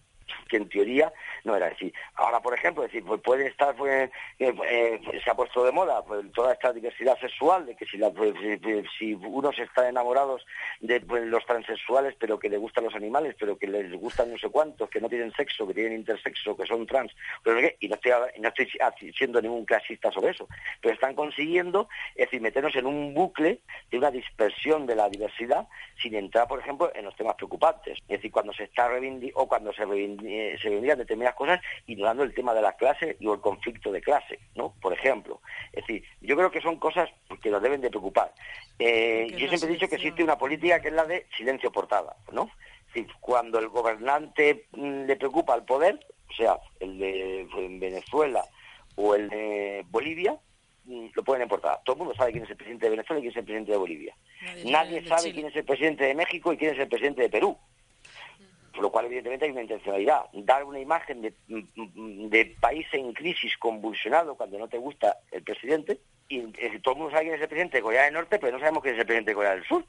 que 0.50 0.58
en 0.58 0.70
teoría 0.70 1.12
no 1.44 1.56
era 1.56 1.68
así. 1.68 1.94
Ahora, 2.16 2.40
por 2.42 2.54
ejemplo, 2.54 2.84
decir, 2.84 3.04
pues 3.04 3.22
puede 3.22 3.48
estar, 3.48 3.76
pues, 3.76 4.10
eh, 4.40 4.54
eh, 4.70 5.02
se 5.24 5.30
ha 5.30 5.36
puesto 5.36 5.64
de 5.66 5.72
moda 5.72 6.04
pues, 6.06 6.32
toda 6.34 6.54
esta 6.54 6.72
diversidad 6.74 7.18
sexual, 7.20 7.66
de 7.66 7.76
que 7.76 7.86
si, 7.86 7.98
la- 7.98 8.12
pues, 8.12 8.34
pues, 8.62 8.86
si 8.98 9.14
unos 9.14 9.58
están 9.60 9.88
enamorados 9.88 10.46
de 10.80 11.00
los 11.26 11.46
transexuales, 11.46 12.16
pero 12.20 12.40
que 12.40 12.50
les 12.50 12.60
gustan 12.60 12.84
los 12.86 12.96
animales, 12.96 13.36
pero 13.40 13.58
que 13.58 13.68
les 13.68 13.92
gustan 13.94 14.32
no 14.32 14.38
sé 14.38 14.50
cuántos, 14.50 14.90
que 14.90 15.02
no 15.02 15.10
tienen 15.10 15.34
sexo, 15.34 15.68
que 15.68 15.74
tienen 15.74 15.94
intersexo, 15.94 16.56
que 16.56 16.66
son 16.66 16.86
trans, 16.88 17.12
pero 17.44 17.58
qué, 17.58 17.78
y 17.80 17.88
no 17.88 17.96
estoy, 17.96 18.68
estoy 18.80 19.14
siendo 19.14 19.42
ningún 19.42 19.66
clasista 19.66 20.12
sobre 20.12 20.32
eso, 20.32 20.48
pero 20.82 20.94
están 20.94 21.16
consiguiendo, 21.16 21.90
decir, 22.16 22.42
meternos 22.42 22.76
en 22.76 22.86
un 22.86 23.14
bucle 23.14 23.60
de 23.92 23.98
una 23.98 24.12
dispersión 24.12 24.86
de 24.86 24.96
la 24.96 25.10
diversidad 25.10 25.68
sin 26.02 26.16
entrar, 26.16 26.48
por 26.48 26.60
ejemplo, 26.60 26.92
en 26.96 27.06
los 27.06 27.16
temas 27.16 27.36
preocupantes. 27.36 27.98
Es 28.04 28.08
decir, 28.08 28.32
cuando 28.32 28.54
se 28.54 28.64
está 28.66 28.90
reivindi- 28.90 29.32
o 29.36 29.48
cuando 29.48 29.72
se, 29.74 29.86
reivindi- 29.86 30.13
eh, 30.26 30.58
se 30.62 30.68
reivindican 30.70 31.00
determinadas 31.00 31.36
cosas, 31.36 31.62
ignorando 31.88 32.24
el 32.24 32.34
tema 32.34 32.54
de 32.54 32.62
la 32.62 32.74
clase 32.74 33.18
y 33.20 33.28
o 33.28 33.34
el 33.34 33.42
conflicto 33.42 33.92
de 33.92 34.02
clase, 34.02 34.40
¿no? 34.56 34.74
Por 34.82 34.94
ejemplo. 34.94 35.42
Es 35.72 35.86
decir, 35.86 36.04
yo 36.22 36.36
creo 36.36 36.52
que 36.52 36.62
son 36.62 36.78
cosas 36.78 37.10
que 37.42 37.50
nos 37.50 37.62
deben 37.62 37.82
de 37.82 37.90
preocupar. 37.90 38.34
Eh, 38.80 39.28
yo 39.32 39.48
siempre 39.48 39.70
he 39.70 39.74
dicho 39.74 39.88
que 39.88 39.96
existe 39.96 40.24
una 40.24 40.38
política 40.38 40.82
que 40.82 40.90
es 40.90 40.94
la 40.94 41.06
de 41.06 41.28
silencio 41.38 41.72
portada, 41.72 42.16
¿no? 42.32 42.50
Es 42.88 42.94
decir, 42.94 43.08
cuando 43.20 43.60
el 43.60 43.70
gobernante 43.70 44.68
mm, 44.72 45.06
le 45.06 45.16
preocupa 45.16 45.56
el 45.56 45.64
poder, 45.64 46.00
o 46.30 46.34
sea, 46.34 46.58
el 46.80 46.98
de 47.00 47.48
pues, 47.52 47.66
en 47.66 47.80
Venezuela 47.80 48.44
o 48.96 49.16
el 49.16 49.30
de 49.30 49.86
Bolivia, 49.90 50.38
mm, 50.86 51.08
lo 51.14 51.24
ponen 51.24 51.44
en 51.44 51.50
portada. 51.50 51.82
Todo 51.84 51.96
el 51.96 52.00
mundo 52.00 52.16
sabe 52.16 52.32
quién 52.32 52.44
es 52.44 52.50
el 52.50 52.58
presidente 52.58 52.86
de 52.86 52.92
Venezuela 52.92 53.20
y 53.20 53.24
quién 53.24 53.32
es 53.32 53.38
el 53.38 53.44
presidente 53.44 53.72
de 53.72 53.78
Bolivia. 53.78 54.16
Nadie 54.42 54.72
Nadie 54.72 55.08
sabe 55.08 55.34
quién 55.34 55.48
es 55.48 55.56
el 55.56 55.66
presidente 55.66 56.06
de 56.06 56.16
México 56.16 56.54
y 56.54 56.58
quién 56.58 56.74
es 56.74 56.80
el 56.80 56.88
presidente 56.88 57.22
de 57.24 57.30
Perú. 57.30 57.58
Por 58.74 58.82
lo 58.82 58.92
cual, 58.92 59.06
evidentemente, 59.06 59.46
hay 59.46 59.52
una 59.52 59.62
intencionalidad. 59.62 60.26
Dar 60.34 60.64
una 60.64 60.80
imagen 60.80 61.22
de, 61.22 61.34
mm, 61.48 62.28
de 62.30 62.56
país 62.60 62.88
en 62.92 63.14
crisis 63.14 63.56
convulsionado 63.58 64.36
cuando 64.36 64.58
no 64.58 64.68
te 64.68 64.78
gusta 64.78 65.18
el 65.32 65.44
presidente. 65.44 66.00
Y 66.28 66.42
decir, 66.42 66.82
todo 66.82 66.96
el 66.96 67.00
mundo 67.00 67.12
sabe 67.12 67.26
quién 67.26 67.36
es 67.36 67.42
el 67.42 67.48
presidente 67.48 67.78
de 67.78 67.84
Corea 67.84 68.04
del 68.06 68.14
Norte, 68.14 68.40
pero 68.40 68.54
no 68.54 68.60
sabemos 68.60 68.82
quién 68.82 68.96
es 68.96 69.02
el 69.02 69.06
presidente 69.06 69.32
de 69.32 69.36
Corea 69.36 69.56
del 69.56 69.66
Sur. 69.66 69.86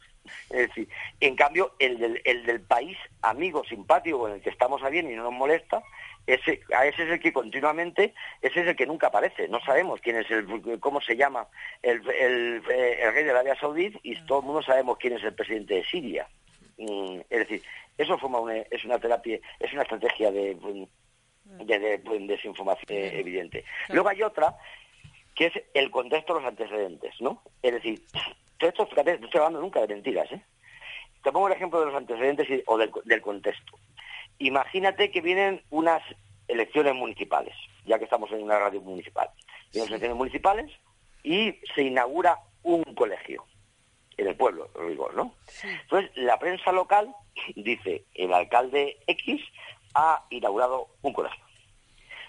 Es 0.50 0.68
decir, 0.68 0.88
en 1.20 1.36
cambio, 1.36 1.74
el 1.78 1.98
del, 1.98 2.20
el 2.24 2.44
del 2.44 2.60
país 2.60 2.98
amigo, 3.22 3.64
simpático, 3.64 4.18
con 4.18 4.32
el 4.32 4.42
que 4.42 4.50
estamos 4.50 4.82
a 4.82 4.90
bien 4.90 5.10
y 5.10 5.14
no 5.14 5.22
nos 5.22 5.32
molesta, 5.32 5.82
ese, 6.26 6.60
a 6.76 6.86
ese 6.86 7.04
es 7.04 7.10
el 7.10 7.20
que 7.20 7.32
continuamente, 7.32 8.14
ese 8.40 8.60
es 8.60 8.66
el 8.68 8.76
que 8.76 8.86
nunca 8.86 9.08
aparece. 9.08 9.48
No 9.48 9.60
sabemos 9.60 10.00
quién 10.00 10.16
es 10.16 10.30
el, 10.30 10.46
cómo 10.80 11.00
se 11.00 11.16
llama 11.16 11.46
el, 11.82 12.00
el, 12.10 12.62
eh, 12.70 12.98
el 13.02 13.12
rey 13.14 13.24
de 13.24 13.30
Arabia 13.30 13.56
Saudí 13.58 13.92
y 14.02 14.16
todo 14.24 14.40
el 14.40 14.46
mundo 14.46 14.62
sabemos 14.62 14.96
quién 14.98 15.14
es 15.14 15.24
el 15.24 15.34
presidente 15.34 15.74
de 15.74 15.84
Siria. 15.84 16.26
Es 16.78 17.38
decir, 17.38 17.62
eso 17.98 18.18
forma 18.18 18.40
una, 18.40 18.56
es 18.56 18.84
una 18.84 18.98
terapia, 18.98 19.38
es 19.60 19.72
una 19.72 19.82
estrategia 19.82 20.30
de, 20.32 20.54
mm, 20.56 21.64
de, 21.66 21.78
de- 21.78 21.98
de 21.98 22.18
desinformación 22.26 22.86
evidente. 22.90 23.64
Luego 23.88 24.08
hay 24.08 24.22
otra 24.22 24.56
que 25.34 25.46
es 25.46 25.52
el 25.74 25.90
contexto 25.90 26.34
de 26.34 26.40
los 26.40 26.48
antecedentes, 26.48 27.14
¿no? 27.20 27.42
Es 27.62 27.72
decir, 27.72 28.02
todo 28.58 28.70
esto, 28.70 28.86
fíjate, 28.86 29.18
no 29.18 29.26
estoy 29.26 29.38
hablando 29.38 29.60
nunca 29.60 29.80
de 29.80 29.88
mentiras, 29.94 30.30
¿eh? 30.32 30.40
Te 31.22 31.32
pongo 31.32 31.46
el 31.48 31.54
ejemplo 31.54 31.80
de 31.80 31.86
los 31.86 31.94
antecedentes 31.94 32.48
y- 32.50 32.62
o 32.66 32.76
del, 32.78 32.90
del 33.04 33.20
contexto. 33.22 33.78
Imagínate 34.38 35.10
que 35.10 35.20
vienen 35.20 35.62
unas 35.70 36.02
elecciones 36.48 36.94
municipales, 36.94 37.54
ya 37.86 37.98
que 37.98 38.04
estamos 38.04 38.30
en 38.32 38.42
una 38.42 38.58
radio 38.58 38.80
municipal. 38.80 39.28
Vienen 39.72 39.82
unas 39.82 39.90
elecciones 39.90 40.16
municipales 40.16 40.70
y 41.22 41.54
se 41.74 41.82
inaugura 41.82 42.38
un 42.62 42.82
colegio 42.94 43.44
en 44.16 44.28
el 44.28 44.36
pueblo, 44.36 44.68
lo 44.74 44.88
digo, 44.88 45.10
¿no? 45.12 45.34
Entonces, 45.62 46.10
la 46.16 46.38
prensa 46.38 46.72
local 46.72 47.14
dice, 47.56 48.04
el 48.14 48.32
alcalde 48.32 48.98
X 49.06 49.42
ha 49.94 50.24
inaugurado 50.30 50.88
un 51.02 51.12
colegio. 51.12 51.44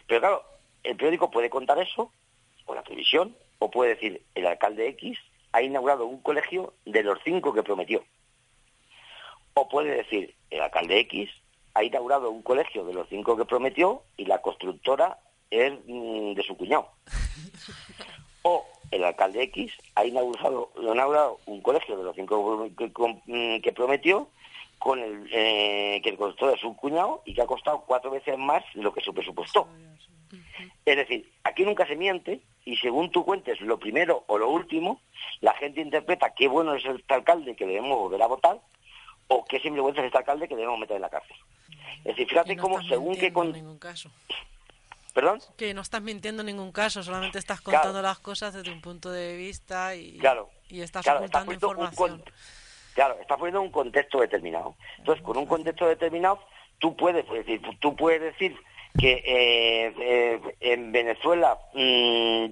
Pero 0.08 0.20
claro, 0.20 0.44
el 0.84 0.96
periódico 0.96 1.32
puede 1.32 1.50
contar 1.50 1.80
eso, 1.80 2.12
o 2.66 2.76
la 2.76 2.84
televisión, 2.84 3.36
o 3.60 3.72
puede 3.72 3.96
decir, 3.96 4.24
el 4.36 4.46
alcalde 4.46 4.88
X 4.90 5.18
ha 5.52 5.62
inaugurado 5.62 6.06
un 6.06 6.22
colegio 6.22 6.74
de 6.86 7.04
los 7.04 7.20
cinco 7.24 7.54
que 7.54 7.64
prometió. 7.64 8.04
O 9.54 9.70
puede 9.70 9.96
decir, 9.96 10.36
el 10.50 10.62
alcalde 10.62 11.00
X 11.00 11.30
ha 11.74 11.84
inaugurado 11.84 12.30
un 12.30 12.42
colegio 12.42 12.86
de 12.86 12.94
los 12.94 13.08
cinco 13.10 13.38
que 13.38 13.46
prometió 13.46 14.04
y 14.18 14.26
la 14.26 14.42
constructora 14.42 15.20
es 15.50 15.74
mm, 15.86 16.34
de 16.34 16.44
su 16.44 16.58
cuñado. 16.58 16.90
O 18.48 18.64
el 18.92 19.04
alcalde 19.04 19.44
X 19.44 19.72
ha 19.96 20.06
inaugurado, 20.06 20.72
ha 20.78 20.82
inaugurado 20.94 21.40
un 21.46 21.62
colegio 21.62 21.98
de 21.98 22.04
los 22.04 22.16
cinco 22.16 22.70
que, 22.78 22.92
que- 22.92 23.22
mm, 23.72 23.74
prometió 23.76 24.28
con 24.80 25.00
el 25.00 25.28
eh, 25.32 26.02
que 26.04 26.10
el 26.10 26.18
constructor 26.18 26.54
es 26.56 26.62
su 26.62 26.76
cuñado 26.76 27.22
y 27.26 27.34
que 27.34 27.42
ha 27.42 27.48
costado 27.48 27.82
cuatro 27.88 28.12
veces 28.12 28.38
más 28.38 28.64
de 28.74 28.84
lo 28.84 28.94
que 28.94 29.02
se 29.02 29.12
presupuestó. 29.14 29.68
Es 30.86 30.98
decir, 30.98 31.32
aquí 31.44 31.64
nunca 31.64 31.88
se 31.88 31.96
miente 31.96 32.42
y 32.64 32.76
según 32.78 33.10
tú 33.12 33.26
cuentes 33.26 33.60
lo 33.62 33.80
primero 33.80 34.24
o 34.28 34.38
lo 34.38 34.50
último, 34.50 35.02
la 35.42 35.54
gente 35.54 35.82
interpreta 35.82 36.34
qué 36.36 36.48
bueno 36.48 36.76
es 36.76 36.86
este 36.86 37.14
alcalde 37.14 37.56
que 37.56 37.66
debemos 37.66 37.98
volver 37.98 38.22
a 38.22 38.28
votar 38.28 38.60
o 39.28 39.44
qué 39.46 39.60
sinvergüenza 39.60 40.02
es 40.02 40.08
este 40.08 40.18
alcalde 40.20 40.48
que 40.48 40.56
debemos 40.56 40.78
meter 40.80 40.98
en 40.98 41.02
la 41.02 41.10
cárcel. 41.10 41.36
Es 42.00 42.04
decir, 42.16 42.28
fíjate 42.28 42.56
cómo 42.58 42.84
según 42.84 43.16
qué... 43.16 43.34
Con... 43.34 43.80
Caso. 43.80 44.12
¿Perdón? 45.16 45.40
Que 45.56 45.74
no 45.74 45.80
estás 45.80 46.02
mintiendo 46.02 46.42
en 46.42 46.48
ningún 46.48 46.74
caso, 46.74 47.02
solamente 47.02 47.40
estás 47.40 47.62
Claro. 47.62 47.78
contando 47.80 48.02
las 48.02 48.20
cosas 48.20 48.54
desde 48.54 48.70
un 48.70 48.82
punto 48.82 49.10
de 49.10 49.38
vista 49.38 49.96
y, 49.96 50.18
Claro. 50.18 50.50
y 50.68 50.82
estás 50.82 51.04
Claro, 51.06 51.24
estás 51.24 51.44
ocultando 51.44 51.72
información. 51.72 52.24
Claro, 52.94 53.18
está 53.22 53.38
poniendo 53.38 53.62
un 53.62 53.72
contexto 53.72 54.20
determinado. 54.20 54.76
Entonces, 54.98 55.24
con 55.24 55.38
un 55.38 55.46
contexto 55.46 55.88
determinado, 55.88 56.42
tú 56.80 56.98
puedes 56.98 57.26
decir, 57.30 57.62
tú 57.80 57.96
puedes 57.96 58.20
decir 58.22 58.58
que 59.00 59.14
eh, 59.26 59.94
eh, 60.00 60.56
en 60.60 60.92
Venezuela 60.92 61.60
mm, 61.74 62.46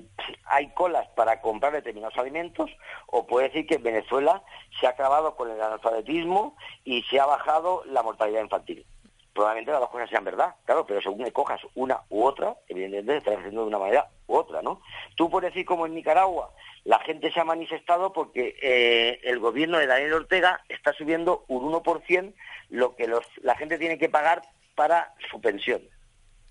hay 0.45 0.73
colas 0.73 1.05
para 1.17 1.41
comprar 1.41 1.73
determinados 1.73 2.17
alimentos, 2.17 2.71
o 3.07 3.27
puedes 3.27 3.51
decir 3.51 3.67
que 3.67 3.75
en 3.75 3.83
Venezuela 3.83 4.41
se 4.79 4.87
ha 4.87 4.91
acabado 4.91 5.35
con 5.35 5.51
el 5.51 5.61
analfabetismo 5.61 6.55
y 6.85 7.03
se 7.03 7.19
ha 7.19 7.25
bajado 7.25 7.83
la 7.87 8.03
mortalidad 8.03 8.41
infantil. 8.41 8.85
Probablemente 9.33 9.71
las 9.71 9.81
dos 9.81 9.89
cosas 9.89 10.09
sean 10.09 10.23
verdad, 10.23 10.55
claro, 10.65 10.85
pero 10.85 11.01
según 11.01 11.27
cojas 11.31 11.61
una 11.73 12.01
u 12.09 12.23
otra, 12.23 12.55
evidentemente 12.67 13.17
estás 13.17 13.37
haciendo 13.37 13.61
de 13.61 13.67
una 13.67 13.79
manera 13.79 14.07
u 14.27 14.35
otra, 14.35 14.61
¿no? 14.61 14.81
Tú 15.15 15.29
puedes 15.29 15.51
decir 15.51 15.65
como 15.65 15.87
en 15.87 15.95
Nicaragua, 15.95 16.51
la 16.83 16.99
gente 16.99 17.31
se 17.31 17.39
ha 17.39 17.43
manifestado 17.43 18.13
porque 18.13 18.55
eh, 18.61 19.19
el 19.23 19.39
gobierno 19.39 19.79
de 19.79 19.87
Daniel 19.87 20.13
Ortega 20.13 20.61
está 20.69 20.93
subiendo 20.93 21.45
un 21.47 21.71
1% 21.71 22.33
lo 22.69 22.95
que 22.95 23.07
los, 23.07 23.25
la 23.41 23.55
gente 23.55 23.77
tiene 23.77 23.97
que 23.97 24.09
pagar 24.09 24.41
para 24.75 25.13
su 25.31 25.41
pensión. 25.41 25.81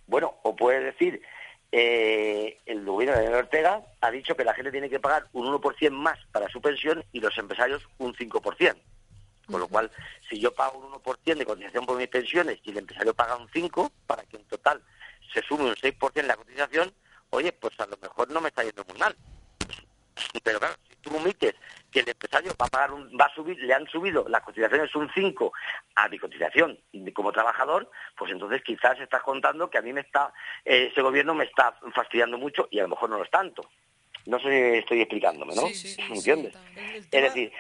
Bueno, 0.07 0.35
o 0.43 0.57
puedes 0.57 0.83
decir, 0.83 1.23
eh, 1.71 2.59
el 2.67 2.85
gobierno 2.85 3.17
de 3.17 3.23
Daniel 3.23 3.45
Ortega 3.45 3.83
ha 4.01 4.11
dicho 4.11 4.37
que 4.37 4.45
la 4.45 4.55
gente 4.55 4.71
tiene 4.71 4.91
que 4.91 5.01
pagar 5.01 5.27
un 5.33 5.47
1% 5.47 5.91
más 5.91 6.19
para 6.33 6.49
su 6.49 6.61
pensión 6.61 7.05
y 7.13 7.21
los 7.21 7.37
empresarios 7.39 7.89
un 7.99 8.15
5%. 8.15 8.77
Con 9.53 9.61
lo 9.61 9.69
cual, 9.69 9.91
si 10.29 10.41
yo 10.41 10.55
pago 10.55 10.79
un 10.79 10.91
1% 11.03 11.35
de 11.37 11.45
cotización 11.45 11.85
por 11.85 11.99
mis 11.99 12.09
pensiones 12.09 12.59
y 12.65 12.71
el 12.71 12.79
empresario 12.79 13.13
paga 13.13 13.37
un 13.37 13.49
5%, 13.49 13.93
para 14.07 14.23
que 14.25 14.39
en 14.39 14.45
total 14.45 14.83
se 15.33 15.43
sume 15.43 15.65
un 15.65 15.75
6% 15.75 16.11
en 16.15 16.27
la 16.27 16.37
cotización, 16.37 16.93
oye, 17.29 17.53
pues 17.53 17.79
a 17.79 17.87
lo 17.87 17.99
mejor 17.99 18.31
no 18.31 18.41
me 18.41 18.49
está 18.49 18.65
yendo 18.65 18.83
muy 18.89 18.99
mal. 18.99 19.15
Pero 20.43 20.59
claro, 20.59 20.75
si 20.89 20.97
tú 20.97 21.15
omites 21.15 21.55
que 21.91 22.01
el 22.01 22.09
empresario 22.09 22.55
va 22.59 22.65
a 22.65 22.71
pagar 22.71 22.93
un, 22.93 23.11
va 23.19 23.27
a 23.27 23.35
subir, 23.35 23.59
le 23.59 23.75
han 23.75 23.87
subido 23.89 24.27
las 24.27 24.43
cotizaciones 24.43 24.95
un 24.95 25.11
5 25.13 25.53
a 25.97 26.09
mi 26.09 26.19
cotización 26.19 26.79
como 27.13 27.31
trabajador, 27.31 27.91
pues 28.17 28.33
entonces 28.33 28.63
quizás 28.63 28.99
estás 29.01 29.23
contando 29.23 29.69
que 29.69 29.77
a 29.77 29.83
mí 29.83 29.93
me 29.93 30.01
está, 30.01 30.33
eh, 30.65 30.89
ese 30.91 31.03
gobierno 31.03 31.35
me 31.35 31.45
está 31.45 31.79
fastidiando 31.95 32.39
mucho 32.39 32.69
y 32.71 32.79
a 32.79 32.83
lo 32.85 32.89
mejor 32.89 33.11
no 33.11 33.19
lo 33.19 33.25
es 33.25 33.31
tanto. 33.31 33.69
No 34.25 34.39
sé 34.39 34.49
si 34.49 34.79
estoy 34.79 35.01
explicándome, 35.01 35.55
¿no? 35.55 35.67
Sí, 35.67 35.75
sí, 35.75 35.89
sí, 35.89 36.03
¿Entiendes? 36.11 36.55
El 37.11 37.25
es 37.25 37.35
decir, 37.35 37.53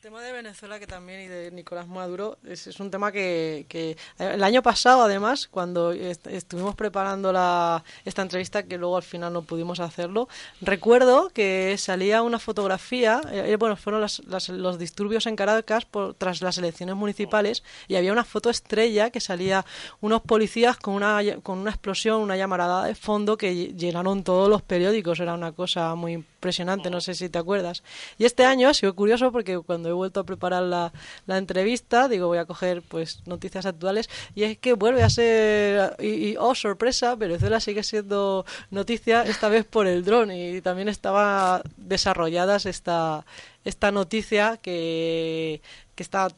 El 0.00 0.04
tema 0.04 0.22
de 0.22 0.32
Venezuela 0.32 0.78
que 0.78 0.86
también 0.86 1.20
y 1.20 1.26
de 1.26 1.50
Nicolás 1.50 1.86
Maduro 1.86 2.38
es, 2.48 2.66
es 2.66 2.80
un 2.80 2.90
tema 2.90 3.12
que, 3.12 3.66
que 3.68 3.98
el 4.18 4.42
año 4.42 4.62
pasado 4.62 5.02
además 5.02 5.46
cuando 5.46 5.92
est- 5.92 6.26
estuvimos 6.28 6.74
preparando 6.74 7.34
la, 7.34 7.84
esta 8.06 8.22
entrevista 8.22 8.62
que 8.62 8.78
luego 8.78 8.96
al 8.96 9.02
final 9.02 9.30
no 9.34 9.42
pudimos 9.42 9.78
hacerlo 9.78 10.26
recuerdo 10.62 11.28
que 11.34 11.76
salía 11.76 12.22
una 12.22 12.38
fotografía 12.38 13.20
eh, 13.30 13.54
bueno 13.58 13.76
fueron 13.76 14.00
las- 14.00 14.22
las- 14.26 14.48
los 14.48 14.78
disturbios 14.78 15.26
en 15.26 15.36
Caracas 15.36 15.84
por, 15.84 16.14
tras 16.14 16.40
las 16.40 16.56
elecciones 16.56 16.96
municipales 16.96 17.62
y 17.86 17.96
había 17.96 18.12
una 18.12 18.24
foto 18.24 18.48
estrella 18.48 19.10
que 19.10 19.20
salía 19.20 19.66
unos 20.00 20.22
policías 20.22 20.78
con 20.78 20.94
una 20.94 21.20
con 21.42 21.58
una 21.58 21.72
explosión 21.72 22.22
una 22.22 22.38
llamarada 22.38 22.86
de 22.86 22.94
fondo 22.94 23.36
que 23.36 23.52
ll- 23.52 23.76
llenaron 23.76 24.24
todos 24.24 24.48
los 24.48 24.62
periódicos. 24.62 25.20
Era 25.20 25.34
una 25.34 25.52
cosa 25.52 25.94
muy 25.94 26.12
impresionante 26.14 26.88
no 26.88 27.02
sé 27.02 27.12
si 27.14 27.28
te 27.28 27.38
acuerdas. 27.38 27.82
Y 28.16 28.24
este 28.24 28.46
año 28.46 28.70
ha 28.70 28.72
sido 28.74 28.94
curioso 28.94 29.30
porque 29.30 29.58
cuando 29.58 29.89
he 29.90 29.94
vuelto 29.94 30.20
a 30.20 30.24
preparar 30.24 30.62
la, 30.62 30.92
la 31.26 31.38
entrevista, 31.38 32.08
digo, 32.08 32.26
voy 32.28 32.38
a 32.38 32.46
coger 32.46 32.82
pues 32.82 33.20
noticias 33.26 33.66
actuales, 33.66 34.08
y 34.34 34.44
es 34.44 34.58
que 34.58 34.72
vuelve 34.72 35.02
a 35.02 35.10
ser, 35.10 35.96
y, 36.02 36.36
oh, 36.38 36.54
sorpresa, 36.54 37.14
Venezuela 37.16 37.60
sigue 37.60 37.82
siendo 37.82 38.44
noticia, 38.70 39.22
esta 39.22 39.48
vez 39.48 39.64
por 39.64 39.86
el 39.86 40.04
dron, 40.04 40.30
y 40.32 40.60
también 40.60 40.88
estaba 40.88 41.62
desarrolladas 41.76 42.66
esta, 42.66 43.24
esta 43.64 43.90
noticia 43.92 44.56
que, 44.56 45.60
que 45.94 46.02
está 46.02 46.28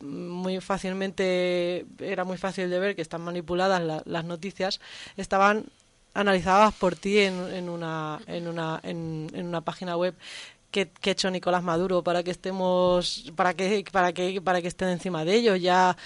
muy 0.00 0.60
fácilmente, 0.60 1.86
era 2.00 2.24
muy 2.24 2.36
fácil 2.38 2.68
de 2.70 2.78
ver 2.78 2.96
que 2.96 3.02
están 3.02 3.20
manipuladas 3.22 3.82
la- 3.82 4.02
las 4.04 4.24
noticias, 4.24 4.80
estaban 5.16 5.66
analizadas 6.16 6.72
por 6.74 6.94
ti 6.94 7.18
en, 7.18 7.34
en 7.52 7.68
una, 7.68 8.20
en, 8.28 8.46
una, 8.46 8.80
en 8.82 9.46
una 9.46 9.60
página 9.62 9.96
web 9.96 10.14
que, 10.74 10.90
que 10.90 11.10
ha 11.10 11.12
hecho 11.12 11.30
Nicolás 11.30 11.62
Maduro 11.62 12.02
para 12.02 12.24
que 12.24 12.32
estemos 12.32 13.30
para 13.36 13.54
que 13.54 13.84
para 13.92 14.12
que 14.12 14.42
para 14.42 14.60
que 14.60 14.66
estén 14.66 14.88
encima 14.88 15.24
de 15.24 15.32
ellos. 15.36 15.60
Ya 15.60 15.96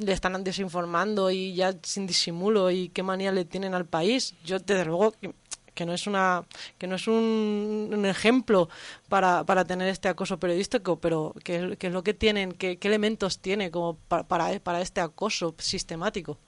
le 0.00 0.12
están 0.12 0.42
desinformando 0.42 1.30
y 1.30 1.54
ya 1.54 1.74
sin 1.82 2.06
disimulo. 2.06 2.70
Y 2.70 2.88
qué 2.88 3.02
manía 3.02 3.32
le 3.32 3.44
tienen 3.44 3.74
al 3.74 3.84
país 3.84 4.34
yo 4.42 4.58
desde 4.58 4.86
luego 4.86 5.12
que, 5.12 5.34
que 5.74 5.84
no 5.84 5.92
es 5.92 6.06
una 6.06 6.44
que 6.78 6.86
no 6.86 6.94
es 6.94 7.06
un, 7.06 7.90
un 7.92 8.06
ejemplo 8.06 8.70
para, 9.10 9.44
para 9.44 9.66
tener 9.66 9.88
este 9.88 10.08
acoso 10.08 10.38
periodístico 10.38 10.98
pero 10.98 11.34
que, 11.44 11.76
es 11.78 11.92
lo 11.92 12.02
que 12.02 12.14
tienen 12.14 12.52
qué, 12.52 12.78
elementos 12.80 13.40
tiene 13.42 13.70
como 13.70 13.98
para, 14.08 14.58
para 14.58 14.80
este 14.80 15.02
acoso 15.02 15.54
sistemático. 15.58 16.38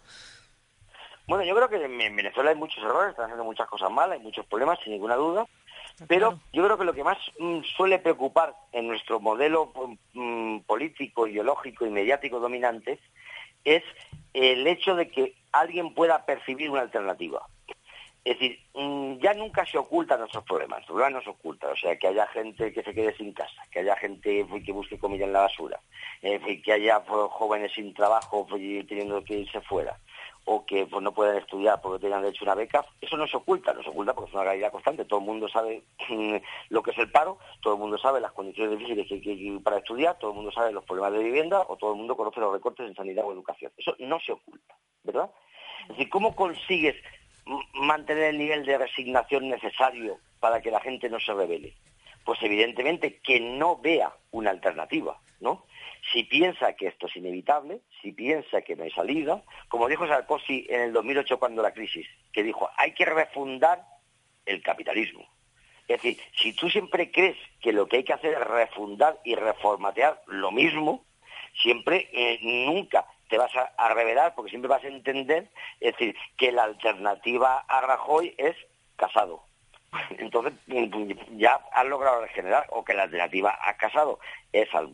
Bueno, 1.29 1.45
yo 1.45 1.55
creo 1.57 1.68
que 1.68 1.85
en 1.85 2.16
Venezuela 2.16 2.51
hay 2.51 2.57
muchos 2.57 2.83
errores, 2.85 3.11
están 3.11 3.24
haciendo 3.24 3.45
muchas 3.45 3.68
cosas 3.68 3.91
malas, 3.91 4.16
hay 4.16 4.24
muchos 4.24 4.47
problemas, 4.47 4.79
sin 4.83 4.93
ninguna 4.93 5.16
duda. 5.16 5.45
Pero 6.09 6.38
yo 6.53 6.64
creo 6.64 6.76
que 6.76 6.84
lo 6.84 6.92
que 6.92 7.05
más 7.05 7.18
mm, 7.38 7.61
suele 7.76 7.99
preocupar 7.99 8.55
en 8.72 8.86
nuestro 8.86 9.18
modelo 9.20 9.72
mm, 10.12 10.61
político, 10.61 11.26
ideológico 11.26 11.86
y 11.86 11.90
mediático 11.90 12.38
dominante 12.38 12.99
es 13.64 13.82
el 14.34 14.66
hecho 14.66 14.94
de 14.94 15.09
que 15.09 15.34
alguien 15.53 15.94
pueda 15.94 16.26
percibir 16.26 16.70
una 16.70 16.82
alternativa. 16.82 17.47
Es 18.27 18.37
decir, 18.41 18.59
mm, 18.74 19.18
ya 19.20 19.35
nunca 19.35 19.64
se 19.64 19.79
ocultan 19.79 20.18
nuestros 20.18 20.43
problemas, 20.43 20.81
los 20.81 20.87
problemas 20.87 21.12
no 21.12 21.22
se 21.22 21.31
ocultan. 21.31 21.70
O 21.70 21.77
sea, 21.77 21.97
que 21.97 22.09
haya 22.09 22.27
gente 22.27 22.72
que 22.72 22.83
se 22.83 22.93
quede 22.93 23.16
sin 23.16 23.33
casa, 23.33 23.62
que 23.70 23.79
haya 23.79 23.95
gente 23.95 24.45
pues, 24.51 24.64
que 24.64 24.72
busque 24.72 24.99
comida 24.99 25.27
en 25.27 25.33
la 25.33 25.43
basura, 25.43 25.81
eh, 26.22 26.61
que 26.61 26.72
haya 26.72 27.05
pues, 27.05 27.31
jóvenes 27.31 27.70
sin 27.72 27.95
trabajo 27.95 28.45
pues, 28.45 28.61
teniendo 28.89 29.22
que 29.22 29.35
irse 29.35 29.61
fuera, 29.61 29.97
o 30.45 30.66
que 30.66 30.87
pues, 30.87 31.05
no 31.05 31.14
puedan 31.14 31.37
estudiar 31.37 31.81
porque 31.81 32.01
tengan 32.01 32.22
derecho 32.22 32.43
a 32.43 32.47
una 32.47 32.55
beca, 32.57 32.85
eso 33.01 33.16
no 33.16 33.29
se 33.29 33.37
oculta, 33.37 33.72
no 33.72 33.85
se 33.85 33.91
oculta 33.91 34.12
porque 34.12 34.31
es 34.31 34.35
una 34.35 34.43
realidad 34.43 34.72
constante. 34.72 35.05
Todo 35.05 35.20
el 35.20 35.27
mundo 35.27 35.49
sabe 35.49 35.85
lo 36.70 36.83
que 36.83 36.91
es 36.91 36.99
el 36.99 37.12
paro, 37.12 37.39
todo 37.62 37.74
el 37.74 37.79
mundo 37.81 37.97
sabe 37.97 38.20
las 38.20 38.33
condiciones 38.33 38.77
difíciles 38.77 39.07
que 39.07 39.14
hay 39.14 39.20
que 39.20 39.61
para 39.62 39.79
estudiar, 39.79 40.18
todo 40.18 40.33
el 40.33 40.37
mundo 40.37 40.51
sabe 40.51 40.72
los 40.72 40.83
problemas 40.83 41.12
de 41.12 41.22
vivienda 41.22 41.64
o 41.68 41.77
todo 41.77 41.93
el 41.93 41.99
mundo 41.99 42.16
conoce 42.16 42.41
los 42.41 42.53
recortes 42.53 42.89
en 42.89 42.97
sanidad 42.97 43.24
o 43.24 43.33
educación. 43.33 43.70
Eso 43.77 43.95
no 44.01 44.18
se 44.18 44.33
oculta, 44.33 44.74
¿verdad? 45.05 45.31
Es 45.83 45.91
decir, 45.91 46.09
¿cómo 46.11 46.35
consigues 46.35 46.97
mantener 47.74 48.24
el 48.24 48.38
nivel 48.38 48.64
de 48.64 48.78
resignación 48.78 49.49
necesario 49.49 50.18
para 50.40 50.61
que 50.61 50.70
la 50.70 50.80
gente 50.80 51.09
no 51.09 51.20
se 51.20 51.32
revele? 51.32 51.74
Pues 52.24 52.42
evidentemente 52.42 53.20
que 53.20 53.40
no 53.40 53.78
vea 53.78 54.12
una 54.32 54.51
alternativa, 54.51 55.20
¿no? 55.40 55.64
Si 56.12 56.24
piensa 56.24 56.74
que 56.74 56.88
esto 56.88 57.07
es 57.07 57.16
inevitable, 57.16 57.80
si 58.01 58.12
piensa 58.12 58.62
que 58.62 58.76
no 58.76 58.84
hay 58.84 58.90
salida, 58.90 59.42
como 59.68 59.88
dijo 59.88 60.07
Sarkozy 60.07 60.66
en 60.68 60.80
el 60.82 60.92
2008 60.92 61.38
cuando 61.38 61.62
la 61.62 61.72
crisis, 61.72 62.07
que 62.32 62.42
dijo, 62.42 62.68
hay 62.76 62.92
que 62.92 63.05
refundar 63.05 63.84
el 64.44 64.62
capitalismo. 64.62 65.26
Es 65.88 66.03
decir, 66.03 66.18
si 66.36 66.53
tú 66.53 66.68
siempre 66.68 67.11
crees 67.11 67.36
que 67.61 67.72
lo 67.72 67.86
que 67.86 67.99
hay 67.99 68.05
que 68.05 68.12
hacer 68.12 68.34
es 68.34 68.47
refundar 68.47 69.20
y 69.24 69.34
reformatear 69.34 70.22
lo 70.26 70.51
mismo, 70.51 71.05
siempre, 71.61 72.09
eh, 72.12 72.38
nunca 72.42 73.07
te 73.29 73.39
vas 73.39 73.55
a, 73.57 73.72
a 73.77 73.93
revelar, 73.95 74.35
porque 74.35 74.51
siempre 74.51 74.68
vas 74.68 74.85
a 74.85 74.89
entender, 74.89 75.49
es 75.81 75.93
decir, 75.93 76.16
que 76.37 76.53
la 76.53 76.64
alternativa 76.64 77.59
a 77.68 77.81
Rajoy 77.81 78.35
es 78.39 78.57
Casado. 78.97 79.43
Entonces, 80.18 80.55
mm, 80.66 81.39
ya 81.39 81.61
has 81.72 81.87
logrado 81.87 82.20
regenerar, 82.20 82.66
o 82.70 82.85
que 82.85 82.95
la 82.95 83.05
alternativa 83.05 83.59
a 83.61 83.77
Casado 83.77 84.18
es 84.53 84.72
Al- 84.74 84.93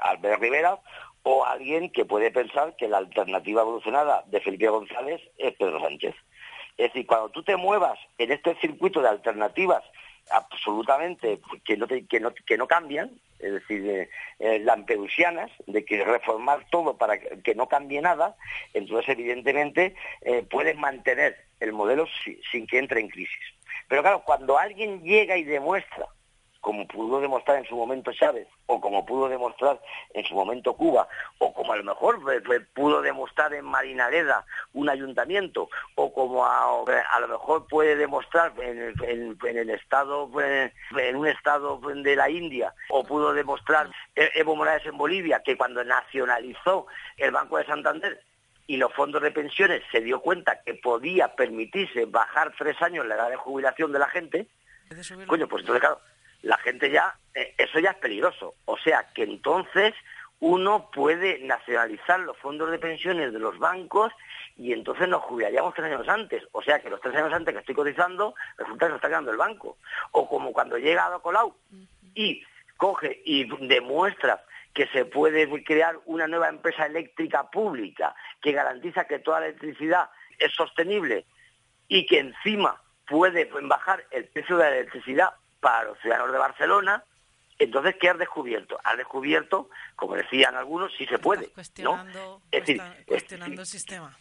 Albert 0.00 0.40
Rivera, 0.40 0.78
o 1.22 1.44
alguien 1.44 1.90
que 1.90 2.04
puede 2.04 2.30
pensar 2.30 2.76
que 2.76 2.86
la 2.88 2.98
alternativa 2.98 3.62
evolucionada 3.62 4.22
de 4.26 4.40
Felipe 4.40 4.68
González 4.68 5.20
es 5.38 5.54
Pedro 5.56 5.80
Sánchez. 5.80 6.14
Es 6.76 6.92
decir, 6.92 7.06
cuando 7.06 7.30
tú 7.30 7.42
te 7.42 7.56
muevas 7.56 7.98
en 8.18 8.30
este 8.30 8.54
circuito 8.60 9.00
de 9.00 9.08
alternativas 9.08 9.82
absolutamente 10.30 11.40
que 11.64 11.76
no, 11.76 11.86
que 11.86 12.20
no, 12.20 12.32
que 12.34 12.56
no 12.58 12.66
cambian, 12.66 13.10
es 13.38 13.52
decir, 13.52 13.88
eh, 13.88 14.08
eh, 14.38 14.58
lampedusianas, 14.60 15.50
de 15.66 15.84
que 15.84 16.04
reformar 16.04 16.66
todo 16.70 16.96
para 16.96 17.18
que, 17.18 17.54
no 17.54 17.68
cambie 17.68 18.00
nada, 18.00 18.36
entonces 18.74 19.08
evidentemente 19.10 19.94
eh, 20.22 20.42
puedes 20.48 20.76
mantener 20.76 21.36
el 21.60 21.72
modelo 21.72 22.06
si- 22.24 22.40
sin 22.50 22.66
que 22.66 22.78
entre 22.78 23.00
en 23.00 23.08
crisis. 23.08 23.38
Pero 23.88 24.02
claro, 24.02 24.22
cuando 24.24 24.58
alguien 24.58 25.02
llega 25.02 25.36
y 25.36 25.44
demuestra 25.44 26.06
como 26.66 26.84
pudo 26.88 27.20
demostrar 27.20 27.58
en 27.58 27.64
su 27.64 27.76
momento 27.76 28.12
Chávez, 28.12 28.48
o 28.66 28.80
como 28.80 29.06
pudo 29.06 29.28
demostrar 29.28 29.80
en 30.14 30.24
su 30.24 30.34
momento 30.34 30.74
Cuba, 30.74 31.06
o 31.38 31.54
como 31.54 31.72
a 31.72 31.76
lo 31.76 31.84
mejor 31.84 32.18
pudo 32.74 33.02
demostrar 33.02 33.54
en 33.54 33.64
Marinareda 33.64 34.44
un 34.72 34.88
ayuntamiento, 34.90 35.68
o 35.94 36.12
como 36.12 36.44
a, 36.44 36.64
a 37.14 37.20
lo 37.20 37.28
mejor 37.28 37.68
puede 37.68 37.94
demostrar 37.94 38.52
en, 38.60 38.78
el- 38.82 39.04
en- 39.04 39.38
en 39.46 39.58
el 39.58 39.70
estado, 39.70 40.28
en 40.42 41.14
un 41.16 41.28
estado 41.28 41.78
de 41.78 42.16
la 42.16 42.28
India, 42.30 42.74
o 42.88 43.04
pudo 43.04 43.32
demostrar 43.32 43.88
E- 44.16 44.32
Evo 44.34 44.56
Morales 44.56 44.84
en 44.86 44.98
Bolivia, 44.98 45.42
que 45.44 45.56
cuando 45.56 45.84
nacionalizó 45.84 46.88
el 47.16 47.30
Banco 47.30 47.58
de 47.58 47.66
Santander 47.66 48.20
y 48.66 48.76
los 48.76 48.92
fondos 48.92 49.22
de 49.22 49.30
pensiones 49.30 49.84
se 49.92 50.00
dio 50.00 50.18
cuenta 50.20 50.60
que 50.66 50.74
podía 50.74 51.28
permitirse 51.36 52.06
bajar 52.06 52.52
tres 52.58 52.82
años 52.82 53.06
la 53.06 53.14
edad 53.14 53.30
de 53.30 53.36
jubilación 53.36 53.92
de 53.92 54.00
la 54.00 54.08
gente, 54.08 54.48
Coño, 55.28 55.46
pues 55.46 55.60
entonces, 55.62 55.80
claro, 55.80 56.00
la 56.46 56.58
gente 56.58 56.90
ya, 56.90 57.16
eh, 57.34 57.54
eso 57.58 57.80
ya 57.80 57.90
es 57.90 57.96
peligroso. 57.96 58.54
O 58.66 58.78
sea, 58.78 59.08
que 59.12 59.24
entonces 59.24 59.94
uno 60.38 60.90
puede 60.92 61.40
nacionalizar 61.40 62.20
los 62.20 62.36
fondos 62.38 62.70
de 62.70 62.78
pensiones 62.78 63.32
de 63.32 63.38
los 63.40 63.58
bancos 63.58 64.12
y 64.56 64.72
entonces 64.72 65.08
nos 65.08 65.22
jubilaríamos 65.22 65.74
tres 65.74 65.92
años 65.92 66.08
antes. 66.08 66.44
O 66.52 66.62
sea, 66.62 66.78
que 66.78 66.88
los 66.88 67.00
tres 67.00 67.16
años 67.16 67.32
antes 67.32 67.52
que 67.52 67.60
estoy 67.60 67.74
cotizando, 67.74 68.34
resulta 68.58 68.86
que 68.86 68.92
se 68.92 68.96
está 68.96 69.08
quedando 69.08 69.32
el 69.32 69.36
banco. 69.36 69.78
O 70.12 70.28
como 70.28 70.52
cuando 70.52 70.78
llega 70.78 71.06
a 71.06 71.18
Colau 71.18 71.52
y 72.14 72.44
coge 72.76 73.22
y 73.24 73.44
demuestra 73.66 74.44
que 74.72 74.86
se 74.88 75.04
puede 75.04 75.48
crear 75.64 75.98
una 76.04 76.28
nueva 76.28 76.48
empresa 76.48 76.86
eléctrica 76.86 77.50
pública 77.50 78.14
que 78.40 78.52
garantiza 78.52 79.06
que 79.06 79.18
toda 79.18 79.40
la 79.40 79.46
electricidad 79.46 80.10
es 80.38 80.52
sostenible 80.54 81.24
y 81.88 82.06
que 82.06 82.20
encima 82.20 82.80
puede 83.08 83.50
bajar 83.62 84.04
el 84.12 84.26
precio 84.26 84.56
de 84.58 84.64
la 84.64 84.76
electricidad 84.76 85.30
para 85.60 85.84
los 85.84 85.98
ciudadanos 86.00 86.32
de 86.32 86.38
Barcelona, 86.38 87.04
entonces, 87.58 87.96
¿qué 87.98 88.10
has 88.10 88.18
descubierto? 88.18 88.78
Has 88.84 88.96
descubierto, 88.96 89.70
como 89.94 90.14
decían 90.14 90.54
algunos, 90.56 90.92
si 90.96 91.06
se 91.06 91.18
puede. 91.18 91.48
cuestionando, 91.48 92.42
Es 92.50 92.66
decir, 92.66 92.82
cuestionando 93.06 93.62
el 93.62 93.66
sistema 93.66 94.16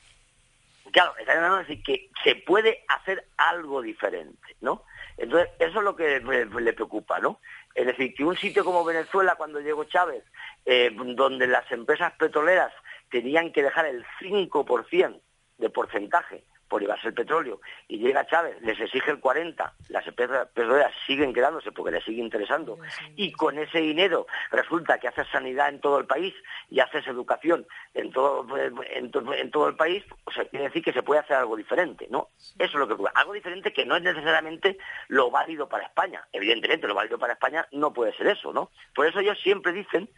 Claro, 0.92 1.14
está 1.18 1.58
decir 1.58 1.84
que 1.84 2.10
se 2.24 2.36
puede 2.36 2.86
hacer 2.88 3.28
algo 3.36 3.82
diferente, 3.82 4.56
¿no? 4.62 4.84
Entonces, 5.18 5.50
eso 5.60 5.80
es 5.80 5.84
lo 5.84 5.96
que 5.96 6.22
le 6.22 6.74
preocupa, 6.74 7.20
¿no? 7.20 7.40
Es 7.74 7.86
decir, 7.88 8.14
que 8.14 8.24
un 8.24 8.38
sitio 8.38 8.64
como 8.64 8.86
Venezuela, 8.86 9.36
cuando 9.36 9.60
llegó 9.60 9.84
Chávez, 9.86 10.24
eh, 10.66 10.92
donde 10.94 11.48
las 11.48 11.70
empresas 11.72 12.14
petroleras 12.14 12.72
tenían 13.10 13.52
que 13.52 13.64
dejar 13.64 13.88
el 13.88 14.06
5% 14.22 15.20
de 15.58 15.70
porcentaje 15.70 16.44
por 16.76 16.82
llevarse 16.82 17.08
el 17.08 17.14
petróleo 17.14 17.62
y 17.88 18.00
llega 18.00 18.28
Chávez, 18.28 18.62
les 18.62 18.78
exige 18.78 19.10
el 19.10 19.22
40, 19.22 19.74
las 19.88 20.06
empresas 20.06 20.46
petroleras 20.54 20.92
siguen 21.08 21.34
quedándose 21.34 21.72
porque 21.72 21.94
les 21.94 22.04
sigue 22.04 22.22
interesando 22.22 22.78
y 23.16 23.32
con 23.32 23.58
ese 23.58 23.80
dinero 23.80 24.28
resulta 24.52 25.00
que 25.00 25.08
haces 25.08 25.26
sanidad 25.32 25.70
en 25.70 25.80
todo 25.80 26.00
el 26.00 26.06
país 26.06 26.34
y 26.70 26.82
haces 26.82 27.08
educación 27.08 27.66
en 27.94 28.12
todo, 28.12 28.46
en, 28.58 29.10
to- 29.10 29.34
en 29.34 29.52
todo 29.52 29.70
el 29.70 29.78
país, 29.78 30.04
o 30.26 30.32
sea, 30.34 30.44
quiere 30.50 30.66
decir 30.66 30.84
que 30.84 30.92
se 30.92 31.02
puede 31.02 31.22
hacer 31.22 31.38
algo 31.38 31.56
diferente, 31.56 32.08
¿no? 32.10 32.28
Eso 32.60 32.74
es 32.74 32.74
lo 32.74 32.88
que 32.90 32.96
ocurre. 32.96 33.12
Algo 33.16 33.32
diferente 33.32 33.72
que 33.72 33.86
no 33.86 33.96
es 33.96 34.04
necesariamente 34.04 34.78
lo 35.08 35.32
válido 35.32 35.70
para 35.70 35.86
España. 35.86 36.28
Evidentemente, 36.34 36.88
lo 36.88 36.94
válido 36.94 37.18
para 37.18 37.32
España 37.34 37.66
no 37.72 37.94
puede 37.94 38.14
ser 38.18 38.28
eso, 38.28 38.52
¿no? 38.52 38.70
Por 38.94 39.08
eso 39.08 39.20
ellos 39.22 39.40
siempre 39.42 39.72
dicen 39.72 40.10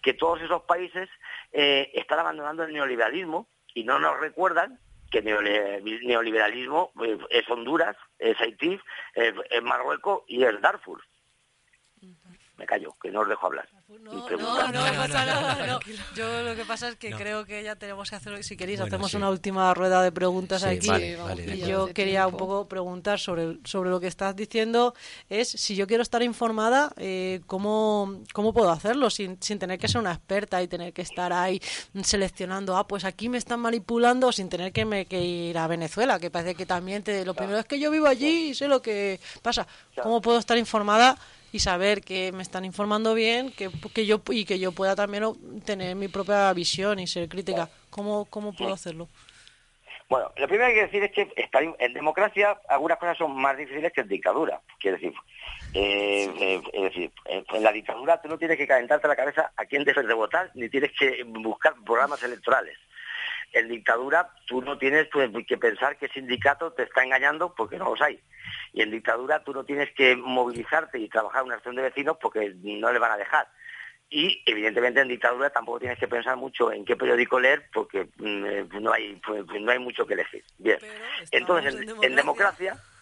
que 0.00 0.14
todos 0.14 0.40
esos 0.40 0.62
países 0.62 1.10
eh, 1.52 1.90
están 1.92 2.20
abandonando 2.20 2.64
el 2.64 2.72
neoliberalismo 2.72 3.48
y 3.74 3.84
no 3.84 3.98
nos 3.98 4.18
recuerdan 4.18 4.78
que 5.10 5.22
neoliberalismo 5.22 6.92
eh, 7.04 7.18
es 7.30 7.48
Honduras, 7.48 7.96
es 8.18 8.40
Haití, 8.40 8.78
es 9.14 9.34
Marruecos 9.62 10.22
y 10.26 10.44
es 10.44 10.60
Darfur. 10.60 11.02
Me 12.58 12.64
callo, 12.64 12.96
que 13.02 13.10
no 13.10 13.20
os 13.20 13.28
dejo 13.28 13.46
hablar. 13.46 13.68
No, 13.86 13.98
no, 14.30 14.72
no 14.72 14.80
pasa 14.96 15.26
nada. 15.26 15.66
no. 15.66 15.78
Yo 16.14 16.42
lo 16.42 16.54
que 16.56 16.64
pasa 16.64 16.88
es 16.88 16.96
que 16.96 17.10
creo 17.10 17.44
que 17.44 17.62
ya 17.62 17.76
tenemos 17.76 18.08
que 18.08 18.16
hacer, 18.16 18.42
si 18.42 18.56
queréis, 18.56 18.80
Bueno, 18.80 18.94
hacemos 18.94 19.10
sí. 19.10 19.16
una 19.18 19.28
última 19.28 19.74
rueda 19.74 20.00
de 20.02 20.10
preguntas 20.10 20.62
Sí, 20.62 20.68
aquí. 20.68 20.88
vale, 20.88 21.16
vale, 21.16 21.54
y 21.54 21.60
yo 21.60 21.92
quería 21.92 22.26
un 22.26 22.36
poco 22.36 22.66
preguntar 22.66 23.18
sobre, 23.20 23.58
sobre 23.64 23.90
lo 23.90 24.00
que 24.00 24.06
estás 24.06 24.34
diciendo. 24.34 24.94
Es 25.28 25.48
si 25.50 25.76
yo 25.76 25.86
quiero 25.86 26.02
estar 26.02 26.22
informada, 26.22 26.92
eh, 26.96 27.42
¿cómo, 27.46 28.22
¿cómo 28.32 28.54
puedo 28.54 28.70
hacerlo? 28.70 29.10
Sin, 29.10 29.36
sin 29.42 29.58
tener 29.58 29.78
que 29.78 29.88
ser 29.88 30.00
una 30.00 30.12
experta 30.12 30.62
y 30.62 30.68
tener 30.68 30.94
que 30.94 31.02
estar 31.02 31.32
ahí 31.34 31.60
seleccionando, 32.02 32.76
ah, 32.76 32.86
pues 32.86 33.04
aquí 33.04 33.28
me 33.28 33.36
están 33.38 33.60
manipulando, 33.60 34.32
sin 34.32 34.48
tener 34.48 34.72
que, 34.72 34.84
me, 34.86 35.04
que 35.06 35.20
ir 35.22 35.58
a 35.58 35.66
Venezuela, 35.66 36.18
que 36.18 36.30
parece 36.30 36.54
que 36.54 36.64
también 36.64 37.02
te, 37.02 37.24
lo 37.24 37.34
primero 37.34 37.58
es 37.58 37.66
que 37.66 37.78
yo 37.78 37.90
vivo 37.90 38.06
allí 38.06 38.48
y 38.50 38.54
sé 38.54 38.66
lo 38.68 38.80
que 38.80 39.20
pasa. 39.42 39.66
¿Cómo 40.02 40.20
puedo 40.22 40.38
estar 40.38 40.56
informada? 40.56 41.18
Y 41.56 41.58
saber 41.58 42.02
que 42.02 42.32
me 42.32 42.42
están 42.42 42.64
informando 42.64 43.14
bien 43.14 43.50
que, 43.50 43.70
que 43.94 44.04
yo 44.04 44.20
y 44.30 44.44
que 44.44 44.58
yo 44.58 44.72
pueda 44.72 44.94
también 44.94 45.24
tener 45.64 45.96
mi 45.96 46.08
propia 46.08 46.52
visión 46.52 46.98
y 46.98 47.06
ser 47.06 47.28
crítica 47.28 47.70
cómo 47.90 48.26
cómo 48.26 48.52
puedo 48.52 48.74
hacerlo 48.74 49.08
Bueno, 50.08 50.30
lo 50.36 50.46
primero 50.46 50.70
que 50.70 50.80
hay 50.80 50.90
que 50.90 50.98
decir 50.98 51.02
es 51.02 51.12
que 51.12 51.42
estar 51.42 51.62
en, 51.62 51.94
democracia 51.94 52.60
algunas 52.68 52.98
cosas 52.98 53.16
son 53.16 53.34
más 53.34 53.56
difíciles 53.56 53.90
que 53.92 54.02
en 54.02 54.08
dictadura. 54.08 54.60
Quiero 54.78 54.98
decir, 54.98 55.14
eh, 55.72 56.30
eh, 56.38 56.62
es 56.72 56.82
decir, 56.82 57.10
en 57.24 57.62
la 57.62 57.72
dictadura 57.72 58.20
tú 58.20 58.28
no 58.28 58.38
tienes 58.38 58.58
que 58.58 58.66
calentarte 58.66 59.08
la 59.08 59.16
cabeza 59.16 59.52
a 59.56 59.64
quién 59.64 59.82
debes 59.84 60.06
de 60.06 60.14
votar, 60.14 60.50
ni 60.54 60.68
tienes 60.68 60.92
que 60.98 61.24
buscar 61.24 61.74
programas 61.84 62.22
electorales. 62.22 62.76
En 63.52 63.68
dictadura 63.68 64.30
tú 64.46 64.62
no 64.62 64.78
tienes 64.78 65.08
pues, 65.12 65.30
que 65.46 65.56
pensar 65.56 65.96
que 65.96 66.08
sindicato 66.08 66.72
te 66.72 66.84
está 66.84 67.02
engañando 67.02 67.54
porque 67.54 67.78
no 67.78 67.90
los 67.90 68.00
hay. 68.00 68.20
Y 68.72 68.82
en 68.82 68.90
dictadura 68.90 69.42
tú 69.42 69.52
no 69.52 69.64
tienes 69.64 69.92
que 69.94 70.16
movilizarte 70.16 70.98
y 70.98 71.08
trabajar 71.08 71.42
una 71.42 71.56
acción 71.56 71.76
de 71.76 71.82
vecinos 71.82 72.16
porque 72.20 72.54
no 72.62 72.92
le 72.92 72.98
van 72.98 73.12
a 73.12 73.16
dejar. 73.16 73.48
Y 74.08 74.42
evidentemente 74.46 75.00
en 75.00 75.08
dictadura 75.08 75.50
tampoco 75.50 75.80
tienes 75.80 75.98
que 75.98 76.06
pensar 76.06 76.36
mucho 76.36 76.70
en 76.70 76.84
qué 76.84 76.96
periódico 76.96 77.40
leer 77.40 77.68
porque 77.72 78.08
mm, 78.18 78.46
eh, 78.46 78.68
no 78.80 78.92
hay 78.92 79.20
pues, 79.26 79.44
no 79.60 79.72
hay 79.72 79.78
mucho 79.78 80.06
que 80.06 80.14
elegir. 80.14 80.44
Bien. 80.58 80.78
Entonces 81.32 81.74
en, 81.74 81.80
en 81.80 81.86
democracia 81.86 82.04
en 82.04 82.16
democracia 82.16 82.95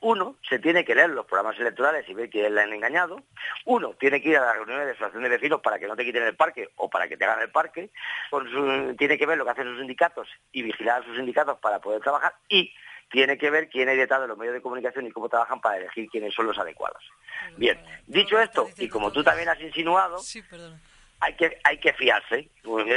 uno 0.00 0.36
se 0.48 0.58
tiene 0.58 0.84
que 0.84 0.94
leer 0.94 1.10
los 1.10 1.26
programas 1.26 1.58
electorales 1.58 2.08
y 2.08 2.14
ver 2.14 2.28
que 2.30 2.48
le 2.48 2.60
han 2.60 2.72
engañado. 2.72 3.22
Uno 3.64 3.94
tiene 3.94 4.20
que 4.20 4.30
ir 4.30 4.36
a 4.38 4.46
las 4.46 4.56
reuniones 4.56 4.86
de 4.86 4.92
asociación 4.92 5.22
de 5.22 5.28
vecinos 5.28 5.60
para 5.60 5.78
que 5.78 5.86
no 5.86 5.96
te 5.96 6.04
quiten 6.04 6.22
el 6.24 6.36
parque 6.36 6.70
o 6.76 6.88
para 6.88 7.08
que 7.08 7.16
te 7.16 7.24
hagan 7.24 7.40
el 7.42 7.50
parque. 7.50 7.90
Con 8.30 8.48
su- 8.50 8.94
tiene 8.96 9.18
que 9.18 9.26
ver 9.26 9.38
lo 9.38 9.44
que 9.44 9.50
hacen 9.52 9.64
sus 9.64 9.78
sindicatos 9.78 10.28
y 10.52 10.62
vigilar 10.62 11.02
a 11.02 11.04
sus 11.04 11.16
sindicatos 11.16 11.58
para 11.58 11.78
poder 11.80 12.00
trabajar 12.00 12.34
y 12.48 12.72
tiene 13.10 13.38
que 13.38 13.50
ver 13.50 13.68
quién 13.70 13.88
hay 13.88 13.96
detrás 13.96 14.20
de 14.20 14.28
los 14.28 14.36
medios 14.36 14.54
de 14.54 14.60
comunicación 14.60 15.06
y 15.06 15.10
cómo 15.10 15.28
trabajan 15.30 15.60
para 15.60 15.78
elegir 15.78 16.08
quiénes 16.10 16.34
son 16.34 16.46
los 16.46 16.58
adecuados. 16.58 17.02
Bien, 17.56 17.78
dicho 18.06 18.38
esto, 18.40 18.68
y 18.84 18.88
como 18.88 19.10
tú 19.12 19.24
también 19.24 19.48
has 19.48 19.60
insinuado, 19.60 20.18
hay 21.20 21.34
que 21.34 21.58
hay 21.64 21.78
que 21.78 21.92
fiarse. 21.94 22.48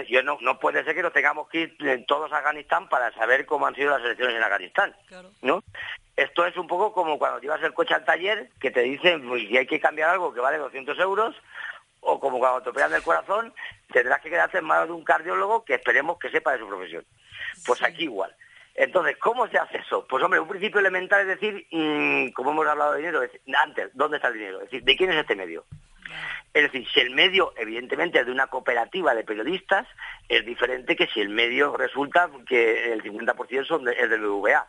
Yo 0.09 0.21
no, 0.23 0.37
no 0.41 0.59
puede 0.59 0.83
ser 0.83 0.93
que 0.95 1.01
nos 1.01 1.13
tengamos 1.13 1.47
que 1.49 1.61
ir 1.61 2.05
todos 2.07 2.31
a 2.31 2.37
Afganistán 2.37 2.87
para 2.89 3.11
saber 3.13 3.45
cómo 3.45 3.65
han 3.67 3.75
sido 3.75 3.91
las 3.91 4.01
elecciones 4.05 4.35
en 4.35 4.43
Afganistán. 4.43 4.95
¿no? 5.41 5.63
Esto 6.15 6.45
es 6.45 6.55
un 6.57 6.67
poco 6.67 6.93
como 6.93 7.17
cuando 7.17 7.39
llevas 7.39 7.63
el 7.63 7.73
coche 7.73 7.93
al 7.95 8.05
taller, 8.05 8.49
que 8.59 8.69
te 8.71 8.81
dicen 8.81 9.27
pues, 9.27 9.47
si 9.47 9.57
hay 9.57 9.65
que 9.65 9.79
cambiar 9.79 10.09
algo 10.09 10.33
que 10.33 10.39
vale 10.39 10.57
200 10.57 10.97
euros, 10.99 11.35
o 12.01 12.19
como 12.19 12.37
cuando 12.39 12.61
te 12.61 12.69
operan 12.69 12.91
del 12.91 13.01
corazón, 13.03 13.53
tendrás 13.91 14.21
que 14.21 14.29
quedarte 14.29 14.57
en 14.59 14.65
manos 14.65 14.87
de 14.87 14.93
un 14.93 15.03
cardiólogo 15.03 15.63
que 15.65 15.75
esperemos 15.75 16.19
que 16.19 16.29
sepa 16.29 16.51
de 16.53 16.59
su 16.59 16.67
profesión. 16.67 17.05
Pues 17.65 17.81
aquí 17.83 18.03
igual. 18.03 18.35
Entonces, 18.75 19.17
¿cómo 19.17 19.47
se 19.47 19.57
hace 19.57 19.77
eso? 19.77 20.05
Pues 20.07 20.23
hombre, 20.23 20.39
un 20.39 20.47
principio 20.47 20.79
elemental 20.79 21.21
es 21.21 21.27
decir, 21.39 21.67
mm, 21.71 22.29
como 22.31 22.51
hemos 22.51 22.67
hablado 22.67 22.93
de 22.93 22.99
dinero, 22.99 23.21
es- 23.23 23.31
antes, 23.55 23.89
¿dónde 23.93 24.17
está 24.17 24.29
el 24.29 24.35
dinero? 24.35 24.57
Es 24.59 24.65
decir, 24.65 24.83
¿de 24.83 24.95
quién 24.95 25.11
es 25.11 25.17
este 25.17 25.35
medio? 25.35 25.65
Es 26.53 26.63
decir, 26.63 26.85
si 26.93 26.99
el 26.99 27.11
medio, 27.11 27.53
evidentemente, 27.55 28.19
es 28.19 28.25
de 28.25 28.31
una 28.31 28.47
cooperativa 28.47 29.15
de 29.15 29.23
periodistas, 29.23 29.87
es 30.27 30.45
diferente 30.45 30.95
que 30.95 31.07
si 31.07 31.21
el 31.21 31.29
medio 31.29 31.77
resulta 31.77 32.29
que 32.47 32.91
el 32.91 33.01
50% 33.01 33.65
son 33.65 33.85
de- 33.85 33.93
es 33.93 34.09
del 34.09 34.21
BVA. 34.21 34.67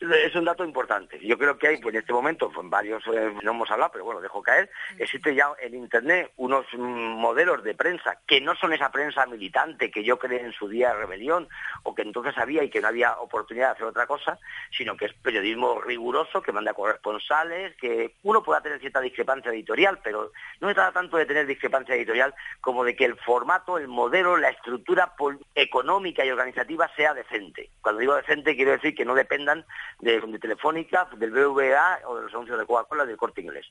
Es 0.00 0.34
un 0.34 0.46
dato 0.46 0.64
importante. 0.64 1.18
Yo 1.20 1.36
creo 1.36 1.58
que 1.58 1.68
hay, 1.68 1.76
pues 1.76 1.94
en 1.94 2.00
este 2.00 2.14
momento, 2.14 2.50
pues, 2.50 2.66
varios, 2.70 3.06
eh, 3.08 3.34
no 3.42 3.50
hemos 3.50 3.70
hablado, 3.70 3.92
pero 3.92 4.06
bueno, 4.06 4.22
dejo 4.22 4.42
caer, 4.42 4.70
existe 4.98 5.34
ya 5.34 5.52
en 5.60 5.74
Internet 5.74 6.32
unos 6.38 6.64
mm, 6.72 6.78
modelos 6.78 7.62
de 7.62 7.74
prensa 7.74 8.18
que 8.26 8.40
no 8.40 8.54
son 8.56 8.72
esa 8.72 8.90
prensa 8.90 9.26
militante 9.26 9.90
que 9.90 10.02
yo 10.02 10.18
creé 10.18 10.40
en 10.40 10.52
su 10.52 10.68
día 10.68 10.88
de 10.88 11.00
rebelión 11.00 11.48
o 11.82 11.94
que 11.94 12.00
entonces 12.00 12.38
había 12.38 12.64
y 12.64 12.70
que 12.70 12.80
no 12.80 12.88
había 12.88 13.18
oportunidad 13.18 13.66
de 13.66 13.72
hacer 13.72 13.84
otra 13.84 14.06
cosa, 14.06 14.38
sino 14.70 14.96
que 14.96 15.04
es 15.04 15.12
periodismo 15.12 15.82
riguroso, 15.82 16.40
que 16.40 16.52
manda 16.52 16.72
corresponsales, 16.72 17.76
que 17.76 18.14
uno 18.22 18.42
pueda 18.42 18.62
tener 18.62 18.80
cierta 18.80 19.02
discrepancia 19.02 19.52
editorial, 19.52 19.98
pero 20.02 20.32
no 20.60 20.68
se 20.68 20.74
trata 20.74 20.92
tanto 20.92 21.18
de 21.18 21.26
tener 21.26 21.46
discrepancia 21.46 21.94
editorial 21.94 22.34
como 22.62 22.84
de 22.84 22.96
que 22.96 23.04
el 23.04 23.16
formato, 23.16 23.76
el 23.76 23.88
modelo, 23.88 24.38
la 24.38 24.48
estructura 24.48 25.12
económica 25.54 26.24
y 26.24 26.30
organizativa 26.30 26.90
sea 26.96 27.12
decente. 27.12 27.68
Cuando 27.82 28.00
digo 28.00 28.14
decente 28.14 28.56
quiero 28.56 28.72
decir 28.72 28.94
que 28.94 29.04
no 29.04 29.14
dependan 29.14 29.66
de, 29.98 30.20
de 30.20 30.38
Telefónica, 30.38 31.08
del 31.16 31.30
BVA 31.30 32.00
o 32.06 32.16
de 32.16 32.22
los 32.22 32.32
anuncios 32.32 32.58
de 32.58 32.66
Coca-Cola 32.66 33.04
del 33.04 33.16
Corte 33.16 33.40
Inglés. 33.40 33.66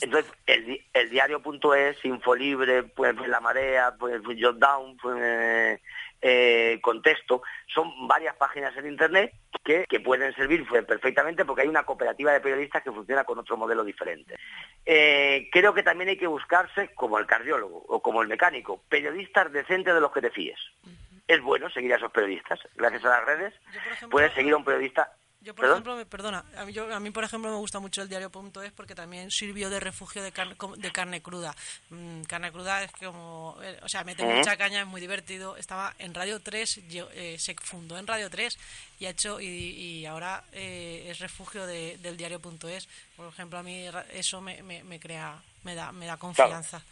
Entonces, 0.00 0.32
el, 0.46 0.80
el 0.92 1.10
diario.es, 1.10 2.04
Infolibre, 2.04 2.84
pues, 2.84 3.14
La 3.26 3.40
Marea, 3.40 3.94
pues, 3.98 4.22
Jotdown, 4.24 4.96
pues, 4.96 5.16
eh, 5.20 5.80
eh, 6.20 6.78
Contexto, 6.82 7.42
son 7.72 8.08
varias 8.08 8.34
páginas 8.36 8.76
en 8.76 8.86
Internet 8.86 9.32
que, 9.64 9.84
que 9.88 10.00
pueden 10.00 10.34
servir 10.34 10.66
pues, 10.66 10.84
perfectamente 10.84 11.44
porque 11.44 11.62
hay 11.62 11.68
una 11.68 11.84
cooperativa 11.84 12.32
de 12.32 12.40
periodistas 12.40 12.82
que 12.82 12.92
funciona 12.92 13.24
con 13.24 13.38
otro 13.38 13.56
modelo 13.56 13.84
diferente. 13.84 14.36
Eh, 14.84 15.48
creo 15.52 15.74
que 15.74 15.82
también 15.82 16.10
hay 16.10 16.16
que 16.16 16.26
buscarse, 16.26 16.92
como 16.94 17.18
el 17.18 17.26
cardiólogo 17.26 17.84
o 17.88 18.02
como 18.02 18.22
el 18.22 18.28
mecánico, 18.28 18.82
periodistas 18.88 19.52
decentes 19.52 19.94
de 19.94 20.00
los 20.00 20.12
que 20.12 20.22
te 20.22 20.30
fíes. 20.30 20.58
Es 21.26 21.42
bueno 21.42 21.68
seguir 21.70 21.92
a 21.92 21.96
esos 21.96 22.10
periodistas. 22.10 22.58
Gracias 22.74 23.04
a 23.04 23.10
las 23.10 23.24
redes 23.24 23.54
puedes 24.10 24.32
seguir 24.32 24.54
a 24.54 24.56
un 24.56 24.64
periodista 24.64 25.12
Yo, 25.40 25.54
por 25.54 25.62
¿Perdón? 25.62 25.76
ejemplo, 25.76 25.96
me, 25.96 26.04
perdona, 26.04 26.44
a 26.56 26.64
mí, 26.64 26.72
yo- 26.72 26.92
a 26.92 26.98
mí, 26.98 27.10
por 27.12 27.22
ejemplo, 27.22 27.48
me 27.48 27.56
gusta 27.58 27.78
mucho 27.78 28.02
el 28.02 28.08
diario.es 28.08 28.72
porque 28.72 28.96
también 28.96 29.30
sirvió 29.30 29.70
de 29.70 29.78
refugio 29.78 30.20
de, 30.20 30.32
carne 30.32 30.56
com- 30.56 30.74
de 30.74 30.90
carne 30.90 31.22
cruda. 31.22 31.54
Mm, 31.90 32.22
carne 32.22 32.50
cruda 32.50 32.82
es 32.82 32.90
como, 32.90 33.56
eh, 33.62 33.78
o 33.82 33.88
sea, 33.88 34.02
mete 34.02 34.24
Ujú. 34.24 34.32
mucha 34.32 34.56
caña, 34.56 34.80
es 34.80 34.86
muy 34.88 35.00
divertido. 35.00 35.56
Estaba 35.56 35.94
en 36.00 36.12
Radio 36.12 36.40
3, 36.40 36.80
yo, 36.88 37.08
eh, 37.12 37.36
se 37.38 37.54
fundó 37.54 37.96
en 37.98 38.08
Radio 38.08 38.28
3 38.28 38.58
y 38.98 39.06
ha 39.06 39.10
hecho 39.10 39.40
y, 39.40 39.46
y 39.46 40.06
ahora 40.06 40.42
eh, 40.52 41.06
es 41.08 41.20
refugio 41.20 41.66
de- 41.66 41.98
del 41.98 42.16
diario.es. 42.16 42.88
Por 43.16 43.28
ejemplo, 43.28 43.60
a 43.60 43.62
mí 43.62 43.86
eso 44.12 44.40
me, 44.40 44.60
me, 44.64 44.82
me 44.82 44.98
crea, 44.98 45.40
me 45.62 45.76
da, 45.76 45.92
me 45.92 46.06
da 46.06 46.16
confianza. 46.16 46.82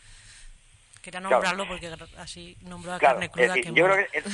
Quería 1.03 1.19
Claro. 1.21 1.35
nombrarlo 1.35 1.67
porque 1.67 1.93
así 2.19 2.57
nombró 2.63 2.93
a 2.95 2.99
Claro, 3.01 3.15
carne 3.17 3.27
es 3.27 3.33
cruda 3.33 3.47
decir, 3.55 3.65
que 3.65 3.73
yo 3.79 3.83
mola. 3.89 3.95
creo 4.07 4.11
que 4.13 4.19
es- 4.19 4.25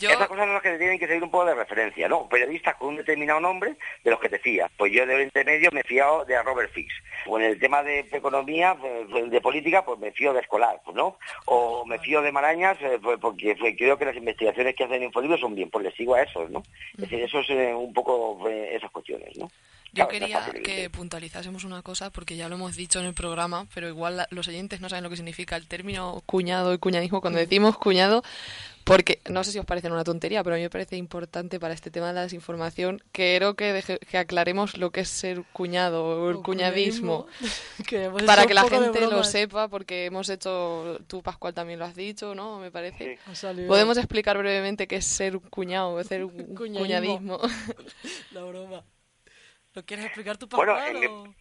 Esas 0.00 0.28
cosas 0.28 0.44
son 0.44 0.54
las 0.54 0.62
que 0.62 0.70
te 0.70 0.78
tienen 0.78 0.98
que 0.98 1.06
seguir 1.06 1.22
un 1.22 1.30
poco 1.30 1.46
de 1.46 1.54
referencia, 1.54 2.08
¿no? 2.08 2.28
Periodistas 2.28 2.74
con 2.76 2.88
un 2.88 2.96
determinado 2.96 3.40
nombre 3.40 3.76
de 4.02 4.10
los 4.10 4.20
que 4.20 4.28
te 4.28 4.38
fías. 4.38 4.70
Pues 4.76 4.92
yo 4.92 5.06
de 5.06 5.14
Oriente 5.14 5.44
Medio 5.44 5.70
me 5.72 5.80
he 5.80 5.84
fiado 5.84 6.24
de 6.24 6.40
Robert 6.42 6.72
Fix. 6.72 6.92
O 7.26 7.38
en 7.38 7.46
el 7.46 7.58
tema 7.58 7.82
de 7.82 8.00
economía, 8.00 8.76
pues, 8.78 9.30
de 9.30 9.40
política, 9.40 9.84
pues 9.84 9.98
me 9.98 10.12
fío 10.12 10.32
de 10.32 10.40
Escolar, 10.40 10.80
pues, 10.84 10.96
¿no? 10.96 11.16
O 11.46 11.86
me 11.86 11.98
fío 11.98 12.22
de 12.22 12.32
Marañas, 12.32 12.76
eh, 12.80 12.98
pues, 13.02 13.18
porque 13.20 13.54
creo 13.76 13.96
que 13.96 14.04
las 14.04 14.16
investigaciones 14.16 14.74
que 14.74 14.84
hacen 14.84 14.96
en 14.96 15.04
Infolibro 15.04 15.38
son 15.38 15.54
bien, 15.54 15.70
pues 15.70 15.84
les 15.84 15.94
sigo 15.94 16.14
a 16.14 16.22
esos, 16.22 16.50
¿no? 16.50 16.62
Es 16.94 17.02
decir, 17.02 17.20
eso 17.22 17.40
es 17.40 17.50
eh, 17.50 17.74
un 17.74 17.92
poco 17.92 18.48
eh, 18.48 18.74
esas 18.74 18.90
cuestiones, 18.90 19.36
¿no? 19.38 19.50
Yo 19.94 20.08
quería 20.08 20.44
que 20.64 20.90
puntualizásemos 20.90 21.62
una 21.62 21.82
cosa, 21.82 22.10
porque 22.10 22.36
ya 22.36 22.48
lo 22.48 22.56
hemos 22.56 22.74
dicho 22.74 22.98
en 22.98 23.06
el 23.06 23.14
programa, 23.14 23.68
pero 23.72 23.88
igual 23.88 24.26
los 24.30 24.48
oyentes 24.48 24.80
no 24.80 24.88
saben 24.88 25.04
lo 25.04 25.10
que 25.10 25.16
significa 25.16 25.54
el 25.54 25.68
término 25.68 26.20
cuñado 26.26 26.74
y 26.74 26.78
cuñadismo. 26.78 27.20
Cuando 27.20 27.38
decimos 27.38 27.78
cuñado, 27.78 28.24
Porque 28.84 29.20
no 29.30 29.42
sé 29.44 29.50
si 29.52 29.58
os 29.58 29.64
parece 29.64 29.90
una 29.90 30.04
tontería, 30.04 30.44
pero 30.44 30.56
a 30.56 30.58
mí 30.58 30.62
me 30.62 30.68
parece 30.68 30.96
importante 30.96 31.58
para 31.58 31.72
este 31.72 31.90
tema 31.90 32.08
de 32.08 32.12
la 32.12 32.22
desinformación. 32.22 33.02
Quiero 33.12 33.54
que, 33.54 33.72
deje- 33.72 33.98
que 33.98 34.18
aclaremos 34.18 34.76
lo 34.76 34.90
que 34.90 35.00
es 35.00 35.08
ser 35.08 35.42
cuñado 35.54 36.04
o 36.04 36.28
el 36.30 36.36
O 36.36 36.42
cuñadismo. 36.42 37.26
que 37.88 38.04
hemos 38.04 38.22
para 38.24 38.44
que 38.46 38.52
la 38.52 38.68
gente 38.68 39.00
lo 39.00 39.24
sepa, 39.24 39.68
porque 39.68 40.04
hemos 40.04 40.28
hecho, 40.28 40.98
tú 41.06 41.22
Pascual 41.22 41.54
también 41.54 41.78
lo 41.78 41.86
has 41.86 41.94
dicho, 41.96 42.34
¿no? 42.34 42.58
Me 42.58 42.70
parece. 42.70 43.18
Podemos 43.66 43.96
explicar 43.96 44.36
brevemente 44.36 44.86
qué 44.86 44.96
es 44.96 45.06
ser 45.06 45.34
un 45.36 45.42
cuñado, 45.48 46.02
ser 46.04 46.22
un 46.26 46.54
Cuñadismo. 46.54 47.40
La 48.32 48.42
broma. 48.44 48.84
¿Lo 49.72 49.82
quieres 49.84 50.04
explicar 50.06 50.36
tú, 50.36 50.46
Bueno, 50.48 50.74
Pascual? 50.74 51.02
en- 51.02 51.10
o- 51.10 51.34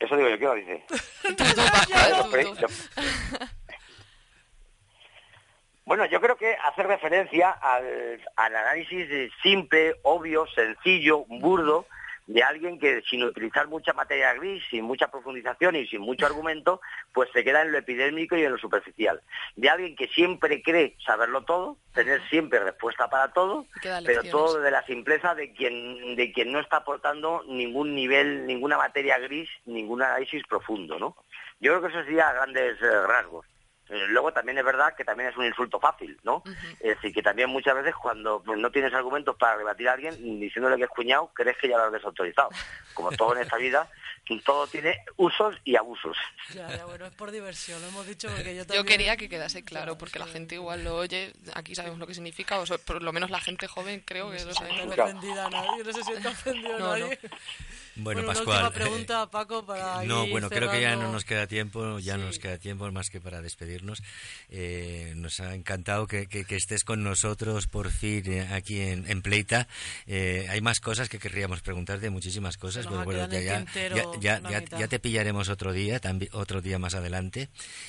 Eso 0.00 0.16
digo 0.16 0.28
yo, 0.30 0.38
¿qué 0.38 0.44
lo 0.46 0.54
dice? 0.54 0.84
Ya, 1.88 2.08
Lo 2.18 2.30
pre- 2.30 2.44
lo- 2.44 2.56
Bueno, 5.86 6.04
yo 6.06 6.20
creo 6.20 6.36
que 6.36 6.56
hace 6.64 6.82
referencia 6.82 7.50
al, 7.50 8.20
al 8.34 8.56
análisis 8.56 9.32
simple, 9.40 9.94
obvio, 10.02 10.44
sencillo, 10.48 11.24
burdo, 11.28 11.86
de 12.26 12.42
alguien 12.42 12.80
que 12.80 13.02
sin 13.08 13.22
utilizar 13.22 13.68
mucha 13.68 13.92
materia 13.92 14.34
gris, 14.34 14.64
sin 14.68 14.84
mucha 14.84 15.08
profundización 15.12 15.76
y 15.76 15.86
sin 15.86 16.00
mucho 16.00 16.26
argumento, 16.26 16.80
pues 17.12 17.30
se 17.32 17.44
queda 17.44 17.62
en 17.62 17.70
lo 17.70 17.78
epidémico 17.78 18.36
y 18.36 18.42
en 18.42 18.50
lo 18.52 18.58
superficial. 18.58 19.20
De 19.54 19.70
alguien 19.70 19.94
que 19.94 20.08
siempre 20.08 20.60
cree 20.60 20.96
saberlo 21.06 21.42
todo, 21.42 21.76
tener 21.94 22.20
siempre 22.28 22.58
respuesta 22.58 23.08
para 23.08 23.32
todo, 23.32 23.64
pero 24.04 24.24
todo 24.24 24.60
de 24.60 24.72
la 24.72 24.84
simpleza 24.86 25.36
de 25.36 25.52
quien, 25.52 26.16
de 26.16 26.32
quien 26.32 26.50
no 26.50 26.58
está 26.58 26.78
aportando 26.78 27.44
ningún 27.46 27.94
nivel, 27.94 28.44
ninguna 28.46 28.76
materia 28.76 29.18
gris, 29.18 29.48
ningún 29.64 30.02
análisis 30.02 30.42
profundo, 30.48 30.98
¿no? 30.98 31.16
Yo 31.60 31.72
creo 31.72 31.82
que 31.82 31.88
eso 31.88 32.04
sería 32.04 32.28
a 32.28 32.32
grandes 32.32 32.82
eh, 32.82 33.06
rasgos. 33.06 33.46
Eh, 33.88 34.06
Luego 34.08 34.32
también 34.32 34.58
es 34.58 34.64
verdad 34.64 34.94
que 34.96 35.04
también 35.04 35.28
es 35.30 35.36
un 35.36 35.44
insulto 35.44 35.78
fácil, 35.78 36.18
¿no? 36.24 36.42
Es 36.80 36.96
decir, 36.96 37.12
que 37.14 37.22
también 37.22 37.48
muchas 37.50 37.74
veces 37.74 37.94
cuando 37.94 38.42
pues, 38.42 38.58
no 38.58 38.70
tienes 38.70 38.92
argumentos 38.94 39.36
para 39.36 39.56
rebatir 39.56 39.88
a 39.88 39.92
alguien 39.92 40.40
diciéndole 40.40 40.76
que 40.76 40.84
es 40.84 40.90
cuñado, 40.90 41.30
crees 41.34 41.56
que 41.58 41.68
ya 41.68 41.76
lo 41.76 41.84
has 41.84 41.92
desautorizado. 41.92 42.48
Como 42.94 43.12
todo 43.12 43.36
en 43.36 43.42
esta 43.42 43.56
vida, 43.56 43.88
todo 44.44 44.66
tiene 44.66 45.04
usos 45.16 45.54
y 45.64 45.76
abusos. 45.76 46.16
Ya, 46.52 46.68
ya, 46.76 46.84
bueno, 46.86 47.06
es 47.06 47.12
por 47.14 47.30
diversión, 47.30 47.80
lo 47.80 47.88
hemos 47.88 48.06
dicho 48.06 48.28
porque 48.28 48.54
yo 48.56 48.62
Yo 48.62 48.66
también... 48.66 48.86
quería 48.86 49.16
que 49.16 49.28
quedase 49.28 49.62
claro, 49.64 49.96
porque 49.96 50.18
la 50.18 50.26
gente 50.26 50.56
igual 50.56 50.82
lo 50.82 50.96
oye, 50.96 51.32
aquí 51.54 51.74
sabemos 51.76 51.98
lo 52.00 52.06
que 52.08 52.14
significa, 52.14 52.58
o 52.58 52.66
so- 52.66 52.78
por 52.78 53.02
lo 53.02 53.12
menos 53.12 53.30
la 53.30 53.40
gente 53.40 53.68
joven 53.68 54.02
creo 54.04 54.30
que 54.32 54.44
lo 54.44 54.52
sabe. 54.52 54.70
No 54.84 54.92
se 54.94 55.00
ofendida 55.00 55.46
a 55.46 55.50
nadie, 55.50 55.84
no 55.84 55.92
se 55.92 56.02
siente 56.02 56.26
ofendido 56.28 56.78
No, 56.78 56.96
nadie. 56.96 57.18
Bueno, 57.98 58.20
una 58.20 58.34
Pascual, 58.34 58.64
última 58.66 58.70
pregunta, 58.84 59.30
Paco, 59.30 59.64
para 59.64 60.04
No, 60.04 60.24
ir 60.26 60.30
bueno, 60.30 60.50
creo 60.50 60.70
que 60.70 60.80
ya 60.82 60.90
no 60.90 60.96
cerrando. 60.96 61.12
nos 61.12 61.24
queda 61.24 61.46
tiempo, 61.46 61.98
ya 61.98 62.18
no 62.18 62.26
nos 62.26 62.38
queda 62.38 62.58
tiempo 62.58 62.90
más 62.92 63.08
que 63.08 63.20
para 63.22 63.40
despedirnos. 63.40 64.02
Eh, 64.50 65.14
nos 65.16 65.40
ha 65.40 65.54
encantado 65.54 66.06
que, 66.06 66.26
que- 66.26 66.44
que 66.44 66.56
estés 66.56 66.84
con 66.84 67.02
nosotros 67.02 67.66
por 67.68 67.90
fin 67.90 68.22
eh, 68.30 68.48
aquí 68.52 68.80
en, 68.82 69.10
en 69.10 69.22
Pleita. 69.22 69.66
Eh, 70.06 70.46
hay 70.50 70.60
más 70.60 70.80
cosas 70.80 71.08
que 71.08 71.18
querríamos 71.18 71.62
preguntarte, 71.62 72.10
muchísimas 72.10 72.58
cosas, 72.58 72.86
pero 72.86 73.02
bueno, 73.04 73.28
ya, 73.30 73.40
ya, 73.40 74.04
ya, 74.20 74.62
ya- 74.78 74.88
te 74.88 74.98
pillaremos 74.98 75.48
otro 75.48 75.72
día, 75.72 76.00
tambi- 76.00 76.28
otro 76.32 76.60
día 76.60 76.78
más 76.78 76.94
adelante. 76.94 77.48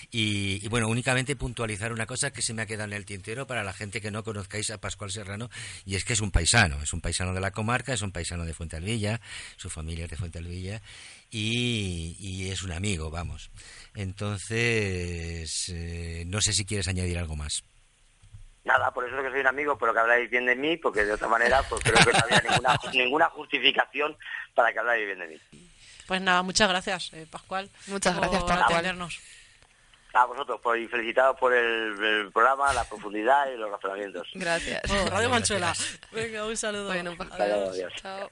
Y, 0.09 0.65
y 0.65 0.67
bueno, 0.69 0.87
únicamente 0.87 1.35
puntualizar 1.35 1.91
una 1.91 2.05
cosa 2.05 2.31
que 2.31 2.41
se 2.41 2.53
me 2.53 2.61
ha 2.61 2.65
quedado 2.65 2.85
en 2.89 2.93
el 2.93 3.05
tintero 3.05 3.45
para 3.45 3.63
la 3.63 3.73
gente 3.73 3.99
que 3.99 4.11
no 4.11 4.23
conozcáis 4.23 4.69
a 4.71 4.77
Pascual 4.77 5.11
Serrano, 5.11 5.49
y 5.85 5.95
es 5.95 6.05
que 6.05 6.13
es 6.13 6.21
un 6.21 6.31
paisano, 6.31 6.81
es 6.81 6.93
un 6.93 7.01
paisano 7.01 7.33
de 7.33 7.41
la 7.41 7.51
comarca, 7.51 7.93
es 7.93 8.01
un 8.01 8.11
paisano 8.13 8.45
de 8.45 8.53
Fuentealbilla, 8.53 9.19
su 9.57 9.69
familia 9.69 9.96
de 10.05 10.15
Fuentealbilla, 10.17 10.81
y, 11.31 12.15
y 12.19 12.51
es 12.51 12.61
un 12.61 12.71
amigo, 12.71 13.09
vamos. 13.09 13.49
Entonces, 13.95 15.69
eh, 15.69 16.23
no 16.27 16.39
sé 16.41 16.53
si 16.53 16.65
quieres 16.65 16.87
añadir 16.87 17.17
algo 17.17 17.35
más. 17.35 17.63
Nada, 18.63 18.91
por 18.91 19.07
eso 19.07 19.17
es 19.17 19.23
que 19.23 19.31
soy 19.31 19.39
un 19.39 19.47
amigo, 19.47 19.77
pero 19.77 19.93
que 19.93 19.99
habláis 19.99 20.29
bien 20.29 20.45
de 20.45 20.55
mí, 20.55 20.77
porque 20.77 21.05
de 21.05 21.13
otra 21.13 21.27
manera 21.29 21.63
pues 21.69 21.81
creo 21.83 21.95
que 22.05 22.11
no 22.11 22.19
había 22.19 22.41
ninguna, 22.41 22.79
ninguna 22.93 23.25
justificación 23.29 24.15
para 24.53 24.73
que 24.73 24.79
habláis 24.79 25.05
bien 25.05 25.19
de 25.19 25.27
mí. 25.27 25.41
Pues 26.05 26.21
nada, 26.21 26.41
muchas 26.43 26.69
gracias, 26.69 27.11
eh, 27.13 27.25
Pascual. 27.29 27.69
Muchas 27.87 28.15
gracias, 28.15 28.43
por 28.43 28.51
atendernos. 28.53 29.19
A 30.13 30.25
vosotros, 30.25 30.59
pues, 30.63 30.81
y 30.81 30.87
felicitados 30.87 31.37
por 31.39 31.53
el, 31.53 32.03
el 32.03 32.31
programa, 32.31 32.73
la 32.73 32.83
profundidad 32.85 33.51
y 33.53 33.57
los 33.57 33.69
razonamientos. 33.69 34.27
Gracias. 34.33 34.81
Oh, 34.89 35.09
Radio 35.09 35.29
Manchuela. 35.29 35.73
Venga, 36.11 36.45
un 36.45 36.57
saludo. 36.57 36.87
Bueno, 36.87 37.15
Adiós, 37.19 37.69
adiós. 37.69 37.93
Chao. 38.01 38.31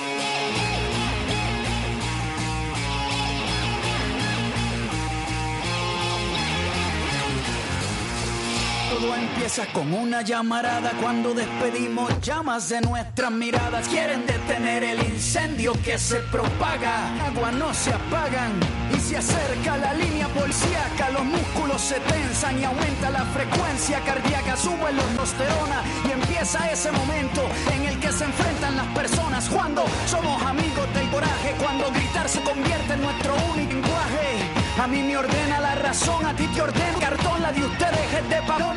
Todo 9.01 9.15
empieza 9.15 9.65
con 9.73 9.91
una 9.95 10.21
llamarada 10.21 10.91
cuando 11.01 11.33
despedimos 11.33 12.21
llamas 12.21 12.69
de 12.69 12.81
nuestras 12.81 13.31
miradas. 13.31 13.87
Quieren 13.87 14.27
detener 14.27 14.83
el 14.83 14.99
incendio 15.03 15.73
que 15.83 15.97
se 15.97 16.17
propaga. 16.31 17.25
Agua 17.25 17.51
no 17.51 17.73
se 17.73 17.91
apagan 17.91 18.51
y 18.95 18.99
se 18.99 19.17
acerca 19.17 19.77
la 19.77 19.95
línea 19.95 20.27
policíaca. 20.27 21.09
Los 21.09 21.25
músculos 21.25 21.81
se 21.81 21.99
tensan 21.99 22.59
y 22.59 22.63
aumenta 22.63 23.09
la 23.09 23.25
frecuencia 23.25 24.01
cardíaca. 24.01 24.55
Sube 24.55 24.93
la 24.93 25.01
testosterona 25.01 25.81
y 26.07 26.11
empieza 26.11 26.71
ese 26.71 26.91
momento 26.91 27.41
en 27.73 27.87
el 27.87 27.99
que 27.99 28.11
se 28.11 28.25
enfrentan 28.25 28.75
las 28.75 28.87
personas. 28.89 29.49
Cuando 29.49 29.83
somos 30.05 30.39
amigos 30.43 30.93
del 30.93 31.09
coraje, 31.09 31.55
cuando 31.59 31.89
gritar 31.89 32.29
se 32.29 32.39
convierte 32.41 32.93
en 32.93 33.01
nuestro 33.01 33.33
único 33.51 33.73
lenguaje. 33.73 34.50
A 34.79 34.87
mí 34.87 35.03
me 35.03 35.17
ordena 35.17 35.59
la 35.59 35.75
razón, 35.75 36.25
a 36.25 36.33
ti 36.33 36.47
te 36.47 36.61
ordena 36.61 36.99
cartón, 36.99 37.41
la 37.41 37.51
de 37.51 37.63
ustedes 37.65 38.13
es 38.13 38.29
de 38.29 38.41
papel. 38.43 38.67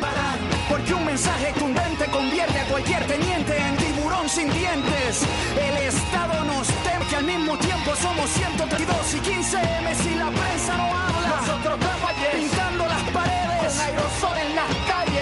Porque 0.69 0.93
un 0.93 1.05
mensaje 1.05 1.53
tundente 1.57 2.05
convierte 2.05 2.59
a 2.59 2.65
cualquier 2.65 3.05
teniente 3.05 3.57
en 3.57 3.77
tiburón 3.77 4.27
sin 4.27 4.51
dientes. 4.51 5.23
El 5.57 5.77
Estado 5.77 6.43
nos 6.45 6.67
teme 6.67 7.05
que 7.07 7.15
al 7.15 7.23
mismo 7.23 7.57
tiempo 7.57 7.95
somos 7.95 8.29
132 8.29 9.13
y 9.15 9.19
15 9.19 9.57
M 9.79 9.95
si 9.95 10.15
la 10.15 10.29
prensa 10.29 10.77
no 10.77 10.83
habla. 10.83 11.37
Nosotros 11.39 11.79
pintando 12.33 12.85
las 12.87 13.03
paredes 13.11 13.73
con 13.73 13.85
aerosol 13.85 14.37
en 14.37 14.55
las 14.55 14.69
calles. 14.87 15.14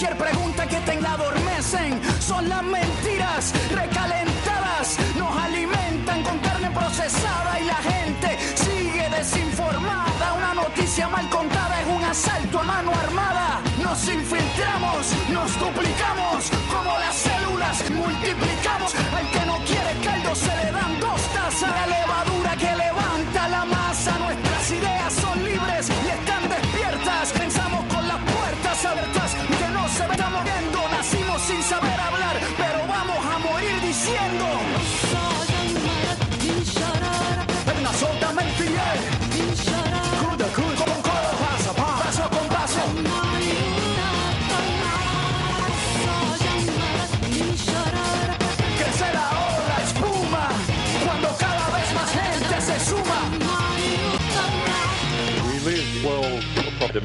Cualquier 0.00 0.16
pregunta 0.16 0.66
que 0.66 0.80
tenga 0.80 1.12
adormecen. 1.12 2.00
Son 2.20 2.48
las 2.48 2.62
mentiras 2.62 3.52
recalentadas, 3.70 4.96
nos 5.18 5.36
alimentan 5.36 6.22
con 6.22 6.38
carne 6.38 6.70
procesada 6.70 7.60
y 7.60 7.64
la 7.64 7.74
gente 7.74 8.38
sigue 8.54 9.10
desinformada. 9.10 10.32
Una 10.38 10.54
noticia 10.54 11.06
mal 11.08 11.28
contada 11.28 11.82
es 11.82 11.86
un 11.86 12.02
asalto 12.02 12.60
a 12.60 12.62
mano 12.62 12.92
armada. 12.94 13.60
Nos 13.82 14.08
infiltramos, 14.08 15.12
nos 15.28 15.58
duplicamos 15.58 16.50
como 16.72 16.98
las 16.98 17.14
células, 17.16 17.90
multiplicamos. 17.90 18.94
Al 18.94 19.30
que 19.30 19.44
no 19.44 19.58
quiere 19.66 19.92
caldo 20.02 20.34
se 20.34 20.56
le 20.64 20.72
dan 20.72 20.98
dos 21.00 21.20
tazas. 21.34 21.99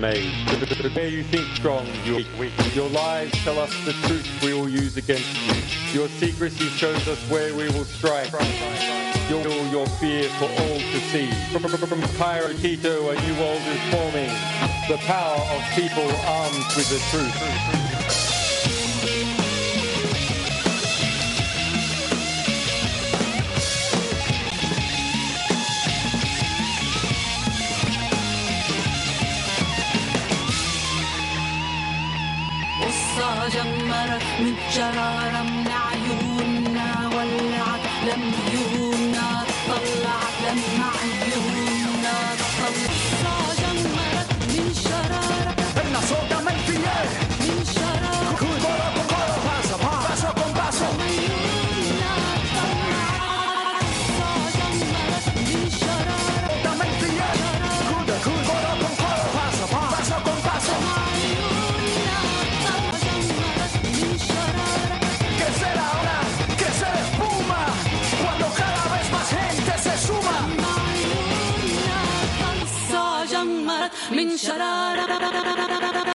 The, 0.01 0.89
the 0.93 1.09
you 1.09 1.23
think 1.23 1.45
strong, 1.55 1.87
you're 2.03 2.21
weak. 2.37 2.53
Your 2.75 2.89
lies 2.89 3.31
tell 3.43 3.59
us 3.59 3.73
the 3.85 3.93
truth 4.07 4.27
we 4.43 4.53
will 4.53 4.69
use 4.69 4.97
against 4.97 5.35
you. 5.93 5.99
Your 5.99 6.09
secrecy 6.09 6.65
shows 6.65 7.07
us 7.07 7.19
where 7.29 7.53
we 7.53 7.65
will 7.69 7.85
strike. 7.85 8.31
Your, 9.29 9.41
your 9.67 9.87
fear 9.87 10.29
for 10.37 10.45
all 10.45 10.79
to 10.79 10.99
see. 11.11 11.31
From, 11.51 11.63
from 11.63 12.01
Cairo, 12.17 12.53
Quito, 12.55 13.09
a 13.09 13.21
new 13.21 13.35
world 13.39 13.61
is 13.65 13.81
forming. 13.93 14.29
The 14.89 14.97
power 15.05 15.39
of 15.39 15.61
people 15.73 16.09
armed 16.27 16.65
with 16.75 16.89
the 16.89 16.99
truth. 17.11 17.94
من 34.39 34.55
شرارة 34.71 35.41
منعش 35.43 35.94